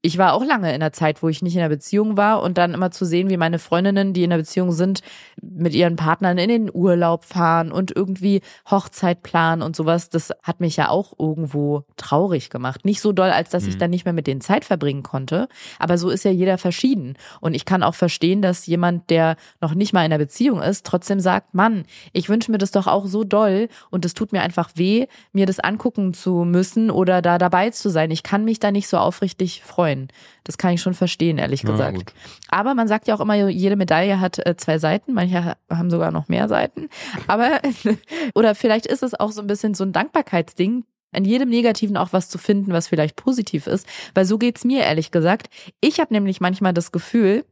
ich 0.03 0.17
war 0.17 0.33
auch 0.33 0.45
lange 0.45 0.73
in 0.73 0.81
der 0.81 0.95
Zeit, 0.95 1.23
wo 1.23 1.29
ich 1.29 1.43
nicht 1.43 1.55
in 1.55 1.61
einer 1.61 1.69
Beziehung 1.69 2.17
war 2.17 2.43
und 2.43 2.57
dann 2.57 2.73
immer 2.73 2.91
zu 2.91 3.05
sehen, 3.05 3.29
wie 3.29 3.37
meine 3.37 3.59
Freundinnen, 3.59 4.15
die 4.15 4.25
in 4.25 4.33
einer 4.33 4.41
Beziehung 4.41 4.73
sind, 4.73 5.01
mit 5.43 5.75
ihren 5.75 5.97
Partnern 5.97 6.39
in 6.39 6.49
den 6.49 6.71
Urlaub 6.73 7.25
fahren 7.25 7.71
und 7.71 7.95
irgendwie 7.95 8.41
Hochzeit 8.71 9.23
planen 9.23 9.61
und 9.61 9.77
sowas, 9.77 10.09
das 10.09 10.33
hat 10.43 10.61
mich 10.61 10.77
ja 10.77 10.89
auch 10.89 11.13
irgendwo 11.19 11.85
traurig 11.97 12.49
gemacht. 12.49 12.87
Nicht 12.87 13.03
so 13.03 13.13
doll, 13.13 13.31
als 13.31 13.51
dass 13.51 13.65
mhm. 13.65 13.69
ich 13.71 13.79
dann 13.79 13.91
nicht 13.91 14.07
mehr 14.07 14.15
mit 14.15 14.27
denen 14.27 14.41
Zeit 14.41 14.65
verbringen 14.65 15.03
konnte, 15.03 15.49
aber 15.79 15.99
so 15.99 16.09
ist 16.09 16.25
ja 16.25 16.31
jeder 16.31 16.57
verschieden 16.57 17.17
und 17.41 17.53
ich 17.53 17.67
kann 17.67 17.83
auch 17.83 17.95
verstehen, 17.95 18.41
dass 18.41 18.67
jemand, 18.67 19.11
der 19.11 19.37
noch 19.61 19.75
nicht 19.75 19.93
mal 19.93 20.01
in 20.01 20.13
einer 20.13 20.19
Beziehung 20.19 20.63
ist, 20.63 20.87
trotzdem 20.87 21.21
sagt, 21.21 21.53
Mann, 21.53 21.85
ich 22.13 22.31
wünsche 22.31 22.51
mir 22.51 22.59
das 22.59 22.71
doch 22.71 22.87
auch 22.87 23.07
so 23.07 23.23
doll 23.23 23.69
und 23.91 24.07
es 24.07 24.15
tut 24.15 24.33
mir 24.33 24.41
einfach 24.41 24.71
weh, 24.77 25.09
mir 25.33 25.45
das 25.45 25.61
angucken 25.61 26.15
zu 26.15 26.45
müssen 26.45 26.91
oder 26.91 27.21
da 27.21 27.37
dabei 27.37 27.69
zu 27.69 27.91
sein. 27.91 28.11
Ich 28.11 28.23
kann 28.23 28.47
mich 28.47 28.61
da 28.61 28.71
nicht 28.71 28.89
so 28.89 28.97
aufrichtig 28.97 29.63
freuen 29.63 29.90
freuen. 29.91 30.09
Das 30.45 30.59
kann 30.59 30.73
ich 30.73 30.81
schon 30.81 30.95
verstehen, 30.95 31.39
ehrlich 31.39 31.63
gesagt. 31.63 31.99
Ja, 31.99 32.25
Aber 32.49 32.75
man 32.75 32.89
sagt 32.89 33.09
ja 33.09 33.15
auch 33.15 33.21
immer, 33.21 33.49
jede 33.49 33.77
Medaille 33.77 34.21
hat 34.21 34.45
äh, 34.45 34.57
zwei 34.57 34.79
Seiten, 34.79 35.13
manche 35.13 35.57
haben 35.69 35.91
sogar 35.91 36.11
noch 36.11 36.29
mehr 36.29 36.49
Seiten. 36.49 36.89
Aber, 37.27 37.61
oder 38.35 38.55
vielleicht 38.55 38.87
ist 38.87 39.03
es 39.03 39.19
auch 39.19 39.33
so 39.33 39.41
ein 39.41 39.47
bisschen 39.47 39.75
so 39.75 39.85
ein 39.85 39.93
Dankbarkeitsding, 39.93 40.85
an 41.13 41.25
jedem 41.25 41.49
Negativen 41.49 41.97
auch 41.97 42.13
was 42.13 42.29
zu 42.29 42.39
finden, 42.39 42.73
was 42.73 42.89
vielleicht 42.89 43.17
positiv 43.17 43.67
ist. 43.67 43.87
Weil 44.15 44.25
so 44.25 44.39
geht's 44.39 44.65
mir 44.65 44.85
ehrlich 44.85 45.11
gesagt. 45.11 45.49
Ich 45.81 45.99
habe 45.99 46.15
nämlich 46.15 46.41
manchmal 46.41 46.73
das 46.73 46.93
Gefühl, 46.93 47.45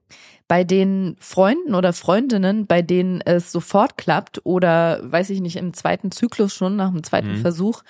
bei 0.46 0.64
den 0.64 1.16
Freunden 1.18 1.74
oder 1.74 1.92
Freundinnen, 1.92 2.66
bei 2.66 2.83
denen 2.83 3.20
es 3.20 3.53
sofort 3.53 3.98
klappt 3.98 4.40
oder 4.44 5.01
weiß 5.03 5.31
ich 5.31 5.40
nicht, 5.40 5.57
im 5.57 5.74
zweiten 5.74 6.11
Zyklus 6.11 6.55
schon, 6.55 6.77
nach 6.77 6.90
dem 6.90 7.03
zweiten 7.03 7.33
mhm. 7.33 7.38
Versuch, 7.38 7.83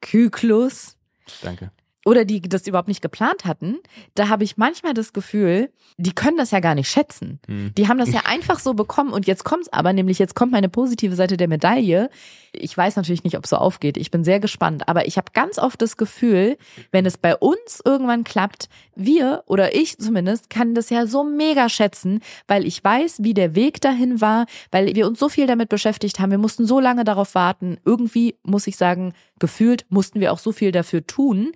Kyklus. 0.00 0.96
Danke 1.42 1.72
oder 2.04 2.24
die 2.24 2.40
das 2.40 2.66
überhaupt 2.66 2.88
nicht 2.88 3.02
geplant 3.02 3.44
hatten, 3.44 3.78
da 4.14 4.28
habe 4.28 4.44
ich 4.44 4.56
manchmal 4.56 4.94
das 4.94 5.12
Gefühl, 5.12 5.70
die 5.98 6.12
können 6.12 6.38
das 6.38 6.50
ja 6.50 6.60
gar 6.60 6.74
nicht 6.74 6.88
schätzen. 6.88 7.40
Hm. 7.46 7.72
Die 7.76 7.88
haben 7.88 7.98
das 7.98 8.12
ja 8.12 8.22
einfach 8.24 8.58
so 8.58 8.74
bekommen 8.74 9.12
und 9.12 9.26
jetzt 9.26 9.44
kommt's 9.44 9.70
aber, 9.72 9.92
nämlich 9.92 10.18
jetzt 10.18 10.34
kommt 10.34 10.52
meine 10.52 10.68
positive 10.68 11.14
Seite 11.14 11.36
der 11.36 11.48
Medaille. 11.48 12.08
Ich 12.52 12.76
weiß 12.76 12.96
natürlich 12.96 13.24
nicht, 13.24 13.36
ob 13.36 13.46
so 13.46 13.56
aufgeht. 13.56 13.96
Ich 13.96 14.10
bin 14.10 14.24
sehr 14.24 14.40
gespannt, 14.40 14.88
aber 14.88 15.06
ich 15.06 15.16
habe 15.16 15.32
ganz 15.32 15.58
oft 15.58 15.80
das 15.80 15.96
Gefühl, 15.96 16.56
wenn 16.90 17.06
es 17.06 17.18
bei 17.18 17.36
uns 17.36 17.80
irgendwann 17.84 18.24
klappt, 18.24 18.68
wir 18.94 19.42
oder 19.46 19.74
ich 19.74 19.98
zumindest 19.98 20.50
kann 20.50 20.74
das 20.74 20.90
ja 20.90 21.06
so 21.06 21.24
mega 21.24 21.68
schätzen, 21.68 22.20
weil 22.46 22.66
ich 22.66 22.82
weiß, 22.82 23.22
wie 23.22 23.34
der 23.34 23.54
Weg 23.54 23.80
dahin 23.80 24.20
war, 24.20 24.46
weil 24.70 24.94
wir 24.94 25.06
uns 25.06 25.18
so 25.18 25.28
viel 25.28 25.46
damit 25.46 25.68
beschäftigt 25.68 26.18
haben. 26.18 26.30
Wir 26.30 26.38
mussten 26.38 26.66
so 26.66 26.80
lange 26.80 27.04
darauf 27.04 27.34
warten. 27.34 27.78
Irgendwie 27.84 28.36
muss 28.42 28.66
ich 28.66 28.76
sagen, 28.76 29.14
gefühlt 29.38 29.86
mussten 29.88 30.20
wir 30.20 30.32
auch 30.32 30.38
so 30.38 30.52
viel 30.52 30.72
dafür 30.72 31.06
tun. 31.06 31.52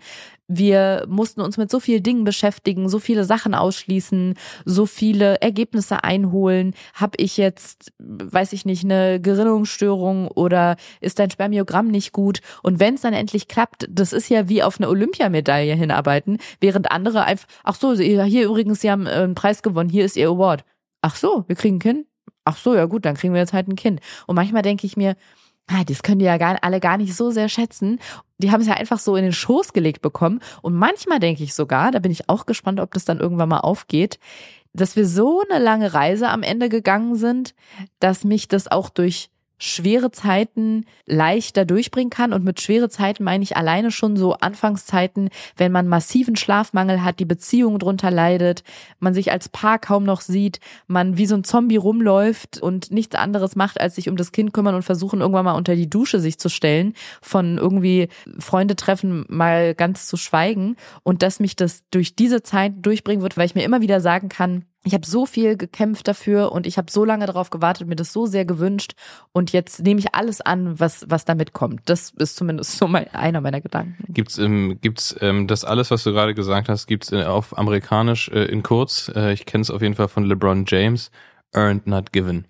Wir 0.57 1.05
mussten 1.09 1.40
uns 1.40 1.57
mit 1.57 1.71
so 1.71 1.81
vielen 1.81 2.03
Dingen 2.03 2.25
beschäftigen, 2.25 2.88
so 2.88 2.99
viele 2.99 3.25
Sachen 3.25 3.55
ausschließen, 3.55 4.35
so 4.64 4.87
viele 4.87 5.40
Ergebnisse 5.40 6.05
einholen. 6.05 6.75
Hab 6.95 7.14
ich 7.19 7.37
jetzt, 7.37 7.93
weiß 7.99 8.53
ich 8.53 8.64
nicht, 8.64 8.85
eine 8.85 9.21
Gerinnungsstörung 9.21 10.29
oder 10.29 10.77
ist 11.01 11.19
dein 11.19 11.31
Spermiogramm 11.31 11.88
nicht 11.88 12.12
gut? 12.12 12.40
Und 12.62 12.79
wenn 12.79 12.95
es 12.95 13.01
dann 13.01 13.14
endlich 13.14 13.49
klappt, 13.49 13.87
das 13.90 14.12
ist 14.12 14.29
ja 14.29 14.49
wie 14.49 14.62
auf 14.62 14.79
eine 14.79 14.88
Olympiamedaille 14.88 15.75
hinarbeiten, 15.75 16.38
während 16.61 16.90
andere 16.90 17.25
einfach, 17.25 17.49
ach 17.64 17.75
so, 17.75 17.95
hier 17.95 18.45
übrigens, 18.45 18.81
Sie 18.81 18.90
haben 18.90 19.07
äh, 19.07 19.11
einen 19.11 19.35
Preis 19.35 19.62
gewonnen, 19.62 19.90
hier 19.90 20.05
ist 20.05 20.17
Ihr 20.17 20.29
Award. 20.29 20.64
Ach 21.03 21.17
so, 21.17 21.45
wir 21.49 21.57
kriegen 21.57 21.77
ein 21.77 21.81
Kind? 21.81 22.07
Ach 22.45 22.57
so, 22.57 22.75
ja 22.75 22.85
gut, 22.85 23.05
dann 23.05 23.17
kriegen 23.17 23.35
wir 23.35 23.40
jetzt 23.40 23.53
halt 23.53 23.69
ein 23.69 23.77
Kind. 23.77 24.01
Und 24.27 24.37
manchmal 24.37 24.62
denke 24.62 24.87
ich 24.87 24.97
mir, 24.97 25.17
das 25.87 26.03
können 26.03 26.18
die 26.18 26.27
ja 26.27 26.37
gar, 26.37 26.59
alle 26.62 26.81
gar 26.81 26.98
nicht 26.98 27.14
so 27.14 27.31
sehr 27.31 27.48
schätzen. 27.48 27.98
Die 28.38 28.50
haben 28.50 28.61
es 28.61 28.66
ja 28.66 28.74
einfach 28.74 28.98
so 28.98 29.16
in 29.16 29.24
den 29.24 29.33
Schoß 29.33 29.72
gelegt 29.72 30.03
bekommen. 30.03 30.40
Und 30.62 30.74
manchmal 30.74 31.20
denke 31.20 31.42
ich 31.42 31.55
sogar, 31.55 31.90
da 31.90 31.98
bin 31.98 32.12
ich 32.12 32.29
auch 32.29 32.46
gespannt, 32.46 32.81
ob 32.81 32.92
das 32.92 33.05
dann 33.05 33.20
irgendwann 33.20 33.48
mal 33.48 33.61
aufgeht, 33.61 34.18
dass 34.74 34.96
wir 34.96 35.07
so 35.07 35.42
eine 35.48 35.62
lange 35.62 35.94
Reise 35.94 36.29
am 36.29 36.42
Ende 36.42 36.68
gegangen 36.68 37.14
sind, 37.14 37.55
dass 38.00 38.24
mich 38.24 38.48
das 38.48 38.70
auch 38.70 38.90
durch 38.90 39.31
schwere 39.64 40.11
Zeiten 40.11 40.85
leichter 41.07 41.64
durchbringen 41.64 42.11
kann. 42.11 42.33
Und 42.33 42.44
mit 42.44 42.61
schwere 42.61 42.88
Zeiten 42.88 43.24
meine 43.24 43.42
ich 43.42 43.57
alleine 43.57 43.90
schon 43.90 44.16
so 44.16 44.35
Anfangszeiten, 44.35 45.31
wenn 45.57 45.72
man 45.72 45.88
massiven 45.88 46.37
Schlafmangel 46.37 47.03
hat, 47.03 47.18
die 47.18 47.24
Beziehung 47.24 47.79
drunter 47.79 48.11
leidet, 48.11 48.62
man 49.00 49.14
sich 49.14 49.33
als 49.33 49.48
Paar 49.48 49.79
kaum 49.79 50.05
noch 50.05 50.20
sieht, 50.20 50.61
man 50.87 51.16
wie 51.16 51.27
so 51.27 51.35
ein 51.35 51.44
Zombie 51.44 51.77
rumläuft 51.77 52.61
und 52.61 52.90
nichts 52.90 53.16
anderes 53.16 53.57
macht, 53.57 53.81
als 53.81 53.94
sich 53.94 54.09
um 54.09 54.16
das 54.16 54.33
Kind 54.33 54.53
kümmern 54.53 54.74
und 54.74 54.83
versuchen, 54.83 55.20
irgendwann 55.20 55.46
mal 55.46 55.53
unter 55.53 55.74
die 55.74 55.88
Dusche 55.88 56.20
sich 56.20 56.38
zu 56.38 56.48
stellen, 56.48 56.94
von 57.22 57.57
irgendwie 57.57 58.09
Freunde 58.38 58.77
treffen 58.77 59.24
mal 59.29 59.74
ganz 59.74 60.07
zu 60.07 60.16
schweigen. 60.16 60.77
Und 61.03 61.22
dass 61.22 61.40
mich 61.40 61.57
das 61.57 61.85
durch 61.90 62.16
diese 62.16 62.42
Zeit 62.42 62.74
durchbringen 62.83 63.22
wird, 63.22 63.37
weil 63.37 63.46
ich 63.46 63.55
mir 63.55 63.64
immer 63.64 63.81
wieder 63.81 64.00
sagen 64.00 64.29
kann, 64.29 64.64
ich 64.85 64.94
habe 64.94 65.07
so 65.07 65.27
viel 65.27 65.57
gekämpft 65.57 66.07
dafür 66.07 66.53
und 66.53 66.66
ich 66.66 66.77
habe 66.77 66.90
so 66.90 67.05
lange 67.05 67.27
darauf 67.27 67.51
gewartet, 67.51 67.88
mir 67.88 67.97
das 67.97 68.12
so 68.12 68.27
sehr 68.27 68.44
gewünscht 68.44 68.94
und 69.33 69.53
jetzt 69.53 69.83
nehme 69.83 69.99
ich 69.99 70.14
alles 70.14 70.40
an, 70.40 70.79
was 70.79 71.07
was 71.09 71.25
damit 71.25 71.55
kommt. 71.55 71.83
Das 71.87 72.11
ist 72.11 72.37
zumindest 72.37 72.79
so 72.79 72.87
mein, 72.87 73.09
einer 73.14 73.40
meiner 73.40 73.61
Gedanken. 73.61 74.12
Gibt's 74.12 74.38
ähm, 74.38 74.79
gibt's 74.81 75.16
ähm, 75.20 75.47
das 75.47 75.64
alles, 75.64 75.90
was 75.90 76.05
du 76.05 76.12
gerade 76.12 76.35
gesagt 76.35 76.68
hast, 76.68 76.87
gibt's 76.87 77.12
äh, 77.12 77.25
auf 77.25 77.57
amerikanisch 77.57 78.29
äh, 78.29 78.44
in 78.44 78.62
kurz. 78.62 79.11
Äh, 79.14 79.33
ich 79.33 79.47
kenne 79.47 79.62
es 79.62 79.70
auf 79.70 79.81
jeden 79.81 79.94
Fall 79.94 80.09
von 80.09 80.25
LeBron 80.25 80.64
James. 80.66 81.11
Earned, 81.53 81.87
not 81.87 82.12
given. 82.12 82.47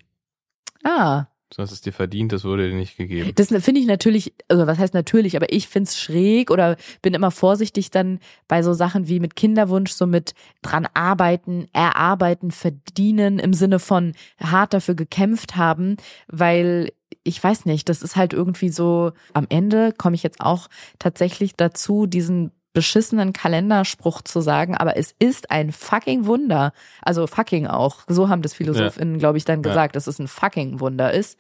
Ah, 0.83 1.27
Du 1.55 1.62
hast 1.62 1.71
es 1.71 1.81
dir 1.81 1.93
verdient, 1.93 2.33
das 2.33 2.45
wurde 2.45 2.69
dir 2.69 2.75
nicht 2.75 2.97
gegeben. 2.97 3.31
Das 3.37 3.49
finde 3.49 3.81
ich 3.81 3.87
natürlich, 3.87 4.35
also 4.49 4.67
was 4.67 4.79
heißt 4.79 4.93
natürlich, 4.93 5.37
aber 5.37 5.53
ich 5.53 5.69
find's 5.69 5.99
schräg 5.99 6.51
oder 6.51 6.77
bin 7.01 7.14
immer 7.14 7.31
vorsichtig 7.31 7.90
dann 7.90 8.19
bei 8.49 8.62
so 8.64 8.73
Sachen 8.73 9.07
wie 9.07 9.21
mit 9.21 9.37
Kinderwunsch, 9.37 9.93
so 9.93 10.07
mit 10.07 10.35
dran 10.62 10.88
arbeiten, 10.95 11.69
erarbeiten, 11.73 12.51
verdienen 12.51 13.38
im 13.38 13.55
Sinne 13.55 13.79
von 13.79 14.14
hart 14.40 14.75
dafür 14.75 14.97
gekämpft 14.97 15.55
haben, 15.55 15.97
weil 16.27 16.93
ich 17.23 17.43
weiß 17.43 17.67
nicht, 17.67 17.88
das 17.88 18.03
ist 18.03 18.17
halt 18.17 18.33
irgendwie 18.33 18.71
so, 18.71 19.12
am 19.33 19.47
Ende 19.49 19.93
komme 19.97 20.17
ich 20.17 20.25
jetzt 20.25 20.40
auch 20.40 20.69
tatsächlich 20.99 21.55
dazu, 21.55 22.07
diesen 22.07 22.51
beschissenen 22.75 23.33
Kalenderspruch 23.33 24.21
zu 24.21 24.43
sagen, 24.43 24.77
aber 24.77 24.99
es 24.99 25.15
ist 25.19 25.51
ein 25.51 25.73
fucking 25.73 26.27
Wunder. 26.27 26.73
Also 27.01 27.27
fucking 27.27 27.67
auch. 27.67 28.01
So 28.09 28.29
haben 28.29 28.43
das 28.43 28.53
PhilosophInnen, 28.55 29.19
glaube 29.19 29.39
ich, 29.39 29.47
dann 29.47 29.61
Ja. 29.63 29.71
gesagt, 29.71 29.97
dass 29.97 30.07
es 30.07 30.19
ein 30.19 30.29
fucking 30.29 30.81
Wunder 30.81 31.13
ist. 31.13 31.39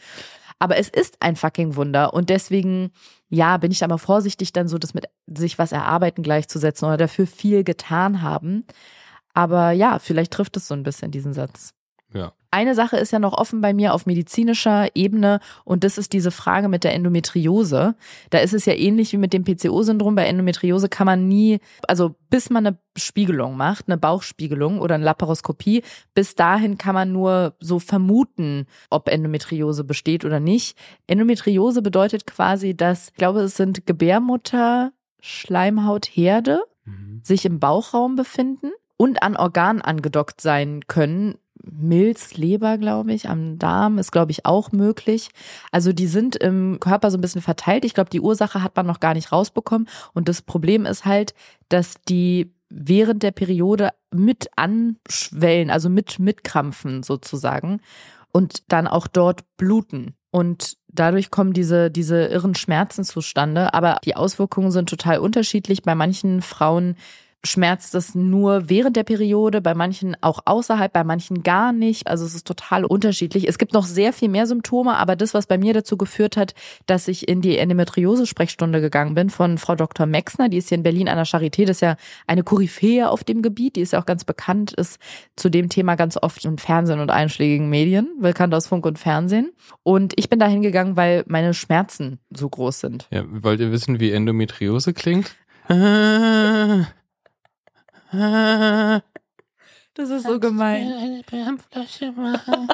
Aber 0.58 0.78
es 0.78 0.88
ist 0.88 1.16
ein 1.20 1.36
fucking 1.36 1.76
Wunder 1.76 2.14
und 2.14 2.30
deswegen, 2.30 2.92
ja, 3.28 3.56
bin 3.58 3.72
ich 3.72 3.80
da 3.80 3.88
mal 3.88 3.98
vorsichtig, 3.98 4.52
dann 4.52 4.68
so 4.68 4.78
das 4.78 4.94
mit 4.94 5.06
sich 5.26 5.58
was 5.58 5.72
erarbeiten 5.72 6.22
gleichzusetzen 6.22 6.86
oder 6.86 6.96
dafür 6.96 7.26
viel 7.26 7.64
getan 7.64 8.22
haben. 8.22 8.64
Aber 9.34 9.72
ja, 9.72 9.98
vielleicht 9.98 10.32
trifft 10.32 10.56
es 10.56 10.68
so 10.68 10.74
ein 10.74 10.84
bisschen 10.84 11.10
diesen 11.10 11.32
Satz. 11.32 11.74
Eine 12.54 12.76
Sache 12.76 12.98
ist 12.98 13.10
ja 13.10 13.18
noch 13.18 13.32
offen 13.32 13.60
bei 13.60 13.74
mir 13.74 13.94
auf 13.94 14.06
medizinischer 14.06 14.86
Ebene 14.94 15.40
und 15.64 15.82
das 15.82 15.98
ist 15.98 16.12
diese 16.12 16.30
Frage 16.30 16.68
mit 16.68 16.84
der 16.84 16.94
Endometriose. 16.94 17.96
Da 18.30 18.38
ist 18.38 18.54
es 18.54 18.64
ja 18.64 18.74
ähnlich 18.74 19.12
wie 19.12 19.16
mit 19.16 19.32
dem 19.32 19.42
PCO-Syndrom. 19.42 20.14
Bei 20.14 20.24
Endometriose 20.26 20.88
kann 20.88 21.06
man 21.06 21.26
nie, 21.26 21.58
also 21.88 22.14
bis 22.30 22.50
man 22.50 22.64
eine 22.64 22.78
Spiegelung 22.96 23.56
macht, 23.56 23.88
eine 23.88 23.98
Bauchspiegelung 23.98 24.78
oder 24.78 24.94
eine 24.94 25.02
Laparoskopie, 25.02 25.82
bis 26.14 26.36
dahin 26.36 26.78
kann 26.78 26.94
man 26.94 27.10
nur 27.10 27.56
so 27.58 27.80
vermuten, 27.80 28.66
ob 28.88 29.08
Endometriose 29.08 29.82
besteht 29.82 30.24
oder 30.24 30.38
nicht. 30.38 30.78
Endometriose 31.08 31.82
bedeutet 31.82 32.24
quasi, 32.24 32.76
dass, 32.76 33.08
ich 33.08 33.14
glaube, 33.14 33.40
es 33.40 33.56
sind 33.56 33.84
Gebärmutter, 33.84 34.92
Schleimhautherde, 35.18 36.62
Mhm. 36.84 37.20
sich 37.24 37.46
im 37.46 37.58
Bauchraum 37.58 38.14
befinden 38.14 38.70
und 38.96 39.22
an 39.24 39.36
Organen 39.36 39.82
angedockt 39.82 40.40
sein 40.40 40.82
können. 40.86 41.38
Milz, 41.70 42.34
Leber, 42.34 42.78
glaube 42.78 43.12
ich, 43.12 43.28
am 43.28 43.58
Darm 43.58 43.98
ist, 43.98 44.12
glaube 44.12 44.32
ich, 44.32 44.46
auch 44.46 44.72
möglich. 44.72 45.30
Also 45.70 45.92
die 45.92 46.06
sind 46.06 46.36
im 46.36 46.78
Körper 46.80 47.10
so 47.10 47.18
ein 47.18 47.20
bisschen 47.20 47.42
verteilt. 47.42 47.84
Ich 47.84 47.94
glaube, 47.94 48.10
die 48.10 48.20
Ursache 48.20 48.62
hat 48.62 48.76
man 48.76 48.86
noch 48.86 49.00
gar 49.00 49.14
nicht 49.14 49.32
rausbekommen. 49.32 49.88
Und 50.12 50.28
das 50.28 50.42
Problem 50.42 50.86
ist 50.86 51.04
halt, 51.04 51.34
dass 51.68 51.94
die 52.08 52.52
während 52.68 53.22
der 53.22 53.30
Periode 53.30 53.90
mit 54.12 54.48
anschwellen, 54.56 55.70
also 55.70 55.88
mit 55.88 56.18
mitkrampfen 56.18 57.02
sozusagen 57.02 57.80
und 58.32 58.72
dann 58.72 58.86
auch 58.86 59.06
dort 59.06 59.44
bluten. 59.56 60.14
Und 60.30 60.76
dadurch 60.88 61.30
kommen 61.30 61.52
diese, 61.52 61.90
diese 61.90 62.26
irren 62.26 62.56
Schmerzen 62.56 63.04
zustande. 63.04 63.72
Aber 63.72 63.98
die 64.04 64.16
Auswirkungen 64.16 64.72
sind 64.72 64.88
total 64.88 65.18
unterschiedlich. 65.18 65.82
Bei 65.82 65.94
manchen 65.94 66.42
Frauen 66.42 66.96
schmerzt 67.44 67.94
es 67.94 68.14
nur 68.14 68.68
während 68.68 68.96
der 68.96 69.04
Periode, 69.04 69.60
bei 69.60 69.74
manchen 69.74 70.16
auch 70.22 70.40
außerhalb, 70.44 70.92
bei 70.92 71.04
manchen 71.04 71.42
gar 71.42 71.72
nicht. 71.72 72.08
Also 72.08 72.24
es 72.24 72.34
ist 72.34 72.46
total 72.46 72.84
unterschiedlich. 72.84 73.46
Es 73.46 73.58
gibt 73.58 73.74
noch 73.74 73.84
sehr 73.84 74.12
viel 74.12 74.28
mehr 74.28 74.46
Symptome, 74.46 74.96
aber 74.96 75.14
das, 75.14 75.34
was 75.34 75.46
bei 75.46 75.58
mir 75.58 75.74
dazu 75.74 75.96
geführt 75.96 76.36
hat, 76.36 76.54
dass 76.86 77.06
ich 77.06 77.28
in 77.28 77.42
die 77.42 77.58
Endometriose-Sprechstunde 77.58 78.80
gegangen 78.80 79.14
bin 79.14 79.30
von 79.30 79.58
Frau 79.58 79.74
Dr. 79.74 80.06
Mexner, 80.06 80.48
die 80.48 80.56
ist 80.56 80.70
hier 80.70 80.78
in 80.78 80.82
Berlin 80.82 81.08
an 81.08 81.16
der 81.16 81.26
Charité, 81.26 81.66
das 81.66 81.76
ist 81.76 81.80
ja 81.82 81.96
eine 82.26 82.42
Koryphäe 82.42 83.08
auf 83.08 83.24
dem 83.24 83.42
Gebiet, 83.42 83.76
die 83.76 83.82
ist 83.82 83.92
ja 83.92 84.00
auch 84.00 84.06
ganz 84.06 84.24
bekannt, 84.24 84.72
ist 84.72 84.98
zu 85.36 85.50
dem 85.50 85.68
Thema 85.68 85.96
ganz 85.96 86.16
oft 86.16 86.44
im 86.44 86.56
Fernsehen 86.58 87.00
und 87.00 87.10
einschlägigen 87.10 87.68
Medien, 87.68 88.08
bekannt 88.20 88.54
aus 88.54 88.66
Funk 88.66 88.86
und 88.86 88.98
Fernsehen. 88.98 89.52
Und 89.82 90.14
ich 90.16 90.30
bin 90.30 90.38
da 90.38 90.46
hingegangen, 90.46 90.96
weil 90.96 91.24
meine 91.26 91.52
Schmerzen 91.52 92.18
so 92.30 92.48
groß 92.48 92.80
sind. 92.80 93.06
Ja, 93.10 93.24
wollt 93.28 93.60
ihr 93.60 93.70
wissen, 93.70 94.00
wie 94.00 94.12
Endometriose 94.12 94.94
klingt? 94.94 95.36
Das 99.94 100.10
ist 100.10 100.26
so 100.26 100.40
gemein. 100.40 100.92
eine 100.92 101.22
Wärmflasche 101.30 102.12
machen? 102.12 102.68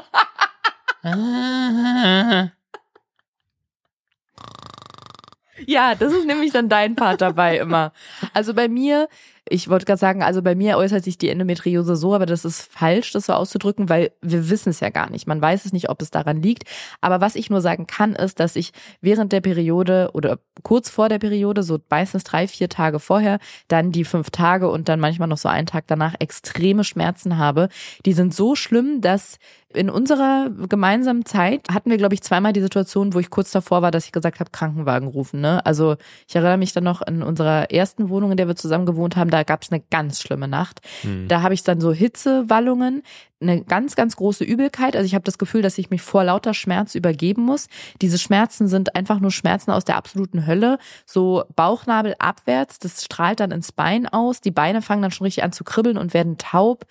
Ja, 5.67 5.95
das 5.95 6.13
ist 6.13 6.27
nämlich 6.27 6.53
dann 6.53 6.69
dein 6.69 6.95
Part 6.95 7.21
dabei 7.21 7.59
immer. 7.59 7.93
Also 8.33 8.55
bei 8.55 8.69
mir, 8.69 9.09
ich 9.49 9.69
wollte 9.69 9.87
gerade 9.87 9.99
sagen, 9.99 10.23
also 10.23 10.43
bei 10.43 10.55
mir 10.55 10.77
äußert 10.77 11.05
sich 11.05 11.19
die 11.19 11.29
Endometriose 11.29 11.97
so, 11.97 12.15
aber 12.15 12.27
das 12.27 12.45
ist 12.45 12.63
falsch, 12.63 13.13
das 13.13 13.27
so 13.27 13.33
auszudrücken, 13.33 13.89
weil 13.89 14.13
wir 14.21 14.51
wissen 14.51 14.71
es 14.71 14.81
ja 14.81 14.91
gar 14.91 15.11
nicht. 15.11 15.27
Man 15.27 15.41
weiß 15.41 15.65
es 15.65 15.73
nicht, 15.73 15.89
ob 15.89 16.03
es 16.03 16.11
daran 16.11 16.43
liegt. 16.43 16.65
Aber 17.01 17.21
was 17.21 17.35
ich 17.35 17.51
nur 17.51 17.61
sagen 17.61 17.87
kann, 17.87 18.15
ist, 18.15 18.41
dass 18.41 18.57
ich 18.57 18.73
während 19.01 19.33
der 19.33 19.41
Periode 19.41 20.11
oder 20.13 20.39
kurz 20.63 20.91
vor 20.91 21.09
der 21.09 21.19
Periode, 21.19 21.63
so 21.63 21.79
meistens 21.89 22.25
drei, 22.25 22.47
vier 22.47 22.69
Tage 22.69 23.01
vorher, 23.01 23.39
dann 23.69 23.93
die 23.93 24.05
fünf 24.05 24.31
Tage 24.31 24.69
und 24.69 24.89
dann 24.89 25.01
manchmal 25.01 25.29
noch 25.29 25.39
so 25.39 25.49
einen 25.49 25.67
Tag 25.67 25.85
danach 25.87 26.15
extreme 26.19 26.85
Schmerzen 26.85 27.39
habe. 27.39 27.69
Die 28.05 28.13
sind 28.13 28.35
so 28.35 28.55
schlimm, 28.55 29.01
dass 29.01 29.39
in 29.73 29.89
unserer 29.89 30.51
gemeinsamen 30.69 31.25
Zeit 31.25 31.69
hatten 31.73 31.91
wir, 31.91 31.97
glaube 31.97 32.15
ich, 32.15 32.23
zweimal 32.23 32.53
die 32.53 32.61
Situation, 32.61 33.15
wo 33.15 33.21
ich 33.21 33.31
kurz 33.31 33.53
davor 33.53 33.83
war, 33.83 33.93
dass 33.93 34.05
ich 34.05 34.13
gesagt 34.13 34.41
habe, 34.41 34.51
Krankenwagen 34.51 35.07
rufen. 35.07 35.41
Ne? 35.41 35.65
Also 35.65 35.97
ich 36.27 36.35
erinnere 36.35 36.57
mich 36.57 36.73
dann 36.73 36.85
noch 36.85 37.03
in 37.03 37.23
unserer 37.23 37.71
ersten 37.71 38.09
Wohnung, 38.09 38.33
in 38.33 38.37
der 38.37 38.49
wir 38.49 38.57
zusammen 38.57 38.85
gewohnt 38.85 39.15
haben, 39.15 39.31
da 39.31 39.40
gab 39.43 39.63
es 39.63 39.73
eine 39.73 39.83
ganz 39.91 40.21
schlimme 40.21 40.49
Nacht. 40.49 40.81
Hm. 41.03 41.29
Da 41.29 41.43
habe 41.43 41.55
ich 41.55 41.63
dann 41.63 41.81
so 41.81 41.93
Hitzewallungen, 41.93 43.03
eine 43.41 43.65
ganz, 43.65 43.97
ganz 43.97 44.17
große 44.17 44.45
Übelkeit. 44.45 44.97
Also 44.97 45.07
ich 45.07 45.15
habe 45.15 45.25
das 45.25 45.39
Gefühl, 45.39 45.63
dass 45.63 45.79
ich 45.79 45.91
mich 45.91 46.03
vor 46.03 46.25
lauter 46.25 46.55
Schmerz 46.55 46.95
übergeben 46.95 47.43
muss. 47.43 47.69
Diese 48.03 48.19
Schmerzen 48.19 48.69
sind 48.69 48.95
einfach 48.95 49.21
nur 49.21 49.31
Schmerzen 49.31 49.71
aus 49.71 49.85
der 49.85 49.97
absoluten 49.97 50.47
Hölle. 50.47 50.79
So 51.07 51.45
Bauchnabel 51.57 52.15
abwärts, 52.19 52.79
das 52.79 53.05
strahlt 53.05 53.41
dann 53.41 53.51
ins 53.51 53.73
Bein 53.73 54.07
aus. 54.07 54.41
Die 54.41 54.51
Beine 54.51 54.83
fangen 54.83 55.03
dann 55.03 55.11
schon 55.11 55.25
richtig 55.25 55.43
an 55.43 55.53
zu 55.53 55.65
kribbeln 55.65 55.97
und 55.97 56.13
werden 56.13 56.39
taub. 56.39 56.85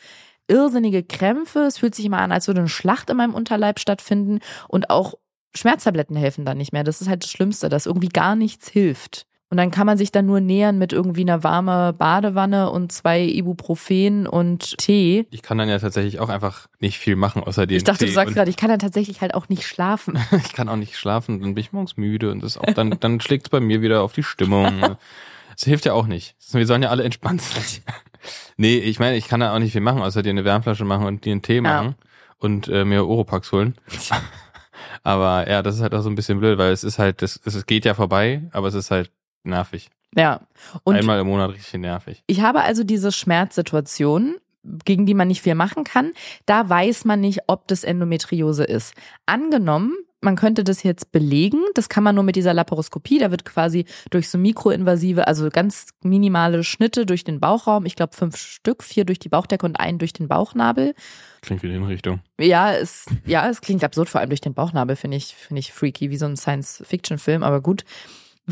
Irrsinnige 0.48 1.04
Krämpfe. 1.04 1.60
Es 1.60 1.78
fühlt 1.78 1.94
sich 1.94 2.06
immer 2.06 2.20
an, 2.20 2.32
als 2.32 2.48
würde 2.48 2.62
eine 2.62 2.70
Schlacht 2.70 3.12
in 3.12 3.18
meinem 3.18 3.36
Unterleib 3.36 3.80
stattfinden. 3.80 4.40
Und 4.68 4.90
auch 4.90 5.14
Schmerztabletten 5.56 6.16
helfen 6.16 6.46
dann 6.46 6.58
nicht 6.58 6.74
mehr. 6.74 6.84
Das 6.84 7.02
ist 7.02 7.10
halt 7.10 7.24
das 7.24 7.32
Schlimmste, 7.32 7.70
dass 7.70 7.86
irgendwie 7.86 8.10
gar 8.10 8.36
nichts 8.36 8.68
hilft. 8.68 9.28
Und 9.52 9.58
dann 9.58 9.72
kann 9.72 9.88
man 9.88 9.98
sich 9.98 10.12
dann 10.12 10.28
nur 10.28 10.42
nähern 10.42 10.78
mit 10.78 10.94
irgendwie 10.94 11.22
einer 11.22 11.44
warme 11.44 11.92
Badewanne 11.94 12.70
und 12.70 12.92
zwei 12.92 13.24
Ibuprofen 13.24 14.28
und 14.28 14.78
Tee. 14.78 15.26
Ich 15.32 15.42
kann 15.42 15.58
dann 15.58 15.68
ja 15.68 15.80
tatsächlich 15.80 16.20
auch 16.20 16.30
einfach 16.30 16.68
nicht 16.80 17.00
viel 17.00 17.16
machen, 17.16 17.44
außer 17.44 17.66
den 17.66 17.78
Ich 17.78 17.84
dachte, 17.84 18.06
du 18.06 18.10
Tee. 18.10 18.14
sagst 18.14 18.30
Und 18.30 18.36
gerade, 18.36 18.52
ich 18.52 18.58
kann 18.58 18.70
dann 18.70 18.78
tatsächlich 18.78 19.22
halt 19.22 19.34
auch 19.34 19.50
nicht 19.50 19.66
schlafen. 19.66 20.20
ich 20.46 20.54
kann 20.54 20.70
auch 20.70 20.76
nicht 20.76 20.98
schlafen, 20.98 21.42
dann 21.42 21.56
bin 21.56 21.62
ich 21.62 21.72
morgens 21.72 21.98
müde 21.98 22.32
und 22.32 22.44
das 22.44 22.58
auch 22.60 22.74
dann, 22.74 23.00
dann 23.00 23.20
schlägt 23.22 23.48
es 23.48 23.50
bei 23.50 23.60
mir 23.60 23.82
wieder 23.82 24.04
auf 24.04 24.14
die 24.14 24.24
Stimmung. 24.24 24.98
Das 25.56 25.66
hilft 25.68 25.84
ja 25.84 25.92
auch 25.92 26.08
nicht. 26.08 26.38
Wir 26.54 26.66
sollen 26.66 26.82
ja 26.84 26.90
alle 26.90 27.04
entspannt 27.04 27.42
sein. 27.42 27.64
Nee, 28.56 28.78
ich 28.78 29.00
meine, 29.00 29.18
ich 29.18 29.28
kann 29.28 29.42
da 29.42 29.54
auch 29.54 29.60
nicht 29.60 29.74
viel 29.74 29.82
machen, 29.82 30.02
außer 30.02 30.22
dir 30.22 30.30
eine 30.30 30.46
Wärmflasche 30.46 30.86
machen 30.86 31.06
und 31.06 31.26
dir 31.26 31.32
einen 31.34 31.42
Tee 31.42 31.60
machen 31.60 31.96
und 32.38 32.70
äh, 32.70 32.86
mir 32.86 33.06
Oropax 33.06 33.52
holen. 33.52 33.76
aber 35.04 35.50
ja, 35.50 35.62
das 35.62 35.76
ist 35.76 35.82
halt 35.82 35.94
auch 35.94 36.02
so 36.02 36.10
ein 36.10 36.16
bisschen 36.16 36.40
blöd, 36.40 36.58
weil 36.58 36.72
es 36.72 36.86
ist 36.86 37.00
halt, 37.00 37.22
das, 37.22 37.40
es 37.44 37.66
geht 37.66 37.84
ja 37.84 37.94
vorbei, 37.94 38.44
aber 38.52 38.68
es 38.68 38.74
ist 38.74 38.92
halt 38.92 39.12
nervig. 39.44 39.90
Ja. 40.16 40.42
Und 40.84 40.96
Einmal 40.96 41.20
im 41.20 41.28
Monat 41.28 41.52
richtig 41.52 41.80
nervig. 41.80 42.24
ich 42.28 42.42
habe 42.42 42.62
also 42.62 42.84
diese 42.84 43.12
Schmerzsituation, 43.12 44.36
gegen 44.86 45.06
die 45.06 45.14
man 45.14 45.28
nicht 45.28 45.42
viel 45.42 45.56
machen 45.56 45.84
kann. 45.84 46.12
Da 46.46 46.68
weiß 46.68 47.06
man 47.06 47.22
nicht, 47.22 47.42
ob 47.48 47.68
das 47.68 47.84
Endometriose 47.84 48.64
ist. 48.64 48.94
Angenommen, 49.26 49.96
man 50.22 50.36
könnte 50.36 50.66
das 50.66 50.84
jetzt 50.84 51.14
belegen. 51.14 51.62
Das 51.76 51.88
kann 51.88 52.04
man 52.04 52.16
nur 52.16 52.26
mit 52.26 52.36
dieser 52.36 52.54
Laparoskopie. 52.54 53.20
Da 53.20 53.32
wird 53.32 53.46
quasi 53.46 53.86
durch 54.10 54.30
so 54.30 54.38
mikroinvasive, 54.38 55.28
also 55.28 55.50
ganz 55.50 55.92
minimale 56.04 56.64
Schnitte 56.64 57.06
durch 57.06 57.24
den 57.24 57.40
Bauchraum, 57.40 57.86
ich 57.86 57.96
glaube 57.96 58.16
fünf 58.16 58.36
Stück, 58.36 58.84
vier 58.84 59.06
durch 59.06 59.20
die 59.20 59.30
Bauchdecke 59.30 59.66
und 59.66 59.80
einen 59.80 59.98
durch 59.98 60.12
den 60.12 60.28
Bauchnabel. 60.28 60.94
Klingt 61.42 61.64
wie 61.64 61.74
in 61.74 61.84
Richtung. 61.84 62.20
Ja, 62.38 62.74
es, 62.74 63.06
ja, 63.26 63.48
es 63.48 63.62
klingt 63.62 63.84
absurd, 63.84 64.10
vor 64.10 64.20
allem 64.20 64.30
durch 64.30 64.42
den 64.42 64.54
Bauchnabel, 64.54 64.98
finde 64.98 65.16
ich, 65.18 65.36
finde 65.36 65.62
ich 65.62 65.72
freaky, 65.72 66.10
wie 66.10 66.18
so 66.18 66.26
ein 66.26 66.36
Science-Fiction-Film, 66.36 67.44
aber 67.44 67.62
gut 67.62 67.86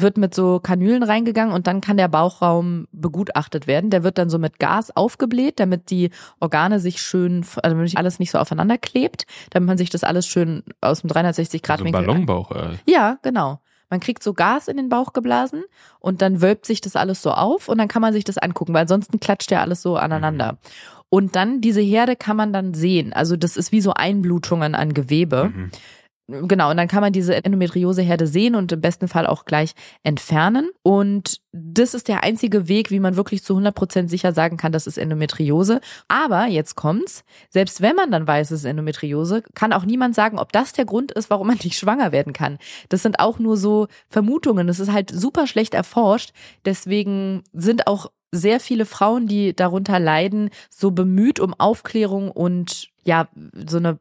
wird 0.01 0.17
mit 0.17 0.33
so 0.33 0.60
Kanülen 0.60 1.03
reingegangen 1.03 1.53
und 1.53 1.67
dann 1.67 1.81
kann 1.81 1.97
der 1.97 2.07
Bauchraum 2.07 2.88
begutachtet 2.91 3.67
werden. 3.67 3.89
Der 3.89 4.03
wird 4.03 4.17
dann 4.17 4.29
so 4.29 4.38
mit 4.39 4.60
Gas 4.60 4.95
aufgebläht, 4.95 5.60
damit 5.60 5.89
die 5.89 6.12
Organe 6.39 6.79
sich 6.79 7.01
schön, 7.01 7.45
also 7.63 7.75
damit 7.75 7.97
alles 7.97 8.19
nicht 8.19 8.31
so 8.31 8.38
aufeinander 8.38 8.77
klebt, 8.77 9.25
damit 9.49 9.67
man 9.67 9.77
sich 9.77 9.89
das 9.89 10.03
alles 10.03 10.27
schön 10.27 10.63
aus 10.81 11.01
dem 11.01 11.10
360 11.10 11.62
Grad 11.62 11.83
Winkel. 11.83 12.01
So 12.01 12.07
Ballonbauch. 12.07 12.51
Äh. 12.51 12.77
Ja, 12.86 13.17
genau. 13.21 13.60
Man 13.89 14.00
kriegt 14.02 14.21
so 14.21 14.33
Gas 14.33 14.67
in 14.67 14.77
den 14.77 14.89
Bauch 14.89 15.13
geblasen 15.13 15.63
und 16.00 16.21
dann 16.21 16.41
wölbt 16.41 16.65
sich 16.65 16.81
das 16.81 16.95
alles 16.95 17.21
so 17.21 17.31
auf 17.31 17.69
und 17.69 17.77
dann 17.77 17.87
kann 17.87 18.02
man 18.02 18.13
sich 18.13 18.25
das 18.25 18.37
angucken, 18.37 18.73
weil 18.73 18.81
ansonsten 18.81 19.19
klatscht 19.19 19.50
ja 19.50 19.62
alles 19.62 19.81
so 19.81 19.95
aneinander. 19.95 20.54
Mhm. 20.54 20.58
Und 21.10 21.35
dann 21.37 21.62
diese 21.62 21.79
Herde 21.79 22.17
kann 22.17 22.35
man 22.35 22.52
dann 22.52 22.73
sehen. 22.73 23.13
Also 23.13 23.37
das 23.37 23.56
ist 23.56 23.71
wie 23.71 23.79
so 23.79 23.93
Einblutungen 23.93 24.75
an 24.75 24.93
Gewebe. 24.93 25.52
Mhm. 25.56 25.71
Genau, 26.30 26.71
und 26.71 26.75
dann 26.75 26.90
kann 26.90 27.00
man 27.00 27.13
diese 27.13 27.36
Endometrioseherde 27.36 28.28
sehen 28.28 28.56
und 28.56 28.69
im 28.73 28.82
besten 28.82 29.08
Fall 29.08 29.25
auch 29.25 29.46
gleich 29.46 29.73
entfernen. 30.04 30.71
Und 30.84 31.40
das 31.54 31.94
ist 31.94 32.10
der 32.10 32.21
einzige 32.23 32.67
Weg, 32.67 32.92
wie 32.92 33.00
man 33.00 33.15
wirklich 33.15 33.44
zu 33.44 33.54
100 33.54 33.73
Prozent 33.73 34.10
sicher 34.10 34.34
sagen 34.34 34.58
kann, 34.58 34.73
das 34.73 34.88
ist 34.88 34.98
Endometriose. 34.98 35.80
Aber 36.10 36.48
jetzt 36.48 36.75
kommt's, 36.75 37.23
selbst 37.50 37.80
wenn 37.80 37.96
man 37.96 38.12
dann 38.12 38.28
weiß, 38.28 38.52
es 38.52 38.60
ist 38.60 38.65
Endometriose, 38.65 39.42
kann 39.54 39.71
auch 39.71 39.86
niemand 39.86 40.15
sagen, 40.15 40.38
ob 40.38 40.52
das 40.52 40.73
der 40.73 40.84
Grund 40.84 41.13
ist, 41.13 41.30
warum 41.30 41.48
man 41.48 41.60
nicht 41.63 41.78
schwanger 41.78 42.12
werden 42.12 42.34
kann. 42.34 42.58
Das 42.90 43.04
sind 43.04 43.21
auch 43.21 43.40
nur 43.40 43.56
so 43.56 43.88
Vermutungen. 44.10 44.67
Das 44.67 44.82
ist 44.82 44.92
halt 44.92 45.12
super 45.12 45.48
schlecht 45.48 45.73
erforscht. 45.73 46.34
Deswegen 46.65 47.44
sind 47.54 47.88
auch 47.88 48.12
sehr 48.32 48.60
viele 48.60 48.86
Frauen, 48.86 49.28
die 49.28 49.56
darunter 49.56 50.00
leiden, 50.00 50.50
so 50.69 50.92
bemüht 50.92 51.40
um 51.40 51.54
Aufklärung 51.54 52.30
und 52.30 52.90
ja, 53.08 53.29
so 53.67 53.77
eine 53.77 53.97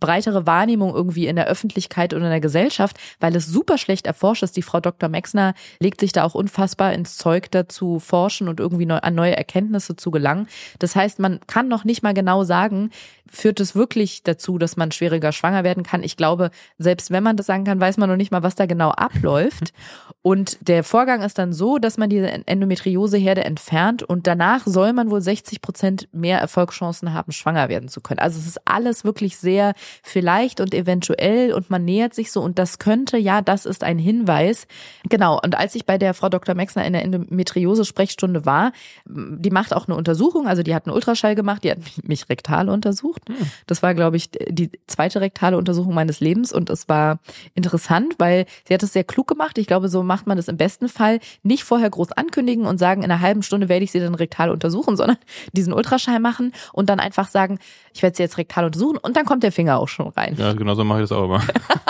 breitere 0.00 0.44
Wahrnehmung 0.44 0.92
irgendwie 0.92 1.28
in 1.28 1.36
der 1.36 1.46
Öffentlichkeit 1.46 2.12
und 2.12 2.22
in 2.22 2.30
der 2.30 2.40
Gesellschaft, 2.40 2.98
weil 3.20 3.36
es 3.36 3.46
super 3.46 3.78
schlecht 3.78 4.08
erforscht 4.08 4.42
ist. 4.42 4.56
Die 4.56 4.62
Frau 4.62 4.80
Dr. 4.80 5.08
Mexner 5.08 5.54
legt 5.78 6.00
sich 6.00 6.10
da 6.10 6.24
auch 6.24 6.34
unfassbar 6.34 6.92
ins 6.92 7.16
Zeug 7.16 7.48
dazu 7.52 8.00
forschen 8.00 8.48
und 8.48 8.58
irgendwie 8.58 8.86
neu, 8.86 8.96
an 8.96 9.14
neue 9.14 9.36
Erkenntnisse 9.36 9.94
zu 9.94 10.10
gelangen. 10.10 10.48
Das 10.80 10.96
heißt, 10.96 11.20
man 11.20 11.38
kann 11.46 11.68
noch 11.68 11.84
nicht 11.84 12.02
mal 12.02 12.12
genau 12.12 12.42
sagen, 12.42 12.90
führt 13.30 13.60
es 13.60 13.74
wirklich 13.74 14.22
dazu, 14.22 14.58
dass 14.58 14.76
man 14.76 14.92
schwieriger 14.92 15.32
schwanger 15.32 15.64
werden 15.64 15.84
kann. 15.84 16.02
Ich 16.02 16.16
glaube, 16.16 16.50
selbst 16.78 17.10
wenn 17.10 17.22
man 17.22 17.36
das 17.36 17.46
sagen 17.46 17.64
kann, 17.64 17.80
weiß 17.80 17.96
man 17.96 18.08
noch 18.08 18.16
nicht 18.16 18.32
mal, 18.32 18.42
was 18.42 18.56
da 18.56 18.66
genau 18.66 18.90
abläuft. 18.90 19.72
Und 20.22 20.58
der 20.68 20.84
Vorgang 20.84 21.22
ist 21.22 21.38
dann 21.38 21.54
so, 21.54 21.78
dass 21.78 21.96
man 21.96 22.10
diese 22.10 22.28
Endometrioseherde 22.28 23.42
entfernt 23.42 24.02
und 24.02 24.26
danach 24.26 24.66
soll 24.66 24.92
man 24.92 25.10
wohl 25.10 25.22
60 25.22 25.62
Prozent 25.62 26.08
mehr 26.12 26.38
Erfolgschancen 26.38 27.14
haben, 27.14 27.32
schwanger 27.32 27.70
werden 27.70 27.88
zu 27.88 28.02
können. 28.02 28.18
Also 28.18 28.38
es 28.38 28.46
ist 28.46 28.60
alles 28.66 29.02
wirklich 29.02 29.38
sehr 29.38 29.72
vielleicht 30.02 30.60
und 30.60 30.74
eventuell 30.74 31.54
und 31.54 31.70
man 31.70 31.86
nähert 31.86 32.12
sich 32.12 32.32
so 32.32 32.42
und 32.42 32.58
das 32.58 32.78
könnte, 32.78 33.16
ja, 33.16 33.40
das 33.40 33.64
ist 33.64 33.82
ein 33.82 33.98
Hinweis. 33.98 34.66
Genau. 35.08 35.40
Und 35.42 35.56
als 35.56 35.74
ich 35.74 35.86
bei 35.86 35.96
der 35.96 36.12
Frau 36.12 36.28
Dr. 36.28 36.54
Mexner 36.54 36.84
in 36.84 36.92
der 36.92 37.02
Endometriose-Sprechstunde 37.02 38.44
war, 38.44 38.72
die 39.06 39.50
macht 39.50 39.74
auch 39.74 39.88
eine 39.88 39.96
Untersuchung, 39.96 40.46
also 40.46 40.62
die 40.62 40.74
hat 40.74 40.86
einen 40.86 40.94
Ultraschall 40.94 41.34
gemacht, 41.34 41.64
die 41.64 41.70
hat 41.70 41.78
mich 42.02 42.28
rektal 42.28 42.68
untersucht. 42.68 43.19
Hm. 43.28 43.36
Das 43.66 43.82
war, 43.82 43.94
glaube 43.94 44.16
ich, 44.16 44.30
die 44.30 44.70
zweite 44.86 45.20
rektale 45.20 45.56
Untersuchung 45.56 45.94
meines 45.94 46.20
Lebens 46.20 46.52
und 46.52 46.70
es 46.70 46.88
war 46.88 47.18
interessant, 47.54 48.14
weil 48.18 48.46
sie 48.66 48.74
hat 48.74 48.82
es 48.82 48.92
sehr 48.92 49.04
klug 49.04 49.28
gemacht. 49.28 49.58
Ich 49.58 49.66
glaube, 49.66 49.88
so 49.88 50.02
macht 50.02 50.26
man 50.26 50.36
das 50.36 50.48
im 50.48 50.56
besten 50.56 50.88
Fall. 50.88 51.20
Nicht 51.42 51.64
vorher 51.64 51.90
groß 51.90 52.12
ankündigen 52.12 52.66
und 52.66 52.78
sagen, 52.78 53.02
in 53.02 53.10
einer 53.10 53.20
halben 53.20 53.42
Stunde 53.42 53.68
werde 53.68 53.84
ich 53.84 53.92
sie 53.92 54.00
dann 54.00 54.14
rektal 54.14 54.50
untersuchen, 54.50 54.96
sondern 54.96 55.18
diesen 55.52 55.72
Ultraschall 55.72 56.20
machen 56.20 56.52
und 56.72 56.88
dann 56.88 57.00
einfach 57.00 57.28
sagen, 57.28 57.58
ich 57.92 58.02
werde 58.02 58.16
sie 58.16 58.22
jetzt 58.22 58.38
rektal 58.38 58.64
untersuchen 58.64 58.98
und 58.98 59.16
dann 59.16 59.26
kommt 59.26 59.42
der 59.42 59.52
Finger 59.52 59.78
auch 59.78 59.88
schon 59.88 60.08
rein. 60.08 60.36
Ja, 60.38 60.52
genau 60.52 60.74
so 60.74 60.84
mache 60.84 61.02
ich 61.02 61.08
das 61.08 61.12
auch 61.12 61.24
immer. 61.24 61.42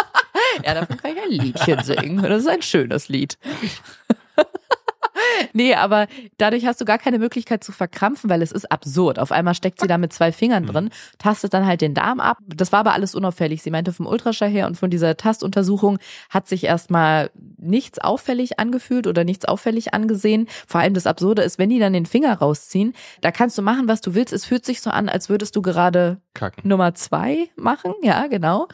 ja, 0.65 0.75
davon 0.75 0.97
kann 0.97 1.13
ich 1.13 1.41
ein 1.41 1.47
Liedchen 1.47 1.83
singen. 1.83 2.23
Das 2.23 2.43
ist 2.43 2.49
ein 2.49 2.63
schönes 2.63 3.09
Lied. 3.09 3.39
nee, 5.53 5.75
aber 5.75 6.07
dadurch 6.39 6.67
hast 6.67 6.81
du 6.81 6.85
gar 6.85 6.99
keine 6.99 7.19
Möglichkeit 7.19 7.65
zu 7.65 7.73
verkrampfen, 7.73 8.31
weil 8.31 8.43
es 8.43 8.53
ist 8.53 8.71
absurd. 8.71 9.19
Auf 9.19 9.33
einmal 9.33 9.55
steckt 9.55 9.81
sie 9.81 9.87
da 9.87 9.99
mit 9.99 10.13
zwei 10.13 10.33
Fingern 10.33 10.67
drin, 10.67 10.91
tastet 11.19 11.55
dann 11.55 11.67
halt 11.67 11.81
den 11.81 11.95
Darm 11.95 12.21
ab. 12.21 12.39
Das 12.47 12.73
war 12.73 12.81
aber 12.81 12.93
alles 12.93 13.15
unauffällig. 13.15 13.63
Sie 13.63 13.71
meinte 13.71 13.93
vom 13.93 14.07
Ultraschall 14.07 14.51
her 14.51 14.67
und 14.67 14.77
von 14.77 14.91
dieser 14.91 15.17
Tastuntersuchung 15.17 15.99
hat 16.29 16.49
sich 16.49 16.65
erstmal 16.65 17.31
nichts 17.59 17.99
auffällig 17.99 18.59
angefühlt 18.59 19.07
oder 19.07 19.25
nichts 19.25 19.45
auffällig 19.45 19.95
angesehen. 19.95 20.47
Vor 20.67 20.81
allem 20.81 20.95
das 20.95 21.07
Absurde 21.07 21.43
ist, 21.43 21.59
wenn 21.59 21.71
die 21.71 21.79
dann 21.79 21.93
den 21.93 22.07
Finger 22.07 22.35
rausziehen, 22.35 22.95
da 23.21 23.31
kannst 23.31 23.57
du 23.59 23.63
machen, 23.63 23.89
was 23.89 24.01
du 24.01 24.15
willst. 24.15 24.33
Es 24.33 24.45
fühlt 24.45 24.65
sich 24.65 24.81
so 24.81 24.91
an, 24.91 25.09
als 25.09 25.29
würdest 25.29 25.57
du 25.57 25.63
gerade 25.63 26.21
Kacken. 26.35 26.69
Nummer 26.69 26.95
zwei 26.95 27.49
machen. 27.57 27.95
Ja, 28.03 28.27
genau. 28.27 28.69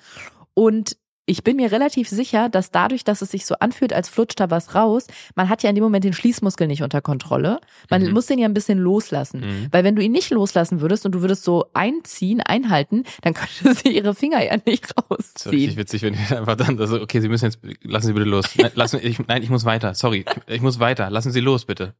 Und 0.54 0.96
ich 1.26 1.42
bin 1.42 1.56
mir 1.56 1.72
relativ 1.72 2.08
sicher, 2.08 2.48
dass 2.48 2.70
dadurch, 2.70 3.02
dass 3.02 3.20
es 3.20 3.30
sich 3.30 3.46
so 3.46 3.56
anfühlt, 3.56 3.92
als 3.92 4.08
flutscht 4.08 4.38
da 4.38 4.50
was 4.50 4.76
raus, 4.76 5.08
man 5.34 5.48
hat 5.48 5.64
ja 5.64 5.68
in 5.68 5.74
dem 5.74 5.82
Moment 5.82 6.04
den 6.04 6.12
Schließmuskel 6.12 6.68
nicht 6.68 6.82
unter 6.82 7.02
Kontrolle. 7.02 7.60
Man 7.90 8.04
mhm. 8.04 8.12
muss 8.12 8.26
den 8.26 8.38
ja 8.38 8.46
ein 8.46 8.54
bisschen 8.54 8.78
loslassen. 8.78 9.40
Mhm. 9.40 9.68
Weil 9.72 9.82
wenn 9.82 9.96
du 9.96 10.02
ihn 10.02 10.12
nicht 10.12 10.30
loslassen 10.30 10.80
würdest 10.80 11.04
und 11.04 11.12
du 11.12 11.22
würdest 11.22 11.42
so 11.42 11.66
einziehen, 11.74 12.40
einhalten, 12.40 13.02
dann 13.22 13.34
könnte 13.34 13.74
sie 13.74 13.88
ihre 13.88 14.14
Finger 14.14 14.42
ja 14.42 14.56
nicht 14.64 14.94
rausziehen. 14.96 15.32
Das 15.34 15.46
ist 15.46 15.52
richtig 15.52 15.76
witzig, 15.76 16.02
wenn 16.02 16.14
die 16.14 16.36
einfach 16.36 16.56
dann 16.56 16.78
so, 16.86 17.00
okay, 17.00 17.20
Sie 17.20 17.28
müssen 17.28 17.46
jetzt, 17.46 17.58
lassen 17.82 18.06
Sie 18.06 18.12
bitte 18.12 18.26
los. 18.26 18.46
Nein, 18.56 18.70
lassen, 18.74 19.00
ich, 19.02 19.18
nein, 19.26 19.42
ich 19.42 19.50
muss 19.50 19.64
weiter. 19.64 19.94
Sorry, 19.94 20.24
ich 20.46 20.60
muss 20.60 20.78
weiter. 20.78 21.10
Lassen 21.10 21.32
Sie 21.32 21.40
los, 21.40 21.64
bitte. 21.64 21.94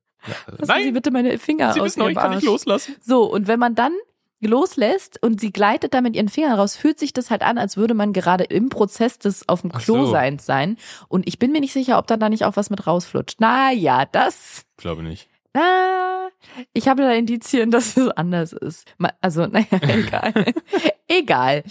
Lassen 0.47 0.65
nein, 0.67 0.85
Sie 0.85 0.93
bitte 0.93 1.11
meine 1.11 1.39
Finger 1.39 1.73
Sie 1.73 1.81
aus 1.81 1.87
wissen 1.87 2.01
noch, 2.01 2.09
ich 2.09 2.17
kann 2.17 2.35
nicht 2.35 2.45
loslassen. 2.45 2.95
So, 3.01 3.25
und 3.25 3.49
wenn 3.49 3.59
man 3.59 3.75
dann 3.75 3.93
loslässt 4.41 5.23
und 5.23 5.41
sie 5.41 5.53
gleitet 5.53 5.95
da 5.95 6.01
mit 6.01 6.15
ihren 6.15 6.29
Fingern 6.29 6.59
raus, 6.59 6.77
fühlt 6.77 6.99
sich 6.99 7.13
das 7.13 7.31
halt 7.31 7.43
an, 7.43 7.59
als 7.59 7.77
würde 7.77 7.95
man 7.95 8.13
gerade 8.13 8.45
im 8.45 8.69
Prozess 8.69 9.19
des 9.19 9.49
auf 9.49 9.63
dem 9.63 9.73
Klo 9.73 10.07
so. 10.07 10.11
sein 10.11 10.39
sein. 10.39 10.77
Und 11.09 11.27
ich 11.27 11.39
bin 11.39 11.53
mir 11.53 11.61
nicht 11.61 11.73
sicher, 11.73 11.99
ob 11.99 12.07
da 12.07 12.17
da 12.17 12.29
nicht 12.29 12.45
auch 12.45 12.57
was 12.57 12.71
mit 12.71 12.87
rausflutscht. 12.87 13.37
Na 13.41 13.73
ja, 13.73 14.05
das. 14.05 14.65
Glaube 14.77 15.03
nicht. 15.03 15.29
Na, 15.55 16.29
ich 16.75 16.87
habe 16.87 17.03
da 17.03 17.13
Indizien, 17.13 17.71
dass 17.71 17.97
es 17.97 18.09
anders 18.11 18.53
ist. 18.53 18.87
Also, 19.21 19.47
naja, 19.47 19.67
egal. 19.83 20.33
egal. 21.09 21.65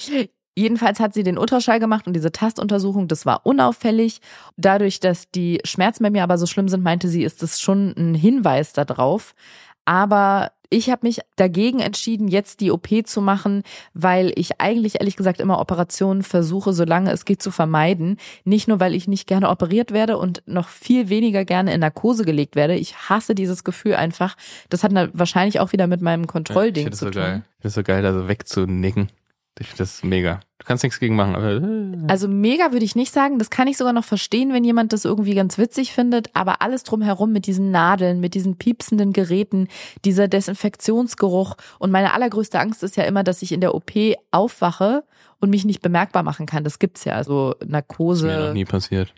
Jedenfalls 0.58 1.02
hat 1.02 1.14
sie 1.14 1.24
den 1.24 1.38
Ultraschall 1.38 1.80
gemacht 1.80 2.08
und 2.08 2.14
diese 2.14 2.32
Tastuntersuchung, 2.32 3.08
das 3.10 3.26
war 3.26 3.46
unauffällig. 3.46 4.22
Dadurch, 4.56 5.02
dass 5.02 5.30
die 5.30 5.60
Schmerzen 5.66 6.04
bei 6.04 6.10
mir 6.10 6.24
aber 6.24 6.38
so 6.38 6.46
schlimm 6.46 6.70
sind, 6.70 6.82
meinte 6.82 7.10
sie, 7.10 7.24
ist 7.24 7.44
das 7.44 7.60
schon 7.60 7.94
ein 7.98 8.16
Hinweis 8.16 8.72
darauf. 8.72 9.36
Aber 9.84 10.52
ich 10.70 10.90
habe 10.90 11.06
mich 11.06 11.20
dagegen 11.36 11.80
entschieden, 11.80 12.28
jetzt 12.28 12.62
die 12.62 12.72
OP 12.72 12.88
zu 13.06 13.22
machen, 13.22 13.64
weil 13.94 14.32
ich 14.36 14.60
eigentlich 14.60 15.00
ehrlich 15.00 15.16
gesagt 15.16 15.40
immer 15.40 15.60
Operationen 15.60 16.24
versuche, 16.24 16.74
solange 16.74 17.12
es 17.12 17.26
geht, 17.26 17.42
zu 17.42 17.52
vermeiden. 17.52 18.18
Nicht 18.44 18.68
nur, 18.68 18.80
weil 18.80 18.94
ich 18.94 19.08
nicht 19.08 19.28
gerne 19.28 19.50
operiert 19.50 19.92
werde 19.92 20.18
und 20.18 20.44
noch 20.46 20.70
viel 20.70 21.10
weniger 21.10 21.46
gerne 21.46 21.74
in 21.74 21.80
Narkose 21.82 22.26
gelegt 22.26 22.56
werde. 22.56 22.76
Ich 22.76 23.10
hasse 23.10 23.36
dieses 23.36 23.64
Gefühl 23.64 23.96
einfach. 23.96 24.36
Das 24.70 24.84
hat 24.84 24.92
wahrscheinlich 25.14 25.60
auch 25.60 25.72
wieder 25.72 25.88
mit 25.88 26.02
meinem 26.02 26.28
Kontrollding 26.28 26.92
zu 26.92 27.06
so 27.06 27.12
tun. 27.12 27.22
Geil. 27.22 27.44
Ich 27.58 27.62
finde 27.62 27.74
so 27.74 27.84
geil, 27.84 28.06
also 28.06 28.28
wegzunicken. 28.28 29.10
Ich 29.58 29.68
finde 29.68 29.84
das 29.84 30.04
mega. 30.04 30.42
Du 30.60 30.66
kannst 30.66 30.84
nichts 30.84 31.00
gegen 31.00 31.16
machen. 31.16 31.36
Äh. 31.36 32.12
also 32.12 32.28
mega 32.28 32.72
würde 32.72 32.84
ich 32.84 32.96
nicht 32.96 33.14
sagen. 33.14 33.40
Das 33.40 33.50
kann 33.50 33.68
ich 33.68 33.78
sogar 33.78 33.94
noch 33.94 34.04
verstehen, 34.04 34.52
wenn 34.52 34.64
jemand 34.64 34.92
das 34.92 35.06
irgendwie 35.06 35.34
ganz 35.34 35.58
witzig 35.58 35.94
findet. 35.94 36.30
Aber 36.36 36.62
alles 36.62 36.84
drumherum 36.84 37.32
mit 37.32 37.46
diesen 37.46 37.72
Nadeln, 37.72 38.20
mit 38.20 38.34
diesen 38.34 38.58
piepsenden 38.58 39.14
Geräten, 39.14 39.70
dieser 40.04 40.28
Desinfektionsgeruch. 40.28 41.56
Und 41.80 41.92
meine 41.92 42.14
allergrößte 42.14 42.60
Angst 42.60 42.84
ist 42.84 42.98
ja 42.98 43.04
immer, 43.04 43.24
dass 43.24 43.42
ich 43.42 43.54
in 43.54 43.62
der 43.62 43.76
OP 43.76 43.92
aufwache 44.32 45.04
und 45.40 45.50
mich 45.50 45.64
nicht 45.64 45.82
bemerkbar 45.82 46.24
machen 46.24 46.46
kann. 46.46 46.64
Das 46.64 46.80
gibt's 46.80 47.06
ja. 47.06 47.14
Also 47.14 47.56
Narkose. 47.66 48.28
Das 48.28 48.36
ist 48.36 48.40
mir 48.40 48.48
noch 48.48 48.54
nie 48.54 48.66
passiert. 48.66 49.14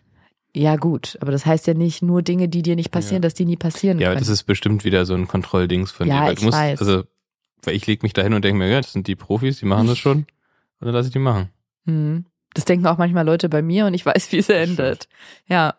Ja, 0.55 0.75
gut, 0.75 1.17
aber 1.21 1.31
das 1.31 1.45
heißt 1.45 1.67
ja 1.67 1.75
nicht 1.75 2.01
nur 2.01 2.23
Dinge, 2.23 2.49
die 2.49 2.63
dir 2.63 2.75
nicht 2.75 2.89
passieren, 2.89 3.21
ja. 3.21 3.27
dass 3.27 3.35
die 3.35 3.45
nie 3.45 3.57
passieren 3.57 3.99
ja, 3.99 4.07
können. 4.07 4.15
Ja, 4.15 4.19
das 4.19 4.29
ist 4.29 4.43
bestimmt 4.43 4.85
wieder 4.85 5.05
so 5.05 5.13
ein 5.13 5.27
Kontrolldings 5.27 5.91
von 5.91 6.07
ja, 6.07 6.21
dir. 6.21 6.25
Weil 6.25 6.33
ich 6.33 6.41
musst, 6.41 6.57
weiß. 6.57 6.79
Also 6.79 7.03
weil 7.63 7.75
ich 7.75 7.87
lege 7.87 8.03
mich 8.03 8.13
da 8.13 8.21
hin 8.21 8.33
und 8.33 8.43
denke 8.43 8.57
mir, 8.57 8.69
ja, 8.69 8.81
das 8.81 8.93
sind 8.93 9.07
die 9.07 9.15
Profis, 9.15 9.59
die 9.59 9.65
machen 9.65 9.87
das 9.87 9.97
schon. 9.97 10.19
Und 10.79 10.85
dann 10.85 10.93
lasse 10.93 11.07
ich 11.07 11.13
die 11.13 11.19
machen. 11.19 11.49
Hm. 11.85 12.25
Das 12.53 12.65
denken 12.65 12.87
auch 12.87 12.97
manchmal 12.97 13.25
Leute 13.25 13.49
bei 13.49 13.61
mir 13.61 13.85
und 13.85 13.93
ich 13.93 14.05
weiß, 14.05 14.31
wie 14.31 14.37
es 14.37 14.49
endet. 14.49 15.07
Ja. 15.47 15.75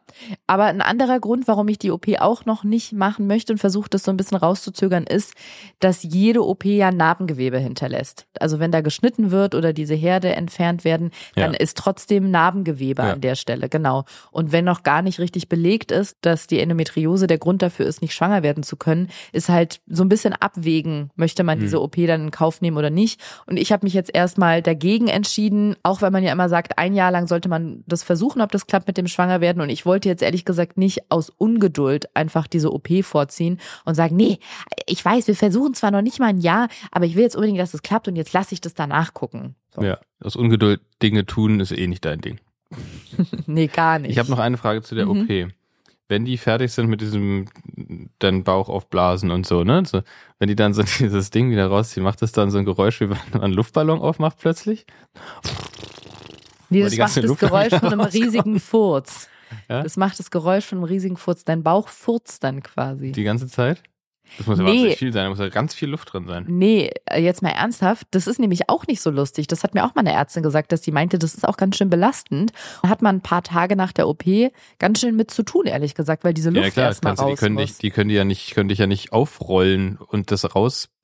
Aber 0.46 0.64
ein 0.64 0.80
anderer 0.82 1.20
Grund, 1.20 1.48
warum 1.48 1.68
ich 1.68 1.78
die 1.78 1.90
OP 1.90 2.06
auch 2.20 2.44
noch 2.44 2.64
nicht 2.64 2.92
machen 2.92 3.26
möchte 3.26 3.52
und 3.52 3.58
versuche 3.58 3.88
das 3.90 4.02
so 4.04 4.10
ein 4.10 4.16
bisschen 4.16 4.36
rauszuzögern, 4.36 5.04
ist, 5.04 5.34
dass 5.80 6.02
jede 6.02 6.44
OP 6.46 6.64
ja 6.64 6.90
Narbengewebe 6.90 7.58
hinterlässt. 7.58 8.26
Also 8.38 8.58
wenn 8.58 8.72
da 8.72 8.80
geschnitten 8.80 9.30
wird 9.30 9.54
oder 9.54 9.72
diese 9.72 9.94
Herde 9.94 10.34
entfernt 10.34 10.84
werden, 10.84 11.10
dann 11.34 11.52
Ja. 11.54 11.58
ist 11.58 11.76
trotzdem 11.76 12.30
Narbengewebe 12.30 13.02
Ja. 13.02 13.12
an 13.12 13.20
der 13.20 13.34
Stelle, 13.34 13.68
genau. 13.68 14.04
Und 14.30 14.52
wenn 14.52 14.64
noch 14.64 14.82
gar 14.82 15.02
nicht 15.02 15.18
richtig 15.18 15.48
belegt 15.48 15.92
ist, 15.92 16.16
dass 16.22 16.46
die 16.46 16.60
Endometriose 16.60 17.26
der 17.26 17.38
Grund 17.38 17.62
dafür 17.62 17.86
ist, 17.86 18.02
nicht 18.02 18.14
schwanger 18.14 18.42
werden 18.42 18.62
zu 18.62 18.76
können, 18.76 19.08
ist 19.32 19.48
halt 19.48 19.80
so 19.86 20.02
ein 20.04 20.08
bisschen 20.08 20.32
abwägen, 20.32 21.10
möchte 21.16 21.44
man 21.44 21.58
Mhm. 21.58 21.62
diese 21.62 21.80
OP 21.82 22.06
dann 22.06 22.22
in 22.24 22.30
Kauf 22.30 22.60
nehmen 22.60 22.76
oder 22.76 22.90
nicht. 22.90 23.20
Und 23.46 23.56
ich 23.56 23.72
habe 23.72 23.84
mich 23.86 23.94
jetzt 23.94 24.14
erstmal 24.14 24.62
dagegen 24.62 25.08
entschieden, 25.08 25.76
auch 25.82 26.02
weil 26.02 26.10
man 26.10 26.22
ja 26.24 26.32
immer 26.32 26.48
sagt, 26.48 26.78
ein 26.78 26.94
Jahr 26.94 27.10
lang 27.10 27.26
sollte 27.26 27.48
man 27.48 27.84
das 27.86 28.02
versuchen, 28.02 28.40
ob 28.42 28.52
das 28.52 28.66
klappt 28.66 28.86
mit 28.86 28.96
dem 28.96 29.06
Schwangerwerden. 29.06 29.62
Und 29.62 29.68
ich 29.70 29.86
wollte 29.86 30.07
jetzt 30.08 30.22
ehrlich 30.22 30.44
gesagt 30.44 30.76
nicht 30.76 31.10
aus 31.10 31.30
Ungeduld 31.30 32.14
einfach 32.16 32.46
diese 32.46 32.72
OP 32.72 32.88
vorziehen 33.02 33.60
und 33.84 33.94
sagen, 33.94 34.16
nee, 34.16 34.38
ich 34.86 35.04
weiß, 35.04 35.28
wir 35.28 35.36
versuchen 35.36 35.74
zwar 35.74 35.90
noch 35.90 36.02
nicht 36.02 36.18
mal 36.18 36.26
ein 36.26 36.38
Jahr, 36.40 36.68
aber 36.90 37.04
ich 37.06 37.14
will 37.14 37.22
jetzt 37.22 37.36
unbedingt, 37.36 37.60
dass 37.60 37.74
es 37.74 37.82
klappt 37.82 38.08
und 38.08 38.16
jetzt 38.16 38.32
lasse 38.32 38.54
ich 38.54 38.60
das 38.60 38.74
danach 38.74 39.14
gucken. 39.14 39.54
So. 39.74 39.82
Ja, 39.82 39.98
aus 40.22 40.34
Ungeduld 40.36 40.80
Dinge 41.02 41.26
tun 41.26 41.60
ist 41.60 41.72
eh 41.72 41.86
nicht 41.86 42.04
dein 42.04 42.20
Ding. 42.20 42.38
Nee, 43.46 43.66
gar 43.68 43.98
nicht. 43.98 44.10
Ich 44.10 44.18
habe 44.18 44.30
noch 44.30 44.38
eine 44.38 44.56
Frage 44.58 44.82
zu 44.82 44.94
der 44.94 45.06
Mhm. 45.06 45.22
OP. 45.22 45.52
Wenn 46.10 46.24
die 46.24 46.38
fertig 46.38 46.72
sind 46.72 46.88
mit 46.88 47.00
diesem 47.02 47.46
deinen 48.18 48.42
Bauch 48.44 48.68
aufblasen 48.70 49.30
und 49.30 49.46
so, 49.46 49.62
ne? 49.64 49.82
So, 49.84 50.00
wenn 50.38 50.48
die 50.48 50.56
dann 50.56 50.72
so 50.72 50.82
dieses 50.98 51.30
Ding 51.30 51.50
wieder 51.50 51.66
rausziehen, 51.66 52.02
macht 52.04 52.22
das 52.22 52.32
dann 52.32 52.50
so 52.50 52.58
ein 52.58 52.64
Geräusch, 52.64 53.00
wie 53.00 53.10
wenn 53.10 53.18
man 53.32 53.42
einen 53.42 53.52
Luftballon 53.54 54.00
aufmacht 54.00 54.38
plötzlich? 54.38 54.86
Nee, 56.70 56.78
Weil 56.78 56.84
das 56.84 56.92
die 56.92 56.98
macht 56.98 57.16
das 57.16 57.38
Geräusch 57.38 57.74
von 57.80 57.92
einem 57.92 58.00
riesigen 58.00 58.60
Furz. 58.60 59.28
Ja? 59.68 59.82
Das 59.82 59.96
macht 59.96 60.18
das 60.18 60.30
Geräusch 60.30 60.64
von 60.66 60.78
einem 60.78 60.84
riesigen 60.84 61.16
Furz. 61.16 61.44
Dein 61.44 61.62
Bauch 61.62 61.88
furzt 61.88 62.42
dann 62.44 62.62
quasi. 62.62 63.12
Die 63.12 63.24
ganze 63.24 63.48
Zeit? 63.48 63.82
Das 64.36 64.46
muss 64.46 64.58
ja 64.58 64.64
Nee. 64.64 64.70
wahnsinnig 64.72 64.98
viel 64.98 65.10
sein, 65.14 65.24
da 65.24 65.30
muss 65.30 65.38
ja 65.38 65.48
ganz 65.48 65.72
viel 65.72 65.88
Luft 65.88 66.12
drin 66.12 66.26
sein. 66.26 66.44
Nee, 66.48 66.90
äh, 67.06 67.18
jetzt 67.22 67.40
mal 67.40 67.48
ernsthaft, 67.48 68.06
das 68.10 68.26
ist 68.26 68.38
nämlich 68.38 68.68
auch 68.68 68.86
nicht 68.86 69.00
so 69.00 69.08
lustig. 69.08 69.46
Das 69.46 69.64
hat 69.64 69.72
mir 69.72 69.86
auch 69.86 69.94
mal 69.94 70.00
eine 70.02 70.12
Ärztin 70.12 70.42
gesagt, 70.42 70.70
dass 70.70 70.82
die 70.82 70.92
meinte, 70.92 71.18
das 71.18 71.34
ist 71.34 71.48
auch 71.48 71.56
ganz 71.56 71.78
schön 71.78 71.88
belastend. 71.88 72.52
Da 72.82 72.90
hat 72.90 73.00
man 73.00 73.16
ein 73.16 73.20
paar 73.22 73.42
Tage 73.42 73.74
nach 73.74 73.90
der 73.92 74.06
OP 74.06 74.24
ganz 74.78 75.00
schön 75.00 75.16
mit 75.16 75.30
zu 75.30 75.44
tun, 75.44 75.64
ehrlich 75.64 75.94
gesagt, 75.94 76.24
weil 76.24 76.34
diese 76.34 76.50
Luft 76.50 76.62
Ja 76.62 76.70
klar, 76.70 76.86
erstmal 76.88 77.14
du, 77.14 77.24
die 77.24 77.30
raus 77.30 77.38
können 77.38 77.54
muss. 77.54 77.64
dich, 77.64 77.78
die 77.78 77.90
können 77.90 78.10
die 78.10 78.16
ja 78.16 78.24
nicht, 78.26 78.54
können 78.54 78.68
dich 78.68 78.78
ja 78.80 78.86
nicht 78.86 79.14
aufrollen 79.14 79.96
und 79.96 80.30
das 80.30 80.44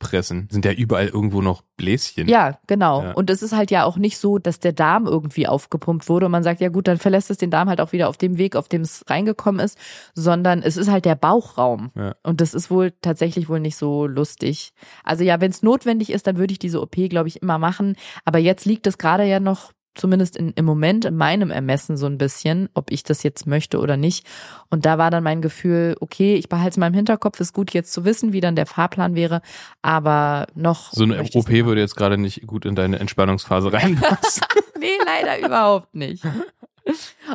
rauspressen. 0.05 0.48
Sind 0.50 0.64
ja 0.64 0.72
überall 0.72 1.09
irgendwo 1.09 1.40
noch 1.40 1.62
Bläschen. 1.76 2.28
Ja, 2.28 2.59
genau. 2.66 3.02
Ja. 3.02 3.12
Und 3.12 3.30
es 3.30 3.42
ist 3.42 3.55
halt 3.55 3.70
ja 3.70 3.84
auch 3.84 3.96
nicht 3.96 4.18
so, 4.18 4.38
dass 4.38 4.61
der 4.61 4.72
Darm 4.72 5.07
irgendwie 5.07 5.46
aufgepumpt 5.46 6.09
wurde 6.09 6.26
und 6.26 6.32
man 6.32 6.42
sagt, 6.42 6.61
ja 6.61 6.68
gut, 6.68 6.88
dann 6.88 6.98
verlässt 6.98 7.30
es 7.30 7.38
den 7.38 7.50
Darm 7.50 7.68
halt 7.68 7.80
auch 7.80 7.92
wieder 7.92 8.09
auf 8.09 8.16
dem 8.16 8.38
Weg, 8.38 8.57
auf 8.57 8.68
dem 8.68 8.82
es 8.82 9.05
reingekommen 9.09 9.64
ist, 9.64 9.78
sondern 10.14 10.62
es 10.62 10.76
ist 10.76 10.90
halt 10.90 11.05
der 11.05 11.16
Bauchraum. 11.16 11.90
Ja. 11.94 12.14
Und 12.22 12.40
das 12.40 12.55
ist 12.55 12.70
wohl 12.70 12.92
tatsächlich 13.02 13.48
wohl 13.48 13.61
nicht 13.61 13.76
so 13.76 14.07
lustig. 14.07 14.72
Also 15.02 15.24
ja, 15.24 15.40
wenn 15.40 15.50
es 15.50 15.62
notwendig 15.62 16.11
ist, 16.11 16.26
dann 16.26 16.36
würde 16.36 16.52
ich 16.52 16.59
diese 16.59 16.80
OP, 16.80 16.96
glaube 17.09 17.28
ich, 17.28 17.42
immer 17.42 17.59
machen. 17.59 17.96
Aber 18.24 18.38
jetzt 18.38 18.64
liegt 18.64 18.86
es 18.86 18.98
gerade 18.98 19.24
ja 19.24 19.40
noch 19.40 19.72
zumindest 19.95 20.36
in, 20.36 20.53
im 20.57 20.64
Moment 20.64 21.05
in 21.05 21.16
meinem 21.16 21.51
Ermessen 21.51 21.97
so 21.97 22.07
ein 22.07 22.18
bisschen, 22.18 22.68
ob 22.74 22.90
ich 22.90 23.03
das 23.03 23.22
jetzt 23.22 23.47
möchte 23.47 23.78
oder 23.78 23.97
nicht. 23.97 24.26
Und 24.70 24.86
da 24.86 24.99
war 24.99 25.11
dann 25.11 25.22
mein 25.22 25.42
Gefühl, 25.42 25.97
okay, 26.01 26.34
ich 26.34 26.49
behalte 26.49 26.70
es 26.70 26.76
mal 26.76 26.88
im 26.88 26.95
Hinterkopf, 26.95 27.40
ist 27.40 27.53
gut 27.53 27.72
jetzt 27.72 27.92
zu 27.92 28.05
wissen, 28.05 28.32
wie 28.32 28.40
dann 28.40 28.57
der 28.57 28.66
Fahrplan 28.66 29.14
wäre, 29.14 29.40
aber 29.82 30.47
noch. 30.55 30.92
So 30.92 31.05
eine 31.05 31.22
OP 31.22 31.49
würde 31.49 31.80
jetzt 31.80 31.97
gerade 31.97 32.18
nicht 32.18 32.47
gut 32.47 32.64
in 32.64 32.74
deine 32.74 32.99
Entspannungsphase 32.99 33.72
reinpassen. 33.72 34.42
Nee, 34.76 34.99
leider 35.07 35.47
überhaupt 35.47 35.95
nicht. 35.95 36.22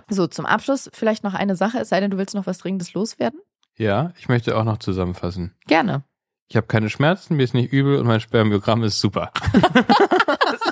So, 0.07 0.27
zum 0.27 0.45
Abschluss 0.45 0.87
vielleicht 0.93 1.23
noch 1.23 1.33
eine 1.33 1.55
Sache, 1.55 1.79
es 1.79 1.89
sei 1.89 1.99
denn, 1.99 2.11
du 2.11 2.17
willst 2.17 2.35
noch 2.35 2.45
was 2.45 2.59
Dringendes 2.59 2.93
loswerden? 2.93 3.39
ja, 3.79 4.11
ich 4.19 4.27
möchte 4.27 4.55
auch 4.57 4.65
noch 4.65 4.77
zusammenfassen. 4.77 5.55
Gerne. 5.65 6.03
Ich 6.51 6.55
habe 6.55 6.65
keine 6.65 6.89
Schmerzen, 6.89 7.35
mir 7.35 7.43
ist 7.43 7.53
nicht 7.53 7.71
übel 7.71 7.97
und 7.97 8.07
mein 8.07 8.19
Spermiogramm 8.19 8.83
ist 8.83 8.99
super. 8.99 9.31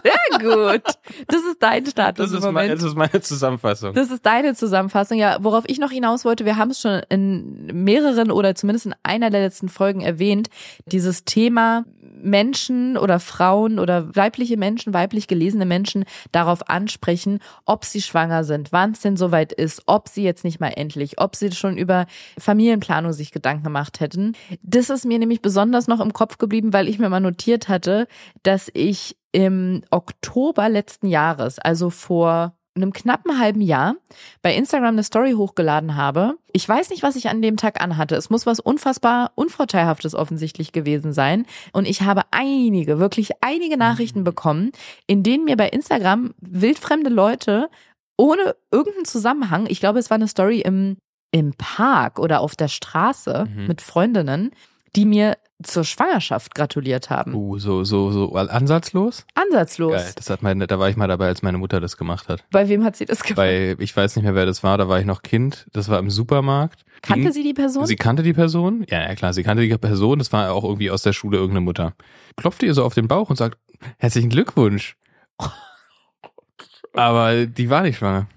Sehr 0.04 0.40
gut. 0.40 0.82
Das 1.28 1.42
ist 1.44 1.58
dein 1.60 1.86
Status 1.86 2.26
Das 2.26 2.32
im 2.32 2.38
ist, 2.38 2.44
mein, 2.46 2.54
Moment. 2.54 2.74
das 2.82 2.84
ist 2.84 2.96
meine 2.96 3.22
Zusammenfassung. 3.22 3.94
Das 3.94 4.10
ist 4.10 4.26
deine 4.26 4.56
Zusammenfassung. 4.56 5.18
Ja, 5.20 5.38
worauf 5.42 5.66
ich 5.68 5.78
noch 5.80 5.92
hinaus 5.92 6.26
wollte, 6.26 6.46
wir 6.46 6.58
haben 6.58 6.72
es 6.72 6.82
schon 6.82 7.02
in 7.10 7.68
mehreren 7.84 8.32
oder 8.32 8.56
zumindest 8.56 8.88
in 8.88 8.96
einer 9.04 9.30
der 9.30 9.42
letzten 9.42 9.70
Folgen 9.70 10.02
erwähnt, 10.02 10.50
dieses 10.88 11.26
Thema 11.26 11.86
Menschen 12.22 12.98
oder 12.98 13.20
Frauen 13.20 13.80
oder 13.80 14.16
weibliche 14.16 14.58
Menschen, 14.58 14.94
weiblich 14.94 15.28
gelesene 15.28 15.66
Menschen 15.66 16.06
darauf 16.32 16.70
ansprechen, 16.70 17.40
ob 17.66 17.86
sie 17.86 18.02
schwanger 18.02 18.44
sind, 18.44 18.72
wann 18.72 18.92
es 18.92 19.02
denn 19.02 19.18
soweit 19.18 19.54
ist, 19.54 19.84
ob 19.86 20.08
sie 20.08 20.24
jetzt 20.24 20.44
nicht 20.44 20.60
mal 20.60 20.74
endlich, 20.76 21.20
ob 21.20 21.36
sie 21.36 21.52
schon 21.52 21.78
über 21.78 22.06
Familienplanung 22.38 23.14
sich 23.14 23.32
Gedanken 23.32 23.64
gemacht 23.64 24.00
hätten. 24.00 24.34
Das 24.62 24.90
ist 24.90 25.06
mir 25.06 25.20
nämlich 25.20 25.42
besonders 25.42 25.88
noch 25.88 26.00
im 26.00 26.14
Kopf 26.14 26.38
geblieben, 26.38 26.74
weil 26.74 26.88
ich 26.88 27.00
mir 27.00 27.10
mal 27.10 27.20
notiert 27.20 27.70
hatte, 27.70 28.08
dass 28.44 28.70
ich 28.74 29.18
im 29.32 29.84
Oktober 29.92 30.70
letzten 30.70 31.08
Jahres, 31.08 31.60
also 31.60 31.90
vor 31.90 32.57
einem 32.82 32.94
knappen 32.94 33.40
halben 33.40 33.62
Jahr 33.62 33.96
bei 34.42 34.56
Instagram 34.56 34.96
eine 34.96 35.04
Story 35.04 35.34
hochgeladen 35.34 35.96
habe. 35.96 36.36
Ich 36.54 36.68
weiß 36.68 36.90
nicht, 36.90 37.04
was 37.04 37.16
ich 37.16 37.30
an 37.30 37.42
dem 37.42 37.58
Tag 37.58 37.82
anhatte. 37.82 38.16
Es 38.16 38.30
muss 38.30 38.46
was 38.46 38.60
unfassbar 38.60 39.32
Unvorteilhaftes 39.36 40.16
offensichtlich 40.16 40.72
gewesen 40.72 41.14
sein. 41.14 41.46
Und 41.74 41.88
ich 41.88 42.02
habe 42.02 42.22
einige, 42.32 43.00
wirklich 43.00 43.32
einige 43.42 43.78
Nachrichten 43.78 44.24
bekommen, 44.24 44.72
in 45.08 45.24
denen 45.24 45.46
mir 45.46 45.58
bei 45.58 45.70
Instagram 45.70 46.34
wildfremde 46.40 47.10
Leute 47.10 47.70
ohne 48.18 48.56
irgendeinen 48.72 49.06
Zusammenhang, 49.06 49.68
ich 49.70 49.80
glaube, 49.80 50.00
es 50.00 50.10
war 50.10 50.16
eine 50.16 50.28
Story 50.28 50.62
im, 50.62 50.98
im 51.32 51.54
Park 51.54 52.18
oder 52.20 52.40
auf 52.42 52.56
der 52.56 52.68
Straße 52.68 53.48
Mhm. 53.54 53.68
mit 53.68 53.82
Freundinnen, 53.82 54.52
die 54.96 55.06
mir 55.06 55.38
zur 55.64 55.84
Schwangerschaft 55.84 56.54
gratuliert 56.54 57.10
haben. 57.10 57.34
Uh, 57.34 57.58
so, 57.58 57.84
so, 57.84 58.12
so 58.12 58.34
ansatzlos? 58.34 59.26
Ansatzlos. 59.34 59.94
Geil. 59.94 60.12
Das 60.16 60.30
hat 60.30 60.44
meine, 60.44 60.68
da 60.68 60.78
war 60.78 60.90
ich 60.90 60.98
mal 60.98 61.08
dabei, 61.08 61.28
als 61.28 61.42
meine 61.42 61.58
Mutter 61.58 61.80
das 61.80 61.98
gemacht 61.98 62.30
hat. 62.30 62.46
Bei 62.52 62.70
wem 62.70 62.84
hat 62.84 62.96
sie 62.96 63.06
das 63.06 63.24
gemacht? 63.24 63.38
Bei, 63.38 63.76
ich 63.80 63.96
weiß 63.96 64.16
nicht 64.16 64.24
mehr, 64.24 64.36
wer 64.36 64.46
das 64.46 64.64
war, 64.64 64.78
da 64.78 64.88
war 64.88 65.00
ich 65.00 65.06
noch 65.06 65.24
Kind. 65.24 65.68
Das 65.74 65.90
war 65.90 65.98
im 66.00 66.10
Supermarkt. 66.10 66.86
Kannte 67.02 67.32
sie 67.32 67.44
die 67.44 67.54
Person? 67.54 67.86
Sie 67.88 67.96
kannte 67.96 68.22
die 68.22 68.34
Person? 68.34 68.86
Ja, 68.90 69.02
ja, 69.02 69.16
klar, 69.16 69.34
sie 69.34 69.44
kannte 69.44 69.64
die 69.64 69.78
Person. 69.78 70.20
Das 70.20 70.32
war 70.32 70.52
auch 70.52 70.64
irgendwie 70.64 70.92
aus 70.92 71.02
der 71.02 71.14
Schule 71.14 71.38
irgendeine 71.38 71.66
Mutter. 71.66 71.94
Klopfte 72.36 72.66
ihr 72.66 72.74
so 72.74 72.84
auf 72.84 72.94
den 72.94 73.08
Bauch 73.08 73.30
und 73.30 73.36
sagt, 73.36 73.58
herzlichen 73.98 74.30
Glückwunsch. 74.30 74.96
Aber 76.94 77.46
die 77.46 77.70
war 77.70 77.82
nicht 77.82 77.98
schwanger. 77.98 78.28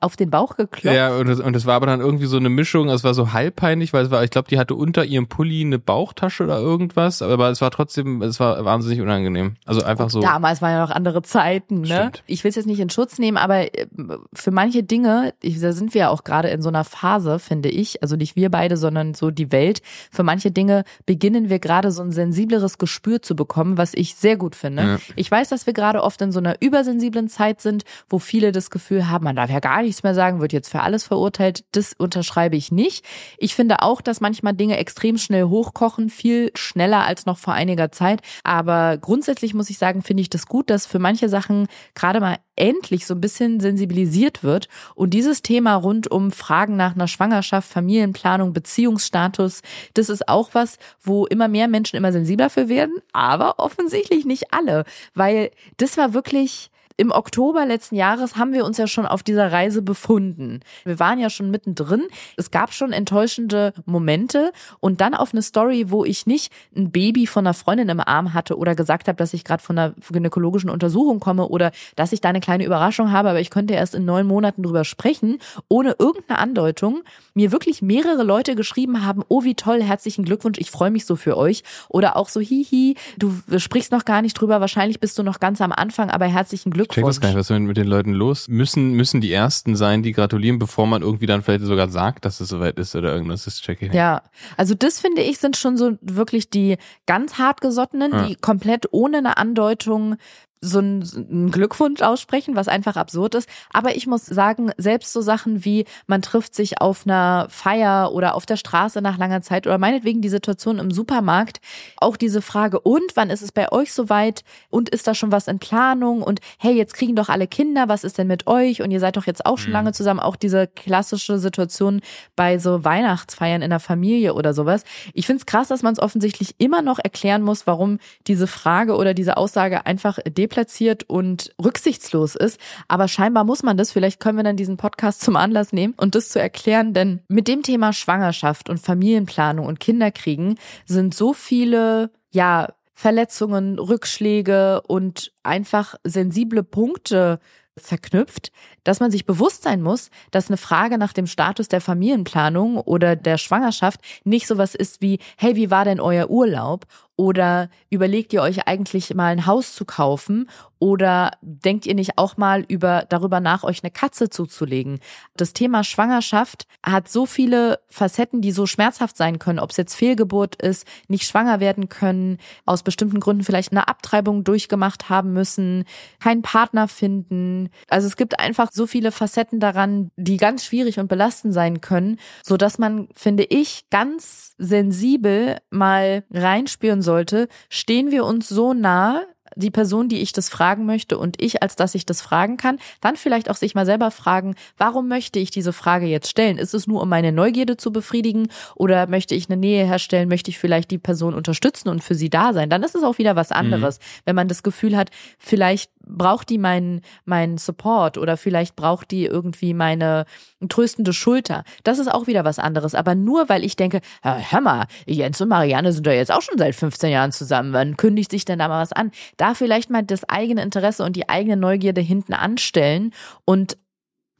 Auf 0.00 0.16
den 0.16 0.30
Bauch 0.30 0.56
geklopft. 0.56 0.96
Ja, 0.96 1.16
und 1.16 1.28
es, 1.28 1.40
und 1.40 1.66
war 1.66 1.74
aber 1.74 1.86
dann 1.86 2.00
irgendwie 2.00 2.26
so 2.26 2.36
eine 2.36 2.48
Mischung, 2.48 2.88
es 2.88 3.04
war 3.04 3.14
so 3.14 3.32
halb 3.32 3.56
peinlich, 3.56 3.92
weil 3.92 4.04
es 4.04 4.10
war, 4.10 4.22
ich 4.22 4.30
glaube, 4.30 4.48
die 4.48 4.58
hatte 4.58 4.74
unter 4.74 5.04
ihrem 5.04 5.26
Pulli 5.26 5.62
eine 5.62 5.78
Bauchtasche 5.78 6.44
oder 6.44 6.58
irgendwas, 6.58 7.22
aber 7.22 7.50
es 7.50 7.60
war 7.60 7.70
trotzdem, 7.70 8.22
es 8.22 8.38
war 8.40 8.64
wahnsinnig 8.64 9.00
unangenehm. 9.00 9.56
Also 9.66 9.82
einfach 9.82 10.10
so. 10.10 10.20
Damals 10.20 10.62
waren 10.62 10.72
ja 10.72 10.86
noch 10.86 10.90
andere 10.90 11.22
Zeiten, 11.22 11.80
ne? 11.80 11.86
Stimmt. 11.86 12.22
Ich 12.26 12.44
will 12.44 12.50
es 12.50 12.56
jetzt 12.56 12.66
nicht 12.66 12.80
in 12.80 12.90
Schutz 12.90 13.18
nehmen, 13.18 13.36
aber 13.36 13.74
äh, 13.76 13.86
für 14.32 14.50
manche 14.50 14.82
Dinge, 14.82 15.34
ich, 15.40 15.60
da 15.60 15.72
sind 15.72 15.94
wir 15.94 16.00
ja 16.02 16.08
auch 16.10 16.24
gerade 16.24 16.48
in 16.48 16.62
so 16.62 16.68
einer 16.68 16.84
Phase, 16.84 17.38
finde 17.38 17.68
ich, 17.68 18.02
also 18.02 18.16
nicht 18.16 18.36
wir 18.36 18.50
beide, 18.50 18.76
sondern 18.76 19.14
so 19.14 19.30
die 19.30 19.50
Welt. 19.52 19.82
Für 20.10 20.22
manche 20.22 20.50
Dinge 20.50 20.84
beginnen 21.06 21.48
wir 21.48 21.58
gerade 21.58 21.90
so 21.90 22.02
ein 22.02 22.12
sensibleres 22.12 22.78
Gespür 22.78 23.22
zu 23.22 23.34
bekommen, 23.34 23.78
was 23.78 23.94
ich 23.94 24.14
sehr 24.14 24.36
gut 24.36 24.54
finde. 24.54 24.82
Ja. 24.82 24.98
Ich 25.16 25.30
weiß, 25.30 25.48
dass 25.48 25.66
wir 25.66 25.72
gerade 25.72 26.02
oft 26.02 26.20
in 26.22 26.32
so 26.32 26.38
einer 26.38 26.56
übersensiblen 26.60 27.28
Zeit 27.28 27.60
sind, 27.60 27.84
wo 28.08 28.18
viele 28.18 28.52
das 28.52 28.70
Gefühl 28.70 29.08
haben, 29.08 29.24
man 29.24 29.36
darf 29.36 29.50
ja 29.50 29.60
gar 29.60 29.71
nichts 29.80 30.02
mehr 30.02 30.14
sagen, 30.14 30.40
wird 30.40 30.52
jetzt 30.52 30.68
für 30.68 30.80
alles 30.80 31.04
verurteilt. 31.04 31.64
Das 31.72 31.94
unterschreibe 31.96 32.56
ich 32.56 32.70
nicht. 32.70 33.06
Ich 33.38 33.54
finde 33.54 33.80
auch, 33.80 34.02
dass 34.02 34.20
manchmal 34.20 34.52
Dinge 34.52 34.76
extrem 34.76 35.16
schnell 35.16 35.44
hochkochen, 35.44 36.10
viel 36.10 36.50
schneller 36.54 37.06
als 37.06 37.24
noch 37.24 37.38
vor 37.38 37.54
einiger 37.54 37.92
Zeit. 37.92 38.20
Aber 38.44 38.98
grundsätzlich 38.98 39.54
muss 39.54 39.70
ich 39.70 39.78
sagen, 39.78 40.02
finde 40.02 40.20
ich 40.20 40.28
das 40.28 40.46
gut, 40.46 40.68
dass 40.68 40.84
für 40.84 40.98
manche 40.98 41.30
Sachen 41.30 41.68
gerade 41.94 42.20
mal 42.20 42.36
endlich 42.56 43.06
so 43.06 43.14
ein 43.14 43.20
bisschen 43.20 43.60
sensibilisiert 43.60 44.42
wird. 44.42 44.68
Und 44.94 45.14
dieses 45.14 45.42
Thema 45.42 45.74
rund 45.74 46.10
um 46.10 46.32
Fragen 46.32 46.76
nach 46.76 46.94
einer 46.94 47.08
Schwangerschaft, 47.08 47.68
Familienplanung, 47.68 48.52
Beziehungsstatus, 48.52 49.62
das 49.94 50.08
ist 50.08 50.28
auch 50.28 50.50
was, 50.52 50.78
wo 51.00 51.26
immer 51.26 51.48
mehr 51.48 51.68
Menschen 51.68 51.96
immer 51.96 52.12
sensibler 52.12 52.50
für 52.50 52.68
werden, 52.68 52.96
aber 53.12 53.58
offensichtlich 53.58 54.24
nicht 54.24 54.52
alle, 54.52 54.84
weil 55.14 55.50
das 55.76 55.96
war 55.96 56.12
wirklich 56.14 56.71
im 56.96 57.10
Oktober 57.10 57.66
letzten 57.66 57.96
Jahres 57.96 58.36
haben 58.36 58.52
wir 58.52 58.64
uns 58.64 58.78
ja 58.78 58.86
schon 58.86 59.06
auf 59.06 59.22
dieser 59.22 59.52
Reise 59.52 59.82
befunden. 59.82 60.60
Wir 60.84 60.98
waren 60.98 61.18
ja 61.18 61.30
schon 61.30 61.50
mittendrin. 61.50 62.02
Es 62.36 62.50
gab 62.50 62.72
schon 62.72 62.92
enttäuschende 62.92 63.72
Momente 63.84 64.52
und 64.80 65.00
dann 65.00 65.14
auf 65.14 65.32
eine 65.32 65.42
Story, 65.42 65.90
wo 65.90 66.04
ich 66.04 66.26
nicht 66.26 66.52
ein 66.76 66.90
Baby 66.90 67.26
von 67.26 67.46
einer 67.46 67.54
Freundin 67.54 67.88
im 67.88 68.00
Arm 68.00 68.34
hatte 68.34 68.56
oder 68.56 68.74
gesagt 68.74 69.08
habe, 69.08 69.16
dass 69.16 69.34
ich 69.34 69.44
gerade 69.44 69.62
von 69.62 69.78
einer 69.78 69.94
gynäkologischen 70.10 70.70
Untersuchung 70.70 71.20
komme 71.20 71.48
oder 71.48 71.72
dass 71.96 72.12
ich 72.12 72.20
da 72.20 72.28
eine 72.28 72.40
kleine 72.40 72.64
Überraschung 72.64 73.12
habe, 73.12 73.30
aber 73.30 73.40
ich 73.40 73.50
könnte 73.50 73.74
erst 73.74 73.94
in 73.94 74.04
neun 74.04 74.26
Monaten 74.26 74.62
drüber 74.62 74.84
sprechen, 74.84 75.38
ohne 75.68 75.96
irgendeine 75.98 76.38
Andeutung, 76.38 77.02
mir 77.34 77.52
wirklich 77.52 77.82
mehrere 77.82 78.22
Leute 78.22 78.54
geschrieben 78.54 79.04
haben, 79.04 79.22
oh 79.28 79.44
wie 79.44 79.54
toll, 79.54 79.82
herzlichen 79.82 80.24
Glückwunsch, 80.24 80.58
ich 80.58 80.70
freue 80.70 80.90
mich 80.90 81.06
so 81.06 81.16
für 81.16 81.36
euch. 81.36 81.62
Oder 81.88 82.16
auch 82.16 82.28
so, 82.28 82.40
hihi, 82.40 82.96
du 83.18 83.32
sprichst 83.56 83.92
noch 83.92 84.04
gar 84.04 84.22
nicht 84.22 84.34
drüber, 84.34 84.60
wahrscheinlich 84.60 85.00
bist 85.00 85.18
du 85.18 85.22
noch 85.22 85.40
ganz 85.40 85.60
am 85.60 85.72
Anfang, 85.72 86.10
aber 86.10 86.26
herzlichen 86.26 86.70
Glückwunsch. 86.70 86.81
Glückwunsch. 86.88 86.94
check 86.94 87.04
das 87.04 87.20
gar 87.20 87.28
nicht, 87.28 87.38
was 87.38 87.48
denn 87.48 87.64
mit 87.66 87.76
den 87.76 87.86
Leuten 87.86 88.12
los? 88.12 88.48
Müssen, 88.48 88.92
müssen 88.92 89.20
die 89.20 89.32
Ersten 89.32 89.76
sein, 89.76 90.02
die 90.02 90.12
gratulieren, 90.12 90.58
bevor 90.58 90.86
man 90.86 91.02
irgendwie 91.02 91.26
dann 91.26 91.42
vielleicht 91.42 91.64
sogar 91.64 91.88
sagt, 91.88 92.24
dass 92.24 92.40
es 92.40 92.48
soweit 92.48 92.78
ist 92.78 92.94
oder 92.96 93.12
irgendwas, 93.12 93.44
das 93.44 93.60
check 93.60 93.82
ich 93.82 93.88
nicht. 93.88 93.96
Ja, 93.96 94.22
also 94.56 94.74
das 94.74 95.00
finde 95.00 95.22
ich 95.22 95.38
sind 95.38 95.56
schon 95.56 95.76
so 95.76 95.96
wirklich 96.00 96.50
die 96.50 96.76
ganz 97.06 97.38
hartgesottenen, 97.38 98.12
Ja. 98.12 98.26
die 98.26 98.36
komplett 98.36 98.86
ohne 98.92 99.18
eine 99.18 99.36
Andeutung 99.36 100.16
so 100.64 100.78
einen, 100.78 101.50
Glückwunsch 101.50 102.00
aussprechen, 102.02 102.54
was 102.56 102.68
einfach 102.68 102.96
absurd 102.96 103.34
ist. 103.34 103.48
Aber 103.72 103.96
ich 103.96 104.06
muss 104.06 104.24
sagen, 104.24 104.70
selbst 104.78 105.12
so 105.12 105.20
Sachen 105.20 105.64
wie 105.64 105.84
man 106.06 106.22
trifft 106.22 106.54
sich 106.54 106.80
auf 106.80 107.04
einer 107.04 107.48
Feier 107.50 108.12
oder 108.12 108.34
auf 108.36 108.46
der 108.46 108.56
Straße 108.56 109.02
nach 109.02 109.18
langer 109.18 109.42
Zeit 109.42 109.66
oder 109.66 109.76
meinetwegen 109.76 110.22
die 110.22 110.28
Situation 110.28 110.78
im 110.78 110.90
Supermarkt, 110.92 111.60
auch 111.98 112.16
diese 112.16 112.40
Frage, 112.42 112.80
und 112.80 113.16
wann 113.16 113.28
ist 113.28 113.42
es 113.42 113.50
bei 113.52 113.70
euch 113.72 113.92
soweit? 113.92 114.44
Und 114.70 114.88
ist 114.88 115.06
da 115.06 115.14
schon 115.14 115.32
was 115.32 115.48
in 115.48 115.58
Planung? 115.58 116.22
Und 116.22 116.40
hey, 116.58 116.74
jetzt 116.74 116.94
kriegen 116.94 117.16
doch 117.16 117.28
alle 117.28 117.48
Kinder, 117.48 117.88
was 117.88 118.04
ist 118.04 118.18
denn 118.18 118.28
mit 118.28 118.46
euch? 118.46 118.82
Und 118.82 118.90
ihr 118.92 119.00
seid 119.00 119.16
doch 119.16 119.26
jetzt 119.26 119.44
auch 119.44 119.58
schon 119.58 119.70
Mhm. 119.70 119.74
lange 119.74 119.92
zusammen. 119.92 120.20
Auch 120.20 120.36
diese 120.36 120.68
klassische 120.68 121.38
Situation 121.38 122.00
bei 122.36 122.58
so 122.58 122.84
Weihnachtsfeiern 122.84 123.62
in 123.62 123.70
der 123.70 123.80
Familie 123.80 124.34
oder 124.34 124.54
sowas. 124.54 124.84
Ich 125.12 125.26
finde 125.26 125.40
es 125.40 125.46
krass, 125.46 125.68
dass 125.68 125.82
man 125.82 125.92
es 125.92 125.98
offensichtlich 125.98 126.54
immer 126.58 126.82
noch 126.82 127.00
erklären 127.02 127.42
muss, 127.42 127.66
warum 127.66 127.98
diese 128.28 128.46
Frage 128.46 128.96
oder 128.96 129.12
diese 129.12 129.36
Aussage 129.36 129.86
einfach 129.86 130.18
deplatziert 130.52 131.08
und 131.08 131.54
rücksichtslos 131.62 132.34
ist. 132.36 132.60
Aber 132.88 133.08
scheinbar 133.08 133.44
muss 133.44 133.62
man 133.62 133.76
das. 133.76 133.90
Vielleicht 133.90 134.20
können 134.20 134.36
wir 134.36 134.44
dann 134.44 134.56
diesen 134.56 134.76
Podcast 134.76 135.22
zum 135.22 135.36
Anlass 135.36 135.72
nehmen 135.72 135.94
und 135.96 136.14
das 136.14 136.28
zu 136.28 136.40
erklären, 136.40 136.92
denn 136.92 137.20
mit 137.28 137.48
dem 137.48 137.62
Thema 137.62 137.92
Schwangerschaft 137.92 138.68
und 138.68 138.78
Familienplanung 138.78 139.66
und 139.66 139.80
Kinderkriegen 139.80 140.58
sind 140.84 141.14
so 141.14 141.32
viele, 141.32 142.10
ja, 142.30 142.68
Verletzungen, 142.94 143.78
Rückschläge 143.78 144.82
und 144.82 145.32
einfach 145.42 145.96
sensible 146.04 146.62
Punkte 146.62 147.40
verknüpft, 147.76 148.52
dass 148.84 149.00
man 149.00 149.10
sich 149.10 149.24
bewusst 149.24 149.62
sein 149.62 149.80
muss, 149.82 150.10
dass 150.30 150.48
eine 150.48 150.58
Frage 150.58 150.98
nach 150.98 151.12
dem 151.12 151.26
Status 151.26 151.68
der 151.68 151.80
Familienplanung 151.80 152.76
oder 152.76 153.16
der 153.16 153.38
Schwangerschaft 153.38 154.00
nicht 154.24 154.46
sowas 154.46 154.74
ist 154.74 155.00
wie, 155.00 155.18
hey, 155.38 155.56
wie 155.56 155.70
war 155.70 155.84
denn 155.84 156.00
euer 156.00 156.28
Urlaub? 156.28 156.84
Oder 157.16 157.68
überlegt 157.90 158.32
ihr 158.32 158.42
euch 158.42 158.66
eigentlich 158.66 159.14
mal 159.14 159.26
ein 159.26 159.46
Haus 159.46 159.74
zu 159.74 159.84
kaufen? 159.84 160.48
Oder 160.82 161.30
denkt 161.42 161.86
ihr 161.86 161.94
nicht 161.94 162.18
auch 162.18 162.36
mal 162.36 162.64
über, 162.66 163.04
darüber 163.08 163.38
nach, 163.38 163.62
euch 163.62 163.84
eine 163.84 163.92
Katze 163.92 164.30
zuzulegen? 164.30 164.98
Das 165.36 165.52
Thema 165.52 165.84
Schwangerschaft 165.84 166.66
hat 166.84 167.06
so 167.08 167.24
viele 167.24 167.78
Facetten, 167.88 168.40
die 168.40 168.50
so 168.50 168.66
schmerzhaft 168.66 169.16
sein 169.16 169.38
können, 169.38 169.60
ob 169.60 169.70
es 169.70 169.76
jetzt 169.76 169.94
Fehlgeburt 169.94 170.56
ist, 170.60 170.84
nicht 171.06 171.24
schwanger 171.24 171.60
werden 171.60 171.88
können, 171.88 172.38
aus 172.66 172.82
bestimmten 172.82 173.20
Gründen 173.20 173.44
vielleicht 173.44 173.70
eine 173.70 173.86
Abtreibung 173.86 174.42
durchgemacht 174.42 175.08
haben 175.08 175.32
müssen, 175.32 175.84
keinen 176.18 176.42
Partner 176.42 176.88
finden. 176.88 177.68
Also 177.88 178.08
es 178.08 178.16
gibt 178.16 178.40
einfach 178.40 178.70
so 178.72 178.88
viele 178.88 179.12
Facetten 179.12 179.60
daran, 179.60 180.10
die 180.16 180.36
ganz 180.36 180.64
schwierig 180.64 180.98
und 180.98 181.06
belastend 181.06 181.54
sein 181.54 181.80
können, 181.80 182.18
so 182.42 182.56
dass 182.56 182.78
man, 182.78 183.08
finde 183.14 183.44
ich, 183.44 183.84
ganz 183.90 184.54
sensibel 184.58 185.58
mal 185.70 186.24
reinspüren 186.32 187.02
sollte, 187.12 187.48
stehen 187.68 188.10
wir 188.10 188.24
uns 188.24 188.48
so 188.48 188.72
nah, 188.72 189.22
die 189.54 189.70
Person, 189.70 190.08
die 190.08 190.22
ich 190.22 190.32
das 190.32 190.48
fragen 190.48 190.86
möchte 190.86 191.18
und 191.18 191.42
ich, 191.42 191.62
als 191.62 191.76
dass 191.76 191.94
ich 191.94 192.06
das 192.06 192.22
fragen 192.22 192.56
kann, 192.56 192.78
dann 193.02 193.16
vielleicht 193.16 193.50
auch 193.50 193.56
sich 193.56 193.74
mal 193.74 193.84
selber 193.84 194.10
fragen, 194.10 194.54
warum 194.78 195.08
möchte 195.08 195.38
ich 195.38 195.50
diese 195.50 195.74
Frage 195.74 196.06
jetzt 196.06 196.30
stellen? 196.30 196.56
Ist 196.56 196.72
es 196.72 196.86
nur, 196.86 197.02
um 197.02 197.10
meine 197.10 197.32
Neugierde 197.32 197.76
zu 197.76 197.92
befriedigen 197.92 198.48
oder 198.74 199.06
möchte 199.06 199.34
ich 199.34 199.50
eine 199.50 199.58
Nähe 199.58 199.84
herstellen? 199.84 200.30
Möchte 200.30 200.50
ich 200.50 200.58
vielleicht 200.58 200.90
die 200.90 200.96
Person 200.96 201.34
unterstützen 201.34 201.90
und 201.90 202.02
für 202.02 202.14
sie 202.14 202.30
da 202.30 202.54
sein? 202.54 202.70
Dann 202.70 202.82
ist 202.82 202.94
es 202.94 203.02
auch 203.02 203.18
wieder 203.18 203.36
was 203.36 203.52
anderes. 203.52 203.98
Wenn 204.24 204.36
man 204.36 204.48
das 204.48 204.62
Gefühl 204.62 204.96
hat, 204.96 205.10
vielleicht 205.38 205.90
braucht 206.06 206.48
die 206.48 206.58
meinen, 206.58 207.00
meinen 207.24 207.58
Support 207.58 208.18
oder 208.18 208.36
vielleicht 208.36 208.76
braucht 208.76 209.10
die 209.10 209.26
irgendwie 209.26 209.74
meine 209.74 210.24
tröstende 210.68 211.12
Schulter. 211.12 211.64
Das 211.84 211.98
ist 211.98 212.12
auch 212.12 212.26
wieder 212.26 212.44
was 212.44 212.58
anderes. 212.58 212.94
Aber 212.94 213.14
nur, 213.14 213.48
weil 213.48 213.64
ich 213.64 213.76
denke, 213.76 214.00
"Ja, 214.24 214.36
hör 214.38 214.60
mal, 214.60 214.86
Jens 215.06 215.40
und 215.40 215.48
Marianne 215.48 215.92
sind 215.92 216.06
doch 216.06 216.12
jetzt 216.12 216.32
auch 216.32 216.42
schon 216.42 216.58
seit 216.58 216.74
15 216.74 217.10
Jahren 217.10 217.32
zusammen. 217.32 217.72
Wann 217.72 217.96
kündigt 217.96 218.30
sich 218.30 218.44
denn 218.44 218.58
da 218.58 218.68
mal 218.68 218.82
was 218.82 218.92
an? 218.92 219.10
Da 219.36 219.54
vielleicht 219.54 219.90
mal 219.90 220.02
das 220.02 220.28
eigene 220.28 220.62
Interesse 220.62 221.04
und 221.04 221.16
die 221.16 221.28
eigene 221.28 221.56
Neugierde 221.56 222.00
hinten 222.00 222.34
anstellen 222.34 223.12
und 223.44 223.76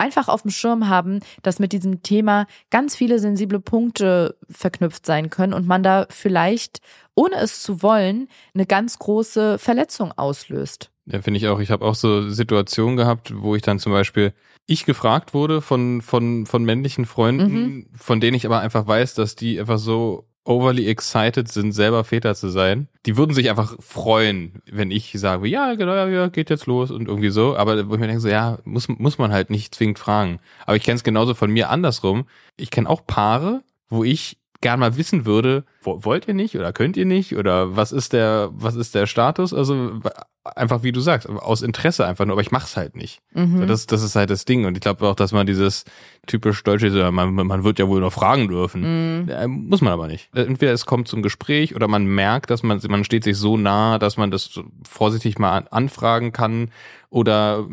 einfach 0.03 0.29
auf 0.29 0.43
dem 0.43 0.51
Schirm 0.51 0.89
haben, 0.89 1.21
dass 1.43 1.61
mit 1.61 1.73
diesem 1.73 2.03
Thema 2.03 2.47
ganz 2.71 2.97
viele 2.97 3.19
sensible 3.21 3.61
Punkte 3.61 4.37
verknüpft 4.51 5.07
sein 5.07 5.31
können 5.31 5.55
und 5.55 5.67
man 5.67 5.85
da 5.85 6.07
vielleicht, 6.11 6.81
ohne 7.15 7.37
es 7.37 7.63
zu 7.63 7.83
wollen, 7.83 8.29
eine 8.53 8.67
ganz 8.67 8.99
große 8.99 9.59
Verletzung 9.59 10.13
auslöst. 10.13 10.92
Ja, 11.07 11.21
finde 11.21 11.39
ich 11.39 11.49
auch. 11.49 11.59
Ich 11.61 11.71
habe 11.71 11.85
auch 11.85 11.95
so 11.97 12.29
Situationen 12.29 12.97
gehabt, 12.97 13.33
wo 13.37 13.57
ich 13.57 13.63
dann 13.63 13.79
zum 13.79 13.93
Beispiel 13.93 14.33
ich 14.67 14.85
gefragt 14.85 15.35
wurde 15.35 15.61
von 15.61 16.01
von 16.03 16.47
von 16.47 16.65
männlichen 16.65 17.05
Freunden, 17.07 17.89
von 17.95 18.21
denen 18.21 18.37
ich 18.37 18.47
aber 18.47 18.61
einfach 18.61 18.87
weiß, 18.87 19.15
dass 19.15 19.35
die 19.35 19.59
einfach 19.59 19.79
so 19.79 20.29
overly 20.45 20.89
excited 20.89 21.47
sind, 21.49 21.73
selber 21.73 22.03
Väter 22.05 22.35
zu 22.35 22.49
sein. 22.49 22.89
Die 23.07 23.17
würden 23.17 23.33
sich 23.35 23.49
einfach 23.51 23.77
freuen, 23.81 24.61
wenn 24.71 24.91
ich 24.91 25.13
sage, 25.17 25.47
ja, 25.49 25.75
genau, 25.75 25.95
ja, 26.07 26.29
geht 26.29 26.51
jetzt 26.51 26.67
los 26.67 26.91
und 26.91 27.07
irgendwie 27.09 27.31
so. 27.31 27.57
Aber 27.57 27.89
wo 27.89 27.95
ich 27.95 28.01
mir 28.01 28.07
denke, 28.09 28.21
so, 28.21 28.29
ja, 28.29 28.59
muss, 28.65 28.89
muss 28.89 29.19
man 29.19 29.33
halt 29.33 29.51
nicht 29.51 29.73
zwingend 29.75 30.01
fragen. 30.01 30.41
Aber 30.67 30.77
ich 30.77 30.83
kenne 30.83 30.97
es 30.97 31.05
genauso 31.05 31.35
von 31.35 31.51
mir 31.53 31.71
andersrum. 31.71 32.25
Ich 32.57 32.71
kenne 32.73 32.89
auch 32.91 33.07
Paare, 33.07 33.63
wo 33.89 34.03
ich 34.03 34.37
gern 34.61 34.81
mal 34.81 34.97
wissen 34.97 35.27
würde, 35.27 35.65
wo- 35.81 36.05
wollt 36.05 36.27
ihr 36.27 36.35
nicht 36.35 36.57
oder 36.57 36.73
könnt 36.73 36.97
ihr 36.97 37.07
nicht 37.07 37.37
oder 37.37 37.77
was 37.77 37.93
ist 37.93 38.13
der, 38.13 38.51
was 38.53 38.75
ist 38.75 38.95
der 38.97 39.07
Status? 39.07 39.53
Also 39.55 40.01
einfach 40.45 40.83
wie 40.83 40.93
du 40.93 41.01
sagst, 41.01 41.29
aus 41.29 41.63
Interesse 41.63 42.07
einfach 42.07 42.25
nur, 42.25 42.35
aber 42.35 42.43
ich 42.43 42.51
mach's 42.51 42.77
halt 42.77 42.97
nicht. 42.97 43.21
Mhm. 43.33 43.59
So, 43.59 43.67
das, 43.67 43.87
das 43.87 44.03
ist 44.03 44.17
halt 44.17 44.31
das 44.31 44.45
Ding. 44.45 44.65
Und 44.65 44.77
ich 44.77 44.81
glaube 44.81 45.07
auch, 45.07 45.15
dass 45.15 45.33
man 45.33 45.47
dieses 45.47 45.85
typisch 46.27 46.63
deutsche, 46.65 46.91
so, 46.91 47.11
man, 47.13 47.33
man 47.35 47.65
wird 47.65 47.79
ja 47.79 47.87
wohl 47.89 48.01
noch 48.01 48.13
fragen 48.13 48.49
dürfen. 48.49 49.23
Mhm. 49.23 49.29
Äh, 49.29 49.47
Muss 49.47 49.81
man 49.81 49.93
aber 49.93 50.09
nicht. 50.09 50.31
Entweder 50.35 50.73
es 50.73 50.87
kommt 50.87 51.09
zum 51.09 51.23
Gespräch 51.23 51.77
oder 51.77 51.87
man 51.87 52.07
merkt, 52.07 52.51
dass 52.51 52.63
man, 52.63 52.81
man 52.89 53.05
steht 53.05 53.25
sich 53.25 53.37
so 53.37 53.57
nah, 53.57 53.99
dass 53.99 54.17
man 54.17 54.31
das 54.31 54.61
vorsichtig 54.89 55.39
mal 55.39 55.57
an, 55.57 55.69
anfragen 55.71 56.33
kann 56.33 56.71
oder 57.11 57.67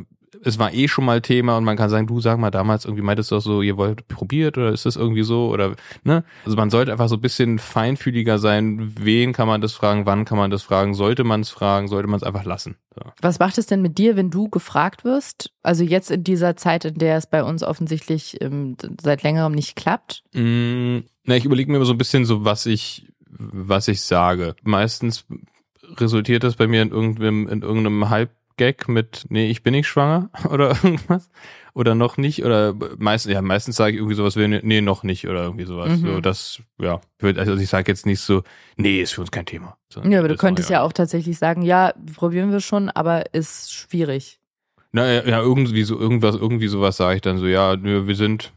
es 0.43 0.59
war 0.59 0.73
eh 0.73 0.87
schon 0.87 1.05
mal 1.05 1.21
Thema 1.21 1.57
und 1.57 1.63
man 1.63 1.77
kann 1.77 1.89
sagen, 1.89 2.07
du 2.07 2.21
sag 2.21 2.37
mal, 2.37 2.51
damals 2.51 2.85
irgendwie 2.85 3.03
meintest 3.03 3.31
du 3.31 3.35
doch 3.35 3.41
so, 3.41 3.61
ihr 3.61 3.77
wollt 3.77 4.07
probiert 4.07 4.57
oder 4.57 4.71
ist 4.71 4.85
das 4.85 4.95
irgendwie 4.95 5.23
so 5.23 5.49
oder 5.49 5.75
ne? 6.03 6.23
Also 6.45 6.55
man 6.57 6.69
sollte 6.69 6.91
einfach 6.91 7.09
so 7.09 7.15
ein 7.15 7.21
bisschen 7.21 7.59
feinfühliger 7.59 8.39
sein, 8.39 8.93
wen 8.99 9.33
kann 9.33 9.47
man 9.47 9.61
das 9.61 9.73
fragen, 9.73 10.05
wann 10.05 10.25
kann 10.25 10.37
man 10.37 10.51
das 10.51 10.63
fragen, 10.63 10.93
sollte 10.93 11.23
man 11.23 11.41
es 11.41 11.49
fragen, 11.49 11.87
sollte 11.87 12.07
man 12.07 12.17
es 12.17 12.23
einfach 12.23 12.45
lassen. 12.45 12.77
So. 12.95 13.01
Was 13.21 13.39
macht 13.39 13.57
es 13.57 13.67
denn 13.67 13.81
mit 13.81 13.97
dir, 13.97 14.15
wenn 14.15 14.29
du 14.29 14.49
gefragt 14.49 15.03
wirst? 15.03 15.51
Also 15.63 15.83
jetzt 15.83 16.11
in 16.11 16.23
dieser 16.23 16.55
Zeit, 16.55 16.85
in 16.85 16.95
der 16.95 17.17
es 17.17 17.27
bei 17.27 17.43
uns 17.43 17.63
offensichtlich 17.63 18.37
ähm, 18.41 18.77
seit 19.01 19.23
längerem 19.23 19.53
nicht 19.53 19.75
klappt? 19.75 20.23
Mm, 20.33 20.99
na, 21.25 21.35
ich 21.35 21.45
überlege 21.45 21.71
mir 21.71 21.77
immer 21.77 21.85
so 21.85 21.93
ein 21.93 21.97
bisschen 21.97 22.25
so, 22.25 22.45
was 22.45 22.65
ich, 22.65 23.07
was 23.29 23.87
ich 23.87 24.01
sage. 24.01 24.55
Meistens 24.63 25.25
resultiert 25.97 26.43
das 26.43 26.55
bei 26.55 26.67
mir 26.67 26.81
in 26.81 26.91
irgendeinem, 26.91 27.47
in 27.47 27.61
irgendeinem 27.61 28.09
Halbgag 28.59 28.87
mit, 28.87 29.25
nee, 29.29 29.49
ich 29.49 29.63
bin 29.63 29.73
nicht 29.73 29.87
schwanger 29.87 30.29
oder 30.49 30.69
irgendwas. 30.83 31.29
Oder 31.73 31.95
noch 31.95 32.17
nicht. 32.17 32.43
Oder 32.43 32.75
meistens, 32.97 33.33
ja, 33.33 33.41
meistens 33.41 33.75
sage 33.75 33.93
ich 33.93 33.97
irgendwie 33.97 34.15
sowas 34.15 34.35
wie, 34.35 34.47
nee, 34.47 34.81
noch 34.81 35.03
nicht 35.03 35.27
oder 35.27 35.43
irgendwie 35.43 35.65
sowas. 35.65 35.99
Mhm. 35.99 36.05
So, 36.05 36.21
das, 36.21 36.61
ja, 36.79 36.99
also 37.21 37.55
ich 37.55 37.69
sage 37.69 37.91
jetzt 37.91 38.05
nicht 38.05 38.19
so, 38.19 38.43
nee, 38.75 39.01
ist 39.01 39.13
für 39.13 39.21
uns 39.21 39.31
kein 39.31 39.45
Thema. 39.45 39.77
Ja, 40.03 40.19
aber 40.19 40.27
du 40.27 40.35
könntest 40.35 40.69
war 40.69 40.77
ja 40.77 40.81
auch 40.83 40.93
tatsächlich 40.93 41.37
sagen, 41.37 41.61
ja, 41.61 41.93
probieren 42.15 42.51
wir 42.51 42.59
schon, 42.59 42.89
aber 42.89 43.33
ist 43.33 43.73
schwierig. 43.73 44.39
Na, 44.91 45.05
ja, 45.05 45.25
ja, 45.25 45.39
irgendwie 45.39 45.83
so, 45.83 45.99
irgendwas, 45.99 46.35
irgendwie 46.35 46.67
sowas 46.67 46.97
sage 46.97 47.15
ich 47.17 47.21
dann 47.21 47.37
so, 47.37 47.45
ja, 47.45 47.81
wir 47.81 48.15
sind, 48.15 48.51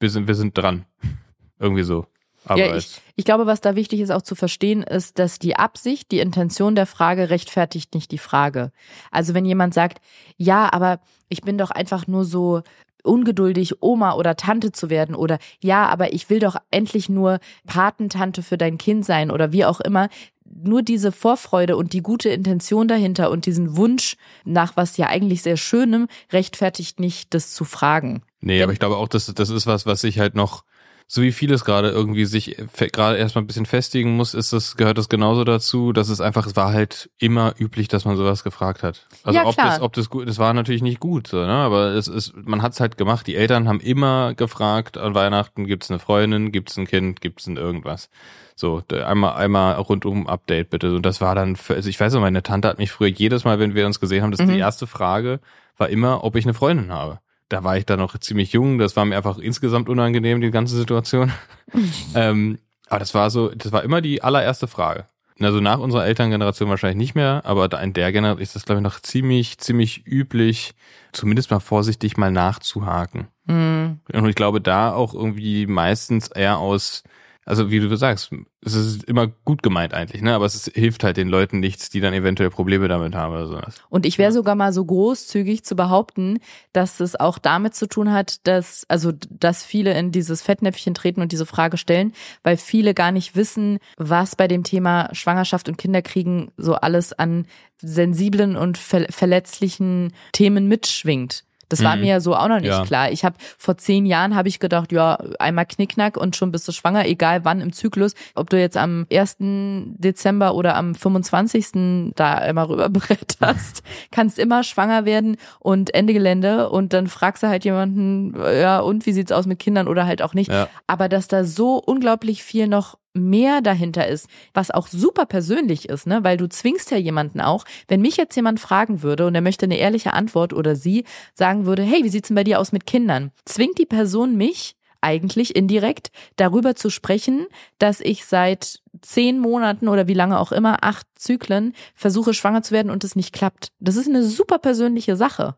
wir 0.00 0.10
sind, 0.10 0.26
wir 0.26 0.34
sind 0.34 0.58
dran. 0.58 0.84
irgendwie 1.58 1.84
so. 1.84 2.06
Aber 2.46 2.64
ja, 2.64 2.76
ich, 2.76 3.00
ich 3.16 3.24
glaube, 3.24 3.46
was 3.46 3.60
da 3.60 3.74
wichtig 3.74 4.00
ist 4.00 4.10
auch 4.10 4.22
zu 4.22 4.34
verstehen, 4.34 4.82
ist, 4.82 5.18
dass 5.18 5.38
die 5.38 5.56
Absicht, 5.56 6.10
die 6.12 6.20
Intention 6.20 6.74
der 6.74 6.86
Frage 6.86 7.28
rechtfertigt 7.30 7.94
nicht 7.94 8.10
die 8.12 8.18
Frage. 8.18 8.70
Also 9.10 9.34
wenn 9.34 9.44
jemand 9.44 9.74
sagt, 9.74 10.00
ja, 10.36 10.72
aber 10.72 11.00
ich 11.28 11.42
bin 11.42 11.58
doch 11.58 11.70
einfach 11.70 12.06
nur 12.06 12.24
so 12.24 12.62
ungeduldig, 13.02 13.82
Oma 13.82 14.14
oder 14.14 14.36
Tante 14.36 14.72
zu 14.72 14.90
werden 14.90 15.14
oder 15.14 15.38
ja, 15.60 15.86
aber 15.86 16.12
ich 16.12 16.28
will 16.28 16.40
doch 16.40 16.56
endlich 16.70 17.08
nur 17.08 17.38
Patentante 17.66 18.42
für 18.42 18.58
dein 18.58 18.78
Kind 18.78 19.04
sein 19.04 19.30
oder 19.30 19.52
wie 19.52 19.64
auch 19.64 19.80
immer. 19.80 20.08
Nur 20.44 20.82
diese 20.82 21.10
Vorfreude 21.10 21.76
und 21.76 21.92
die 21.92 22.02
gute 22.02 22.28
Intention 22.28 22.86
dahinter 22.86 23.30
und 23.30 23.46
diesen 23.46 23.76
Wunsch 23.76 24.16
nach 24.44 24.76
was 24.76 24.96
ja 24.96 25.08
eigentlich 25.08 25.42
sehr 25.42 25.56
Schönem 25.56 26.06
rechtfertigt 26.32 27.00
nicht, 27.00 27.34
das 27.34 27.52
zu 27.52 27.64
fragen. 27.64 28.22
Nee, 28.40 28.62
aber 28.62 28.72
ich 28.72 28.78
glaube 28.78 28.96
auch, 28.96 29.08
dass 29.08 29.26
das 29.26 29.50
ist 29.50 29.66
was, 29.66 29.86
was 29.86 30.02
sich 30.02 30.20
halt 30.20 30.36
noch, 30.36 30.62
so 31.08 31.22
wie 31.22 31.30
vieles 31.30 31.64
gerade 31.64 31.90
irgendwie 31.90 32.24
sich 32.24 32.56
gerade 32.92 33.16
erstmal 33.16 33.44
ein 33.44 33.46
bisschen 33.46 33.66
festigen 33.66 34.16
muss, 34.16 34.34
ist 34.34 34.52
das, 34.52 34.76
gehört 34.76 34.98
das 34.98 35.08
genauso 35.08 35.44
dazu, 35.44 35.92
dass 35.92 36.08
es 36.08 36.20
einfach, 36.20 36.46
es 36.46 36.56
war 36.56 36.72
halt 36.72 37.10
immer 37.18 37.54
üblich, 37.58 37.86
dass 37.86 38.04
man 38.04 38.16
sowas 38.16 38.42
gefragt 38.42 38.82
hat. 38.82 39.06
Also 39.22 39.38
Ja, 39.38 39.46
ob 39.46 39.56
das, 39.56 39.80
ob 39.80 39.92
das 39.92 40.10
gut, 40.10 40.28
das 40.28 40.38
war 40.38 40.52
natürlich 40.52 40.82
nicht 40.82 40.98
gut, 40.98 41.28
so, 41.28 41.36
ne? 41.36 41.52
aber 41.52 41.90
es 41.94 42.08
ist, 42.08 42.34
man 42.36 42.60
hat's 42.60 42.80
halt 42.80 42.96
gemacht. 42.98 43.26
Die 43.28 43.36
Eltern 43.36 43.68
haben 43.68 43.78
immer 43.80 44.34
gefragt 44.34 44.98
an 44.98 45.14
Weihnachten, 45.14 45.66
gibt's 45.66 45.90
eine 45.90 46.00
Freundin, 46.00 46.50
gibt's 46.50 46.76
ein 46.76 46.86
Kind, 46.88 47.20
gibt's 47.20 47.46
ein 47.46 47.56
irgendwas. 47.56 48.10
So, 48.56 48.82
einmal, 48.90 49.34
einmal 49.34 49.74
rundum 49.74 50.26
Update 50.26 50.70
bitte. 50.70 50.96
Und 50.96 51.04
das 51.04 51.20
war 51.20 51.34
dann, 51.34 51.56
für, 51.56 51.74
also 51.74 51.88
ich 51.90 52.00
weiß 52.00 52.14
noch, 52.14 52.20
meine 52.20 52.42
Tante 52.42 52.68
hat 52.68 52.78
mich 52.78 52.90
früher 52.90 53.08
jedes 53.08 53.44
Mal, 53.44 53.58
wenn 53.58 53.74
wir 53.74 53.86
uns 53.86 54.00
gesehen 54.00 54.22
haben, 54.22 54.30
das 54.30 54.40
Mhm. 54.40 54.48
die 54.48 54.58
erste 54.58 54.86
Frage 54.86 55.40
war 55.76 55.88
immer, 55.90 56.24
ob 56.24 56.36
ich 56.36 56.46
eine 56.46 56.54
Freundin 56.54 56.90
habe. 56.90 57.20
Da 57.48 57.62
war 57.64 57.76
ich 57.76 57.86
dann 57.86 58.00
noch 58.00 58.18
ziemlich 58.18 58.52
jung, 58.52 58.78
das 58.78 58.96
war 58.96 59.04
mir 59.04 59.16
einfach 59.16 59.38
insgesamt 59.38 59.88
unangenehm, 59.88 60.40
die 60.40 60.50
ganze 60.50 60.76
Situation. 60.76 61.32
ähm, 62.14 62.58
aber 62.88 62.98
das 62.98 63.14
war 63.14 63.30
so, 63.30 63.50
das 63.50 63.72
war 63.72 63.84
immer 63.84 64.00
die 64.00 64.22
allererste 64.22 64.66
Frage. 64.66 65.06
Also 65.38 65.60
nach 65.60 65.78
unserer 65.78 66.06
Elterngeneration 66.06 66.70
wahrscheinlich 66.70 66.96
nicht 66.96 67.14
mehr, 67.14 67.42
aber 67.44 67.70
in 67.82 67.92
der 67.92 68.10
Generation 68.10 68.42
ist 68.42 68.56
das, 68.56 68.64
glaube 68.64 68.80
ich, 68.80 68.84
noch 68.84 69.00
ziemlich, 69.00 69.58
ziemlich 69.58 70.06
üblich, 70.06 70.74
zumindest 71.12 71.50
mal 71.50 71.60
vorsichtig 71.60 72.16
mal 72.16 72.32
nachzuhaken. 72.32 73.28
Hm. 73.46 74.00
Und 74.12 74.28
ich 74.28 74.34
glaube, 74.34 74.62
da 74.62 74.94
auch 74.94 75.12
irgendwie 75.12 75.66
meistens 75.66 76.28
eher 76.28 76.56
aus, 76.58 77.02
also 77.46 77.70
wie 77.70 77.78
du 77.78 77.96
sagst, 77.96 78.32
es 78.60 78.74
ist 78.74 79.04
immer 79.04 79.28
gut 79.28 79.62
gemeint 79.62 79.94
eigentlich, 79.94 80.20
ne? 80.20 80.34
Aber 80.34 80.46
es 80.46 80.56
ist, 80.56 80.74
hilft 80.74 81.04
halt 81.04 81.16
den 81.16 81.28
Leuten 81.28 81.60
nichts, 81.60 81.88
die 81.88 82.00
dann 82.00 82.12
eventuell 82.12 82.50
Probleme 82.50 82.88
damit 82.88 83.14
haben 83.14 83.32
oder 83.32 83.46
sowas. 83.46 83.76
Und 83.88 84.04
ich 84.04 84.18
wäre 84.18 84.32
sogar 84.32 84.56
mal 84.56 84.72
so 84.72 84.84
großzügig 84.84 85.64
zu 85.64 85.76
behaupten, 85.76 86.40
dass 86.72 86.98
es 86.98 87.14
auch 87.14 87.38
damit 87.38 87.76
zu 87.76 87.86
tun 87.86 88.12
hat, 88.12 88.44
dass, 88.48 88.84
also, 88.88 89.12
dass 89.30 89.64
viele 89.64 89.96
in 89.96 90.10
dieses 90.10 90.42
Fettnäpfchen 90.42 90.94
treten 90.94 91.22
und 91.22 91.30
diese 91.30 91.46
Frage 91.46 91.76
stellen, 91.76 92.12
weil 92.42 92.56
viele 92.56 92.94
gar 92.94 93.12
nicht 93.12 93.36
wissen, 93.36 93.78
was 93.96 94.34
bei 94.34 94.48
dem 94.48 94.64
Thema 94.64 95.08
Schwangerschaft 95.12 95.68
und 95.68 95.78
Kinderkriegen 95.78 96.50
so 96.56 96.74
alles 96.74 97.12
an 97.12 97.46
sensiblen 97.80 98.56
und 98.56 98.76
ver 98.76 99.06
verletzlichen 99.10 100.12
Themen 100.32 100.66
mitschwingt. 100.66 101.45
Das 101.68 101.82
war 101.82 101.96
Mhm. 101.96 102.02
mir 102.02 102.20
so 102.20 102.34
auch 102.36 102.48
noch 102.48 102.60
nicht 102.60 102.68
Ja. 102.68 102.84
klar. 102.84 103.10
Ich 103.10 103.24
habe 103.24 103.36
vor 103.58 103.76
zehn 103.76 104.06
Jahren 104.06 104.34
habe 104.36 104.48
ich 104.48 104.60
gedacht, 104.60 104.92
ja, 104.92 105.18
einmal 105.38 105.66
Knickknack 105.66 106.16
und 106.16 106.36
schon 106.36 106.52
bist 106.52 106.66
du 106.68 106.72
schwanger, 106.72 107.06
egal 107.06 107.44
wann 107.44 107.60
im 107.60 107.72
Zyklus. 107.72 108.14
Ob 108.34 108.50
du 108.50 108.58
jetzt 108.58 108.76
am 108.76 109.06
1. 109.10 109.94
Dezember 109.98 110.54
oder 110.54 110.76
am 110.76 110.94
25. 110.94 112.12
da 112.14 112.34
einmal 112.34 112.66
rüberbretterst, 112.66 113.82
kannst 114.10 114.38
immer 114.38 114.62
schwanger 114.62 115.04
werden 115.04 115.36
und 115.60 115.94
Ende 115.94 116.12
Gelände 116.12 116.68
und 116.70 116.92
dann 116.92 117.06
fragst 117.06 117.42
du 117.42 117.48
halt 117.48 117.64
jemanden, 117.64 118.34
ja, 118.36 118.78
und 118.80 119.06
wie 119.06 119.12
sieht's 119.12 119.32
aus 119.32 119.46
mit 119.46 119.58
Kindern 119.58 119.88
oder 119.88 120.06
halt 120.06 120.22
auch 120.22 120.34
nicht. 120.34 120.50
Ja. 120.50 120.68
Aber 120.86 121.08
dass 121.08 121.28
da 121.28 121.44
so 121.44 121.76
unglaublich 121.84 122.42
viel 122.42 122.68
noch 122.68 122.96
mehr 123.16 123.60
dahinter 123.60 124.06
ist, 124.06 124.28
was 124.54 124.70
auch 124.70 124.88
super 124.88 125.26
persönlich 125.26 125.88
ist, 125.88 126.06
ne, 126.06 126.22
weil 126.22 126.36
du 126.36 126.48
zwingst 126.48 126.90
ja 126.90 126.98
jemanden 126.98 127.40
auch, 127.40 127.64
wenn 127.88 128.00
mich 128.00 128.16
jetzt 128.16 128.36
jemand 128.36 128.60
fragen 128.60 129.02
würde 129.02 129.26
und 129.26 129.34
er 129.34 129.40
möchte 129.40 129.66
eine 129.66 129.78
ehrliche 129.78 130.12
Antwort 130.12 130.52
oder 130.52 130.76
sie 130.76 131.04
sagen 131.34 131.66
würde, 131.66 131.82
hey, 131.82 132.04
wie 132.04 132.08
sieht's 132.08 132.28
denn 132.28 132.34
bei 132.34 132.44
dir 132.44 132.60
aus 132.60 132.72
mit 132.72 132.86
Kindern? 132.86 133.32
Zwingt 133.44 133.78
die 133.78 133.86
Person 133.86 134.36
mich 134.36 134.76
eigentlich 135.00 135.54
indirekt 135.54 136.10
darüber 136.36 136.74
zu 136.74 136.90
sprechen, 136.90 137.46
dass 137.78 138.00
ich 138.00 138.24
seit 138.24 138.80
zehn 139.02 139.38
Monaten 139.38 139.88
oder 139.88 140.08
wie 140.08 140.14
lange 140.14 140.38
auch 140.38 140.52
immer, 140.52 140.82
acht 140.82 141.06
Zyklen, 141.14 141.74
versuche 141.94 142.34
schwanger 142.34 142.62
zu 142.62 142.72
werden 142.72 142.90
und 142.90 143.04
es 143.04 143.14
nicht 143.14 143.32
klappt. 143.32 143.68
Das 143.78 143.96
ist 143.96 144.08
eine 144.08 144.24
super 144.24 144.58
persönliche 144.58 145.16
Sache. 145.16 145.56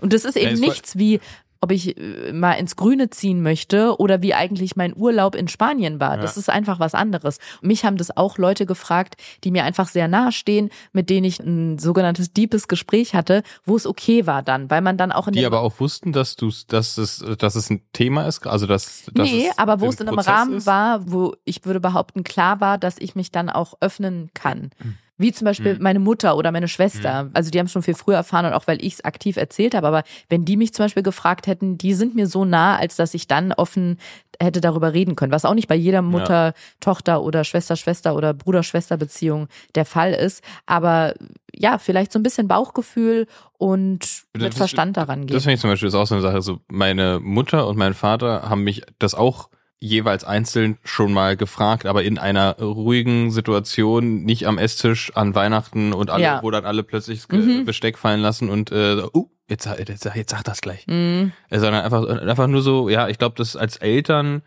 Und 0.00 0.12
das 0.12 0.24
ist 0.24 0.36
eben 0.36 0.58
nichts 0.58 0.98
wie, 0.98 1.20
ob 1.64 1.72
ich 1.72 1.96
äh, 1.96 2.32
mal 2.32 2.52
ins 2.52 2.76
Grüne 2.76 3.08
ziehen 3.10 3.42
möchte 3.42 3.98
oder 3.98 4.20
wie 4.22 4.34
eigentlich 4.34 4.76
mein 4.76 4.94
Urlaub 4.94 5.34
in 5.34 5.48
Spanien 5.48 5.98
war. 5.98 6.16
Das 6.18 6.36
Ja. 6.36 6.40
ist 6.40 6.50
einfach 6.50 6.78
was 6.78 6.94
anderes. 6.94 7.38
Mich 7.62 7.84
haben 7.84 7.96
das 7.96 8.14
auch 8.16 8.36
Leute 8.38 8.66
gefragt, 8.66 9.16
die 9.42 9.50
mir 9.50 9.64
einfach 9.64 9.88
sehr 9.88 10.06
nahe 10.06 10.30
stehen, 10.30 10.68
mit 10.92 11.08
denen 11.08 11.24
ich 11.24 11.40
ein 11.40 11.78
sogenanntes 11.78 12.32
deepes 12.32 12.68
Gespräch 12.68 13.14
hatte, 13.14 13.42
wo 13.64 13.76
es 13.76 13.86
okay 13.86 14.26
war 14.26 14.42
dann, 14.42 14.70
weil 14.70 14.82
man 14.82 14.96
dann 14.98 15.10
auch 15.10 15.26
in 15.26 15.32
Die 15.32 15.46
aber 15.46 15.60
auch 15.62 15.80
wussten, 15.80 16.12
dass 16.12 16.36
du, 16.36 16.50
dass 16.68 16.98
es, 16.98 17.24
dass 17.38 17.54
es 17.54 17.70
ein 17.70 17.80
Thema 17.94 18.26
ist, 18.26 18.46
also 18.46 18.66
dass, 18.66 19.04
dass 19.14 19.26
nee, 19.30 19.48
aber 19.56 19.80
wo 19.80 19.88
es 19.88 20.00
in 20.00 20.08
einem 20.08 20.18
Rahmen 20.18 20.58
ist. 20.58 20.66
war, 20.66 21.10
wo 21.10 21.34
ich 21.44 21.64
würde 21.64 21.80
behaupten, 21.80 22.24
klar 22.24 22.60
war, 22.60 22.76
dass 22.76 22.98
ich 22.98 23.14
mich 23.14 23.30
dann 23.32 23.48
auch 23.48 23.74
öffnen 23.80 24.30
kann. 24.34 24.70
Wie 25.16 25.30
zum 25.32 25.44
Beispiel 25.44 25.74
Mhm. 25.76 25.82
meine 25.82 25.98
Mutter 26.00 26.36
oder 26.36 26.50
meine 26.50 26.66
Schwester. 26.66 27.30
Also 27.34 27.50
die 27.50 27.58
haben 27.60 27.68
schon 27.68 27.82
viel 27.84 27.94
früher 27.94 28.16
erfahren 28.16 28.46
und 28.46 28.52
auch 28.52 28.66
weil 28.66 28.84
ich 28.84 28.94
es 28.94 29.04
aktiv 29.04 29.36
erzählt 29.36 29.74
habe. 29.76 29.86
Aber 29.86 30.02
wenn 30.28 30.44
die 30.44 30.56
mich 30.56 30.74
zum 30.74 30.86
Beispiel 30.86 31.04
gefragt 31.04 31.46
hätten, 31.46 31.78
die 31.78 31.94
sind 31.94 32.16
mir 32.16 32.26
so 32.26 32.44
nah, 32.44 32.76
als 32.76 32.96
dass 32.96 33.14
ich 33.14 33.28
dann 33.28 33.52
offen 33.52 33.98
hätte 34.40 34.60
darüber 34.60 34.92
reden 34.92 35.14
können. 35.14 35.30
Was 35.30 35.44
auch 35.44 35.54
nicht 35.54 35.68
bei 35.68 35.76
jeder 35.76 36.02
Mutter, 36.02 36.52
Tochter 36.80 37.22
oder 37.22 37.44
Schwester-Schwester 37.44 38.16
oder 38.16 38.34
Bruder-Schwester-Beziehung 38.34 39.46
der 39.76 39.84
Fall 39.84 40.12
ist. 40.12 40.42
Aber 40.66 41.14
ja, 41.54 41.78
vielleicht 41.78 42.12
so 42.12 42.18
ein 42.18 42.24
bisschen 42.24 42.48
Bauchgefühl 42.48 43.26
und 43.58 44.24
mit 44.32 44.48
Das- 44.48 44.56
Verstand 44.56 44.96
daran 44.96 45.26
gehen. 45.26 45.34
Das 45.36 45.44
finde 45.44 45.54
ich 45.54 45.60
zum 45.60 45.70
Beispiel 45.70 45.88
ist 45.88 45.94
auch 45.94 46.06
so 46.06 46.14
eine 46.16 46.22
Sache. 46.22 46.42
So 46.42 46.58
meine 46.68 47.20
Mutter 47.22 47.68
und 47.68 47.76
mein 47.78 47.94
Vater 47.94 48.48
haben 48.48 48.64
mich 48.64 48.82
das 48.98 49.14
auch 49.14 49.48
jeweils 49.84 50.24
einzeln 50.24 50.78
schon 50.84 51.12
mal 51.12 51.36
gefragt, 51.36 51.86
aber 51.86 52.02
in 52.04 52.18
einer 52.18 52.56
ruhigen 52.58 53.30
Situation, 53.30 54.24
nicht 54.24 54.46
am 54.46 54.58
Esstisch 54.58 55.12
an 55.14 55.34
Weihnachten 55.34 55.92
und 55.92 56.10
alle, 56.10 56.22
Ja. 56.22 56.42
wo 56.42 56.50
dann 56.50 56.64
alle 56.64 56.82
plötzlich 56.82 57.28
Mhm. 57.28 57.64
Besteck 57.64 57.98
fallen 57.98 58.20
lassen 58.20 58.48
und 58.48 58.72
äh, 58.72 59.02
uh, 59.12 59.26
jetzt, 59.48 59.64
sag- 59.64 59.78
jetzt, 59.86 60.02
sag- 60.02 60.16
jetzt 60.16 60.30
sag 60.30 60.42
das 60.44 60.60
gleich. 60.62 60.86
Mhm. 60.86 61.32
Äh, 61.50 61.58
Sondern 61.58 61.84
einfach, 61.84 62.06
einfach 62.08 62.46
nur 62.46 62.62
so, 62.62 62.88
ja, 62.88 63.08
ich 63.08 63.18
glaube, 63.18 63.34
das 63.36 63.56
als 63.56 63.76
Eltern 63.76 64.42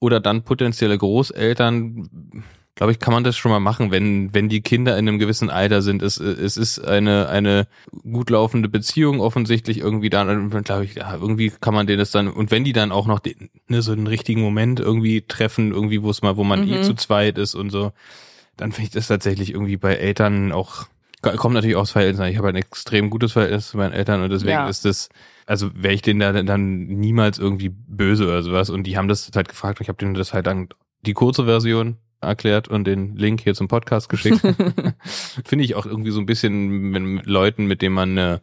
oder 0.00 0.20
dann 0.20 0.42
potenzielle 0.42 0.98
Großeltern, 0.98 2.42
glaube 2.76 2.92
ich, 2.92 2.98
kann 2.98 3.14
man 3.14 3.22
das 3.24 3.36
schon 3.36 3.52
mal 3.52 3.60
machen, 3.60 3.90
wenn, 3.90 4.34
wenn 4.34 4.48
die 4.48 4.60
Kinder 4.60 4.98
in 4.98 5.06
einem 5.08 5.18
gewissen 5.18 5.48
Alter 5.50 5.80
sind. 5.80 6.02
Es, 6.02 6.18
es 6.18 6.56
ist 6.56 6.78
eine, 6.84 7.28
eine 7.28 7.68
gut 8.02 8.30
laufende 8.30 8.68
Beziehung 8.68 9.20
offensichtlich 9.20 9.78
irgendwie 9.78 10.10
da, 10.10 10.24
dann 10.24 10.50
glaube 10.64 10.84
ich, 10.84 10.94
ja, 10.96 11.14
irgendwie 11.14 11.52
kann 11.60 11.74
man 11.74 11.86
denen 11.86 12.00
das 12.00 12.10
dann, 12.10 12.28
und 12.28 12.50
wenn 12.50 12.64
die 12.64 12.72
dann 12.72 12.90
auch 12.92 13.06
noch 13.06 13.20
den, 13.20 13.48
ne, 13.68 13.80
so 13.82 13.92
einen 13.92 14.06
richtigen 14.08 14.40
Moment 14.40 14.80
irgendwie 14.80 15.22
treffen, 15.22 15.70
irgendwie, 15.72 16.02
wo 16.02 16.10
es 16.10 16.22
mal, 16.22 16.36
wo 16.36 16.42
man 16.44 16.66
eh 16.68 16.78
Mhm. 16.78 16.82
zu 16.82 16.94
zweit 16.94 17.38
ist 17.38 17.54
und 17.54 17.70
so, 17.70 17.92
dann 18.56 18.72
finde 18.72 18.88
ich 18.88 18.92
das 18.94 19.06
tatsächlich 19.08 19.50
irgendwie 19.52 19.76
bei 19.76 19.94
Eltern 19.94 20.50
auch, 20.52 20.86
kommt 21.22 21.54
natürlich 21.54 21.76
aufs 21.76 21.92
Verhältnis 21.92 22.20
an. 22.20 22.30
Ich 22.30 22.38
habe 22.38 22.48
ein 22.48 22.56
extrem 22.56 23.08
gutes 23.08 23.32
Verhältnis 23.32 23.68
zu 23.68 23.76
meinen 23.76 23.92
Eltern 23.92 24.22
und 24.22 24.30
deswegen 24.30 24.50
Ja. 24.50 24.68
ist 24.68 24.84
das, 24.84 25.08
also 25.46 25.70
wäre 25.74 25.94
ich 25.94 26.02
denen 26.02 26.20
da 26.20 26.32
dann 26.42 26.86
niemals 26.86 27.38
irgendwie 27.38 27.68
böse 27.70 28.24
oder 28.24 28.42
sowas. 28.42 28.68
Und 28.70 28.84
die 28.84 28.96
haben 28.96 29.08
das 29.08 29.30
halt 29.34 29.48
gefragt 29.48 29.78
und 29.78 29.84
ich 29.84 29.88
habe 29.88 29.98
denen 29.98 30.14
das 30.14 30.34
halt 30.34 30.46
dann 30.46 30.68
die 31.02 31.14
kurze 31.14 31.44
Version 31.44 31.96
erklärt 32.24 32.68
und 32.68 32.84
den 32.84 33.16
Link 33.16 33.40
hier 33.42 33.54
zum 33.54 33.68
Podcast 33.68 34.08
geschickt. 34.08 34.40
Finde 35.44 35.64
ich 35.64 35.74
auch 35.74 35.86
irgendwie 35.86 36.10
so 36.10 36.20
ein 36.20 36.26
bisschen 36.26 36.68
mit, 36.90 37.26
Leuten, 37.26 37.66
mit 37.66 37.82
denen 37.82 37.94
man 37.94 38.10
eine, 38.10 38.40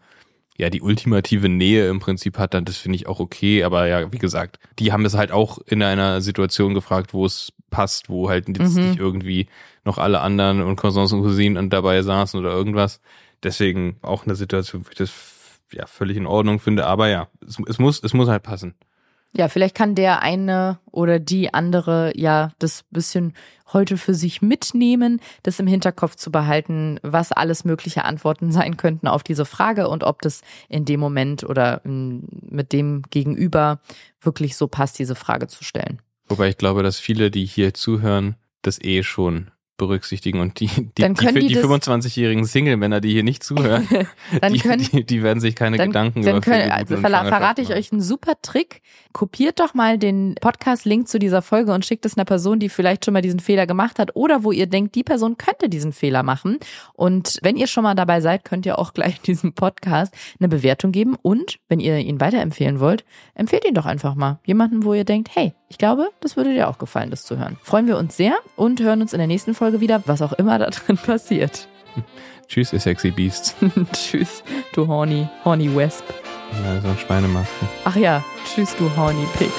ja 0.58 0.70
die 0.70 0.82
ultimative 0.82 1.50
Nähe 1.50 1.90
im 1.90 2.00
Prinzip 2.00 2.38
hat, 2.38 2.54
dann 2.54 2.66
das 2.66 2.78
finde 2.78 2.96
ich 2.98 3.08
auch 3.08 3.20
okay. 3.20 3.64
Aber 3.64 3.88
ja, 3.88 4.12
wie 4.12 4.18
gesagt, 4.20 4.60
die 4.80 4.92
haben 4.92 5.06
es 5.06 5.16
halt 5.16 5.32
auch 5.32 5.60
in 5.66 5.82
einer 5.82 6.22
Situation 6.22 6.74
gefragt, 6.74 7.14
wo 7.14 7.26
es 7.26 7.52
passt, 7.70 8.10
wo 8.10 8.30
halt 8.30 8.48
jetzt 8.48 8.76
Mhm. 8.76 8.90
nicht 8.90 9.00
irgendwie 9.00 9.48
noch 9.86 9.98
alle 9.98 10.20
anderen 10.22 10.62
und 10.62 10.76
Cousins 10.76 11.12
und 11.14 11.22
Cousinen 11.24 11.58
und 11.58 11.72
dabei 11.72 12.02
saßen 12.02 12.40
oder 12.40 12.52
irgendwas. 12.52 13.02
Deswegen 13.44 13.98
auch 14.02 14.26
eine 14.26 14.36
Situation, 14.36 14.86
wo 14.86 14.90
ich 14.92 14.98
das 14.98 15.12
ja 15.74 15.88
völlig 15.88 16.18
in 16.18 16.28
Ordnung 16.28 16.60
finde. 16.60 16.86
Aber 16.86 17.08
ja, 17.10 17.28
es, 17.48 17.58
es 17.68 17.80
muss, 17.80 18.04
es 18.04 18.14
muss 18.14 18.28
halt 18.28 18.44
passen. 18.44 18.76
Ja, 19.36 19.48
vielleicht 19.48 19.76
kann 19.76 19.96
der 19.96 20.22
eine 20.22 20.80
oder 20.92 21.20
die 21.20 21.54
andere 21.54 22.12
ja 22.16 22.52
das 22.60 22.84
bisschen 22.92 23.34
heute 23.72 23.98
für 23.98 24.14
sich 24.14 24.42
mitnehmen, 24.42 25.22
das 25.44 25.60
im 25.60 25.68
Hinterkopf 25.68 26.16
zu 26.16 26.32
behalten, 26.32 27.00
was 27.02 27.32
alles 27.32 27.64
mögliche 27.64 28.04
Antworten 28.04 28.52
sein 28.52 28.76
könnten 28.78 29.08
auf 29.08 29.24
diese 29.24 29.46
Frage 29.46 29.88
und 29.88 30.04
ob 30.04 30.22
das 30.22 30.42
in 30.68 30.84
dem 30.86 31.00
Moment 31.00 31.44
oder 31.44 31.82
mit 31.86 32.74
dem 32.74 33.04
Gegenüber 33.10 33.80
wirklich 34.20 34.58
so 34.58 34.68
passt, 34.68 35.00
diese 35.00 35.16
Frage 35.16 35.48
zu 35.48 35.64
stellen. 35.64 36.02
Wobei 36.28 36.50
ich 36.50 36.58
glaube, 36.58 36.84
dass 36.84 37.00
viele, 37.00 37.32
die 37.32 37.46
hier 37.46 37.74
zuhören, 37.74 38.36
das 38.62 38.82
eh 38.82 39.04
schon 39.04 39.52
berücksichtigen 39.82 40.40
und 40.40 40.60
die, 40.60 40.68
die, 40.68 40.92
die, 40.94 41.14
die, 41.34 41.48
die 41.48 41.54
das- 41.56 41.66
25-jährigen 41.66 42.46
Single-Männer, 42.46 43.02
die 43.02 43.14
hier 43.14 43.24
nicht 43.24 43.44
zuhören, 43.44 43.88
Dann 44.40 44.54
die, 44.54 44.60
können 44.60 44.88
die, 44.92 45.04
die 45.04 45.24
werden 45.24 45.40
sich 45.40 45.56
keine 45.56 45.78
dann, 45.78 45.88
Gedanken 45.90 46.22
dann 46.22 46.36
über 46.38 46.42
können, 46.42 46.72
also 46.72 46.98
verrate 46.98 47.64
ich 47.64 47.74
euch 47.74 47.92
einen 47.92 48.02
super 48.02 48.34
Trick. 48.44 48.84
Kopiert 49.14 49.60
doch 49.60 49.74
mal 49.74 49.98
den 49.98 50.36
Podcast-Link 50.40 51.08
zu 51.08 51.20
dieser 51.20 51.42
Folge 51.42 51.74
und 51.74 51.86
schickt 51.86 52.06
es 52.06 52.18
einer 52.18 52.26
Person, 52.26 52.60
die 52.60 52.70
vielleicht 52.70 53.06
schon 53.06 53.14
mal 53.14 53.22
diesen 53.22 53.40
Fehler 53.40 53.68
gemacht 53.68 54.00
hat 54.00 54.16
oder 54.16 54.44
wo 54.44 54.52
ihr 54.52 54.68
denkt, 54.68 54.96
die 54.96 55.04
Person 55.04 55.38
könnte 55.38 55.70
diesen 55.70 55.94
Fehler 55.94 56.24
machen. 56.24 56.60
Und 56.94 57.40
wenn 57.42 57.58
ihr 57.58 57.68
schon 57.68 57.84
mal 57.84 57.96
dabei 57.96 58.22
seid, 58.22 58.46
könnt 58.46 58.66
ihr 58.66 58.80
auch 58.80 58.94
gleich 58.94 59.22
diesem 59.26 59.54
Podcast 59.54 60.14
eine 60.40 60.48
Bewertung 60.48 60.92
geben. 60.92 61.16
Und 61.22 61.60
wenn 61.68 61.80
ihr 61.80 61.98
ihn 61.98 62.22
weiterempfehlen 62.22 62.80
wollt, 62.80 63.04
empfehlt 63.36 63.66
ihn 63.66 63.74
doch 63.74 63.86
einfach 63.86 64.16
mal. 64.16 64.40
Jemanden, 64.46 64.84
wo 64.84 64.94
ihr 64.94 65.06
denkt, 65.06 65.30
hey, 65.34 65.54
ich 65.70 65.78
glaube, 65.78 66.10
das 66.20 66.36
würde 66.38 66.54
dir 66.54 66.70
auch 66.70 66.78
gefallen, 66.78 67.12
das 67.12 67.24
zu 67.24 67.38
hören. 67.38 67.58
Freuen 67.64 67.88
wir 67.88 67.98
uns 67.98 68.18
sehr 68.18 68.36
und 68.56 68.82
hören 68.82 69.02
uns 69.02 69.14
in 69.14 69.20
der 69.20 69.28
nächsten 69.28 69.54
Folge 69.54 69.82
wieder, 69.82 70.04
was 70.06 70.22
auch 70.22 70.34
immer 70.34 70.60
da 70.60 70.70
drin 70.70 70.98
passiert. 70.98 71.68
Tschüss, 72.48 72.74
ihr 72.74 72.80
sexy 72.80 73.12
Beasts. 73.12 73.56
Tschüss, 73.94 74.44
du 74.74 74.88
horny, 74.88 75.28
horny 75.46 75.74
Wesp. 75.74 76.04
Ja, 76.52 76.82
so 76.82 76.88
ein 76.88 76.98
Schweinemasken. 76.98 77.68
Ach 77.86 77.96
ja, 77.96 78.24
tschüss, 78.46 78.76
du 78.76 78.90
horny 78.96 79.26
Pig. 79.38 79.52